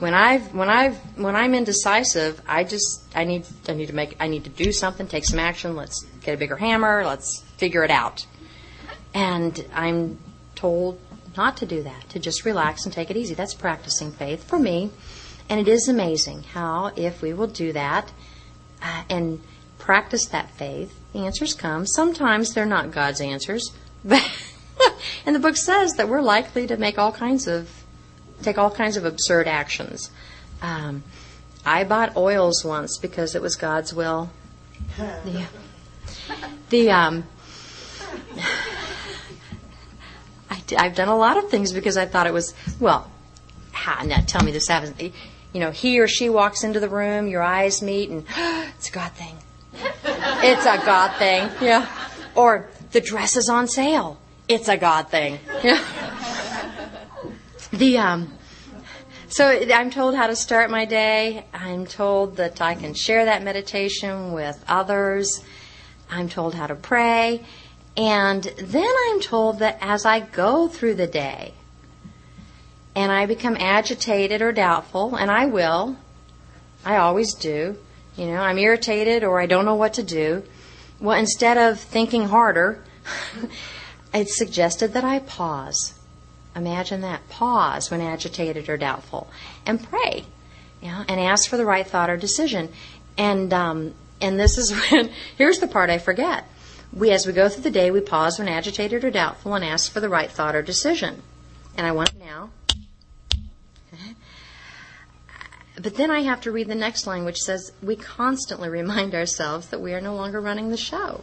When 0.00 0.12
I've 0.12 0.52
when 0.52 0.68
I've 0.68 0.96
when 1.16 1.34
I'm 1.34 1.54
indecisive, 1.54 2.42
I 2.46 2.64
just 2.64 3.02
I 3.14 3.24
need 3.24 3.46
I 3.66 3.72
need 3.72 3.86
to 3.86 3.94
make 3.94 4.16
I 4.20 4.26
need 4.26 4.44
to 4.44 4.50
do 4.50 4.70
something, 4.70 5.06
take 5.06 5.24
some 5.24 5.38
action. 5.38 5.74
Let's 5.74 6.04
get 6.26 6.34
a 6.34 6.38
bigger 6.38 6.56
hammer. 6.56 7.04
Let's 7.06 7.42
figure 7.56 7.84
it 7.84 7.90
out. 7.90 8.26
And 9.14 9.64
I'm 9.72 10.18
told 10.54 10.98
not 11.36 11.56
to 11.58 11.66
do 11.66 11.82
that, 11.82 12.08
to 12.10 12.18
just 12.18 12.44
relax 12.44 12.84
and 12.84 12.92
take 12.92 13.10
it 13.10 13.16
easy. 13.16 13.34
That's 13.34 13.54
practicing 13.54 14.10
faith 14.12 14.44
for 14.44 14.58
me. 14.58 14.90
And 15.48 15.60
it 15.60 15.68
is 15.68 15.88
amazing 15.88 16.42
how, 16.42 16.92
if 16.96 17.22
we 17.22 17.32
will 17.32 17.46
do 17.46 17.72
that 17.72 18.12
uh, 18.82 19.04
and 19.08 19.40
practice 19.78 20.26
that 20.26 20.50
faith, 20.50 20.98
the 21.12 21.20
answers 21.20 21.54
come. 21.54 21.86
Sometimes 21.86 22.52
they're 22.52 22.66
not 22.66 22.90
God's 22.90 23.20
answers, 23.20 23.70
but 24.04 24.28
and 25.26 25.34
the 25.34 25.40
book 25.40 25.56
says 25.56 25.92
that 25.92 26.08
we're 26.08 26.22
likely 26.22 26.66
to 26.66 26.76
make 26.76 26.98
all 26.98 27.12
kinds 27.12 27.46
of 27.46 27.70
take 28.42 28.58
all 28.58 28.70
kinds 28.70 28.96
of 28.96 29.04
absurd 29.04 29.46
actions. 29.46 30.10
Um, 30.60 31.04
I 31.64 31.84
bought 31.84 32.16
oils 32.16 32.64
once 32.64 32.98
because 32.98 33.34
it 33.34 33.42
was 33.42 33.56
God's 33.56 33.94
will. 33.94 34.30
The, 34.98 35.46
the 36.70 36.90
um, 36.90 37.24
I, 40.50 40.84
have 40.84 40.94
done 40.94 41.08
a 41.08 41.16
lot 41.16 41.36
of 41.36 41.50
things 41.50 41.72
because 41.72 41.96
I 41.96 42.06
thought 42.06 42.26
it 42.26 42.32
was, 42.32 42.54
well, 42.80 43.10
ha, 43.72 44.02
now 44.04 44.20
tell 44.26 44.42
me 44.42 44.52
this 44.52 44.68
happens. 44.68 45.12
You 45.52 45.60
know, 45.60 45.70
he 45.70 46.00
or 46.00 46.08
she 46.08 46.28
walks 46.28 46.64
into 46.64 46.80
the 46.80 46.88
room, 46.88 47.28
your 47.28 47.42
eyes 47.42 47.82
meet, 47.82 48.10
and 48.10 48.24
it's 48.76 48.88
a 48.88 48.92
God 48.92 49.12
thing. 49.12 49.36
it's 49.74 50.64
a 50.64 50.84
God 50.84 51.16
thing. 51.18 51.50
Yeah. 51.60 51.88
Or 52.34 52.68
the 52.92 53.00
dress 53.00 53.36
is 53.36 53.48
on 53.48 53.68
sale. 53.68 54.18
It's 54.48 54.68
a 54.68 54.76
God 54.76 55.08
thing. 55.08 55.38
Yeah. 55.62 55.84
The, 57.72 57.98
um, 57.98 58.32
so 59.28 59.48
I'm 59.48 59.90
told 59.90 60.14
how 60.14 60.28
to 60.28 60.36
start 60.36 60.70
my 60.70 60.84
day. 60.84 61.44
I'm 61.52 61.84
told 61.84 62.36
that 62.36 62.62
I 62.62 62.74
can 62.74 62.94
share 62.94 63.24
that 63.24 63.42
meditation 63.42 64.32
with 64.32 64.64
others. 64.68 65.42
I'm 66.10 66.28
told 66.28 66.54
how 66.54 66.66
to 66.66 66.74
pray. 66.74 67.44
And 67.96 68.42
then 68.42 68.92
I'm 69.08 69.20
told 69.20 69.60
that 69.60 69.78
as 69.80 70.04
I 70.04 70.20
go 70.20 70.68
through 70.68 70.94
the 70.94 71.06
day 71.06 71.54
and 72.94 73.10
I 73.10 73.26
become 73.26 73.56
agitated 73.58 74.40
or 74.40 74.52
doubtful, 74.52 75.16
and 75.16 75.30
I 75.30 75.46
will, 75.46 75.96
I 76.84 76.96
always 76.96 77.34
do, 77.34 77.76
you 78.16 78.26
know, 78.26 78.40
I'm 78.40 78.58
irritated 78.58 79.22
or 79.22 79.40
I 79.40 79.46
don't 79.46 79.66
know 79.66 79.74
what 79.74 79.94
to 79.94 80.02
do. 80.02 80.42
Well, 80.98 81.18
instead 81.18 81.58
of 81.58 81.78
thinking 81.78 82.28
harder, 82.28 82.82
it's 84.14 84.38
suggested 84.38 84.94
that 84.94 85.04
I 85.04 85.18
pause. 85.18 85.92
Imagine 86.54 87.02
that. 87.02 87.28
Pause 87.28 87.90
when 87.90 88.00
agitated 88.00 88.70
or 88.70 88.78
doubtful 88.78 89.28
and 89.66 89.82
pray, 89.82 90.24
you 90.80 90.88
know, 90.88 91.04
and 91.06 91.20
ask 91.20 91.50
for 91.50 91.58
the 91.58 91.66
right 91.66 91.86
thought 91.86 92.08
or 92.08 92.16
decision. 92.16 92.72
And, 93.18 93.52
um, 93.52 93.94
and 94.20 94.38
this 94.38 94.58
is 94.58 94.72
when, 94.90 95.10
here's 95.36 95.58
the 95.58 95.68
part 95.68 95.90
I 95.90 95.98
forget 95.98 96.44
we, 96.92 97.10
as 97.10 97.26
we 97.26 97.32
go 97.32 97.48
through 97.48 97.62
the 97.62 97.70
day, 97.70 97.90
we 97.90 98.00
pause 98.00 98.38
when 98.38 98.48
agitated 98.48 99.04
or 99.04 99.10
doubtful 99.10 99.54
and 99.54 99.64
ask 99.64 99.92
for 99.92 100.00
the 100.00 100.08
right 100.08 100.30
thought 100.30 100.54
or 100.54 100.62
decision. 100.62 101.22
And 101.76 101.86
I 101.86 101.92
want 101.92 102.10
it 102.10 102.18
now. 102.18 102.50
But 105.78 105.96
then 105.96 106.10
I 106.10 106.20
have 106.22 106.40
to 106.40 106.50
read 106.50 106.68
the 106.68 106.74
next 106.74 107.06
line, 107.06 107.26
which 107.26 107.42
says, 107.42 107.70
We 107.82 107.96
constantly 107.96 108.70
remind 108.70 109.14
ourselves 109.14 109.68
that 109.68 109.78
we 109.78 109.92
are 109.92 110.00
no 110.00 110.14
longer 110.14 110.40
running 110.40 110.70
the 110.70 110.78
show. 110.78 111.20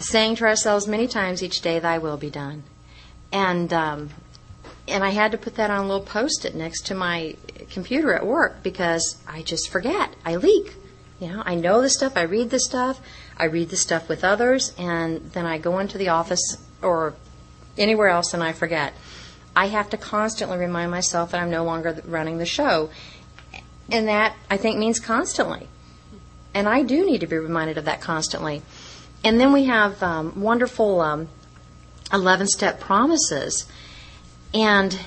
Saying 0.00 0.34
to 0.36 0.44
ourselves 0.46 0.88
many 0.88 1.06
times 1.06 1.44
each 1.44 1.60
day, 1.60 1.78
Thy 1.78 1.98
will 1.98 2.16
be 2.16 2.28
done. 2.28 2.64
And, 3.32 3.72
um, 3.72 4.10
and 4.88 5.04
I 5.04 5.10
had 5.10 5.30
to 5.30 5.38
put 5.38 5.54
that 5.54 5.70
on 5.70 5.84
a 5.84 5.86
little 5.86 6.04
post 6.04 6.44
it 6.44 6.56
next 6.56 6.86
to 6.86 6.94
my 6.96 7.36
computer 7.70 8.12
at 8.12 8.26
work 8.26 8.64
because 8.64 9.18
I 9.28 9.42
just 9.42 9.70
forget. 9.70 10.07
I 10.28 10.36
leak. 10.36 10.74
You 11.20 11.28
know, 11.28 11.42
I 11.46 11.54
know 11.54 11.80
the 11.80 11.88
stuff, 11.88 12.12
I 12.16 12.22
read 12.22 12.50
the 12.50 12.60
stuff, 12.60 13.00
I 13.38 13.44
read 13.44 13.70
the 13.70 13.76
stuff 13.76 14.10
with 14.10 14.22
others, 14.22 14.74
and 14.78 15.32
then 15.32 15.46
I 15.46 15.56
go 15.56 15.78
into 15.78 15.96
the 15.96 16.10
office 16.10 16.58
or 16.82 17.14
anywhere 17.78 18.08
else 18.08 18.34
and 18.34 18.42
I 18.42 18.52
forget. 18.52 18.92
I 19.56 19.68
have 19.68 19.88
to 19.90 19.96
constantly 19.96 20.58
remind 20.58 20.90
myself 20.90 21.30
that 21.30 21.40
I'm 21.40 21.50
no 21.50 21.64
longer 21.64 22.02
running 22.04 22.36
the 22.36 22.46
show. 22.46 22.90
And 23.90 24.06
that, 24.06 24.36
I 24.50 24.58
think, 24.58 24.78
means 24.78 25.00
constantly. 25.00 25.66
And 26.52 26.68
I 26.68 26.82
do 26.82 27.06
need 27.06 27.22
to 27.22 27.26
be 27.26 27.38
reminded 27.38 27.78
of 27.78 27.86
that 27.86 28.02
constantly. 28.02 28.60
And 29.24 29.40
then 29.40 29.52
we 29.52 29.64
have 29.64 30.02
um, 30.02 30.42
wonderful 30.42 31.00
um, 31.00 31.28
11 32.12 32.48
step 32.48 32.80
promises. 32.80 33.66
And 34.52 35.00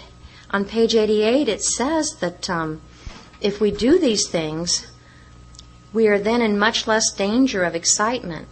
on 0.49 0.65
page 0.65 0.95
88, 0.95 1.47
it 1.47 1.61
says 1.61 2.15
that 2.21 2.49
um, 2.49 2.81
if 3.39 3.61
we 3.61 3.71
do 3.71 3.97
these 3.99 4.27
things, 4.27 4.90
we 5.93 6.07
are 6.07 6.19
then 6.19 6.41
in 6.41 6.57
much 6.57 6.87
less 6.87 7.11
danger 7.11 7.63
of 7.63 7.75
excitement, 7.75 8.47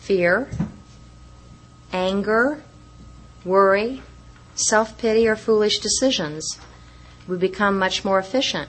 fear, 0.00 0.48
anger, 1.92 2.62
worry, 3.44 4.02
self 4.54 4.98
pity, 4.98 5.28
or 5.28 5.36
foolish 5.36 5.78
decisions. 5.78 6.58
We 7.28 7.36
become 7.36 7.78
much 7.78 8.04
more 8.04 8.18
efficient. 8.18 8.68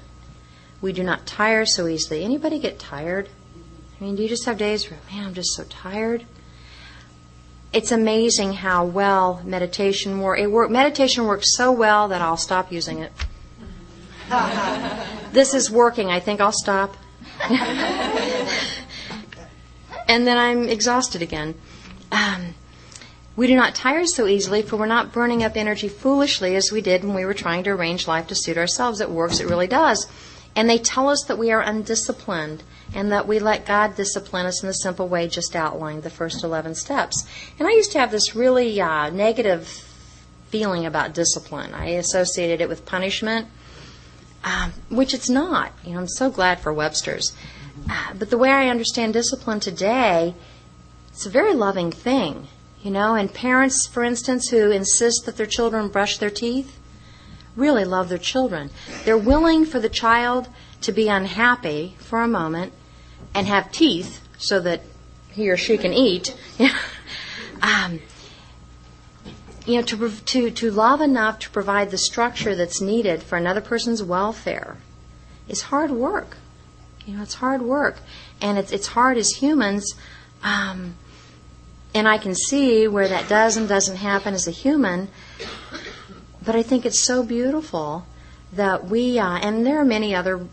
We 0.82 0.93
do 0.93 1.03
not 1.03 1.26
tire 1.26 1.65
so 1.65 1.88
easily. 1.88 2.24
Anybody 2.24 2.59
get 2.59 2.80
tired? 2.80 3.30
I 3.99 4.03
mean, 4.03 4.15
do 4.15 4.24
you 4.24 4.30
just 4.30 4.45
have 4.45 4.57
days 4.57 4.89
where, 4.89 4.99
man, 5.11 5.28
I'm 5.28 5.34
just 5.34 5.55
so 5.55 5.63
tired? 5.63 6.26
It's 7.74 7.91
amazing 7.91 8.53
how 8.53 8.84
well 8.86 9.41
meditation 9.45 10.19
works. 10.19 10.41
It 10.41 10.47
work, 10.47 10.69
meditation 10.69 11.26
works 11.26 11.55
so 11.55 11.72
well 11.72 12.07
that 12.09 12.22
I'll 12.22 12.38
stop 12.38 12.72
using 12.72 12.99
it. 12.99 13.11
this 15.32 15.53
is 15.53 15.72
working. 15.72 16.09
I 16.09 16.19
think 16.19 16.41
I'll 16.41 16.51
stop. 16.51 16.95
and 20.07 20.27
then 20.27 20.37
I'm 20.37 20.69
exhausted 20.69 21.21
again. 21.21 21.55
Um, 22.11 22.55
we 23.35 23.47
do 23.47 23.55
not 23.55 23.73
tire 23.73 24.05
so 24.05 24.27
easily, 24.27 24.61
for 24.61 24.75
we're 24.77 24.85
not 24.85 25.13
burning 25.13 25.43
up 25.43 25.55
energy 25.55 25.87
foolishly 25.87 26.55
as 26.55 26.71
we 26.71 26.81
did 26.81 27.03
when 27.03 27.15
we 27.15 27.25
were 27.25 27.33
trying 27.33 27.63
to 27.63 27.71
arrange 27.71 28.07
life 28.07 28.27
to 28.27 28.35
suit 28.35 28.57
ourselves. 28.57 29.01
It 29.01 29.09
works, 29.09 29.39
it 29.39 29.47
really 29.47 29.67
does. 29.67 30.07
And 30.55 30.69
they 30.69 30.77
tell 30.77 31.07
us 31.07 31.23
that 31.23 31.37
we 31.37 31.51
are 31.51 31.61
undisciplined 31.61 32.63
and 32.93 33.11
that 33.11 33.27
we 33.27 33.39
let 33.39 33.65
God 33.65 33.95
discipline 33.95 34.45
us 34.45 34.61
in 34.61 34.67
the 34.67 34.73
simple 34.73 35.07
way 35.07 35.27
just 35.27 35.55
outlined, 35.55 36.03
the 36.03 36.09
first 36.09 36.43
11 36.43 36.75
steps. 36.75 37.25
And 37.57 37.67
I 37.67 37.71
used 37.71 37.93
to 37.93 37.99
have 37.99 38.11
this 38.11 38.35
really 38.35 38.79
uh, 38.81 39.09
negative 39.09 39.67
feeling 40.49 40.85
about 40.85 41.13
discipline. 41.13 41.73
I 41.73 41.91
associated 41.91 42.59
it 42.59 42.67
with 42.67 42.85
punishment, 42.85 43.47
um, 44.43 44.73
which 44.89 45.13
it's 45.13 45.29
not. 45.29 45.71
You 45.83 45.93
know, 45.93 45.99
I'm 45.99 46.07
so 46.07 46.29
glad 46.29 46.59
for 46.59 46.73
Webster's. 46.73 47.33
Uh, 47.89 48.13
but 48.17 48.29
the 48.29 48.37
way 48.37 48.49
I 48.49 48.67
understand 48.67 49.13
discipline 49.13 49.59
today, 49.59 50.35
it's 51.09 51.25
a 51.25 51.29
very 51.29 51.53
loving 51.53 51.91
thing. 51.91 52.47
You 52.81 52.91
know, 52.91 53.13
and 53.13 53.31
parents, 53.31 53.85
for 53.85 54.03
instance, 54.03 54.49
who 54.49 54.71
insist 54.71 55.25
that 55.25 55.37
their 55.37 55.45
children 55.45 55.89
brush 55.89 56.17
their 56.17 56.31
teeth, 56.31 56.79
really 57.55 57.85
love 57.85 58.09
their 58.09 58.17
children. 58.17 58.71
They're 59.05 59.17
willing 59.17 59.65
for 59.65 59.79
the 59.79 59.89
child 59.89 60.47
to 60.81 60.91
be 60.91 61.07
unhappy 61.07 61.95
for 61.99 62.23
a 62.23 62.27
moment 62.27 62.73
and 63.35 63.45
have 63.47 63.71
teeth 63.71 64.27
so 64.39 64.59
that 64.61 64.81
he 65.31 65.49
or 65.49 65.57
she 65.57 65.77
can 65.77 65.93
eat. 65.93 66.35
um, 67.61 67.99
you 69.66 69.76
know, 69.76 69.82
to, 69.84 70.09
to, 70.09 70.51
to 70.51 70.72
love 70.72 71.01
enough 71.01 71.39
to 71.39 71.49
provide 71.49 71.91
the 71.91 71.97
structure 71.97 72.55
that's 72.55 72.82
needed 72.82 73.22
for 73.22 73.38
another 73.38 73.62
person's 73.62 74.03
welfare 74.03 74.78
is 75.47 75.64
hard 75.64 75.91
work. 75.91 76.38
You 77.05 77.18
know, 77.18 77.24
it's 77.24 77.36
hard 77.36 77.62
work. 77.62 77.97
And 78.41 78.57
it's, 78.57 78.72
it's 78.72 78.88
hard 78.88 79.18
as 79.18 79.30
humans. 79.32 79.93
Um, 80.43 80.95
and 81.93 82.07
I 82.07 82.18
can 82.18 82.34
see 82.34 82.88
where 82.88 83.07
that 83.07 83.28
does 83.30 83.57
and 83.57 83.68
doesn't 83.68 83.97
happen 83.97 84.34
as 84.34 84.47
a 84.47 84.51
human. 84.51 85.09
But 86.43 86.55
I 86.55 86.64
think 86.64 86.86
it's 86.86 87.05
so 87.05 87.24
beautiful 87.24 88.05
that 88.53 88.86
we, 88.86 89.20
uh, 89.20 89.38
and 89.38 89.66
there 89.66 89.80
are 89.80 89.86
many 89.86 90.16
other 90.16 90.47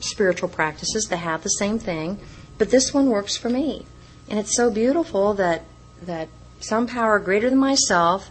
spiritual 0.00 0.48
practices 0.48 1.06
that 1.06 1.18
have 1.18 1.42
the 1.42 1.48
same 1.48 1.78
thing, 1.78 2.18
but 2.58 2.70
this 2.70 2.92
one 2.92 3.08
works 3.08 3.36
for 3.36 3.48
me. 3.48 3.86
And 4.28 4.38
it's 4.38 4.56
so 4.56 4.70
beautiful 4.70 5.34
that, 5.34 5.62
that 6.02 6.28
some 6.60 6.86
power 6.86 7.18
greater 7.18 7.48
than 7.48 7.58
myself 7.58 8.30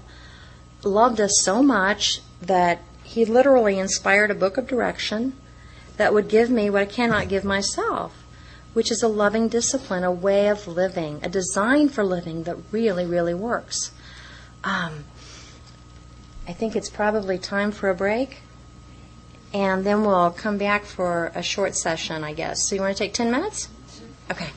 loved 0.83 1.19
us 1.19 1.41
so 1.41 1.61
much 1.61 2.21
that 2.41 2.81
he 3.03 3.25
literally 3.25 3.77
inspired 3.77 4.31
a 4.31 4.35
book 4.35 4.57
of 4.57 4.67
direction 4.67 5.35
that 5.97 6.13
would 6.13 6.27
give 6.27 6.49
me 6.49 6.69
what 6.69 6.81
I 6.81 6.85
cannot 6.85 7.27
give 7.27 7.43
myself 7.43 8.21
which 8.73 8.91
is 8.91 9.03
a 9.03 9.07
loving 9.07 9.47
discipline, 9.47 10.03
a 10.03 10.11
way 10.11 10.47
of 10.47 10.67
living, 10.67 11.19
a 11.23 11.29
design 11.29 11.89
for 11.89 12.03
living 12.03 12.43
that 12.43 12.55
really, 12.71 13.05
really 13.05 13.33
works. 13.33 13.91
Um, 14.63 15.03
I 16.47 16.53
think 16.53 16.75
it's 16.75 16.89
probably 16.89 17.37
time 17.37 17.71
for 17.71 17.89
a 17.89 17.95
break. 17.95 18.39
And 19.53 19.85
then 19.85 20.05
we'll 20.05 20.31
come 20.31 20.57
back 20.57 20.85
for 20.85 21.31
a 21.35 21.43
short 21.43 21.75
session, 21.75 22.23
I 22.23 22.33
guess. 22.33 22.69
So 22.69 22.75
you 22.75 22.81
want 22.81 22.95
to 22.95 23.03
take 23.03 23.13
10 23.13 23.31
minutes? 23.31 23.67
Okay. 24.31 24.49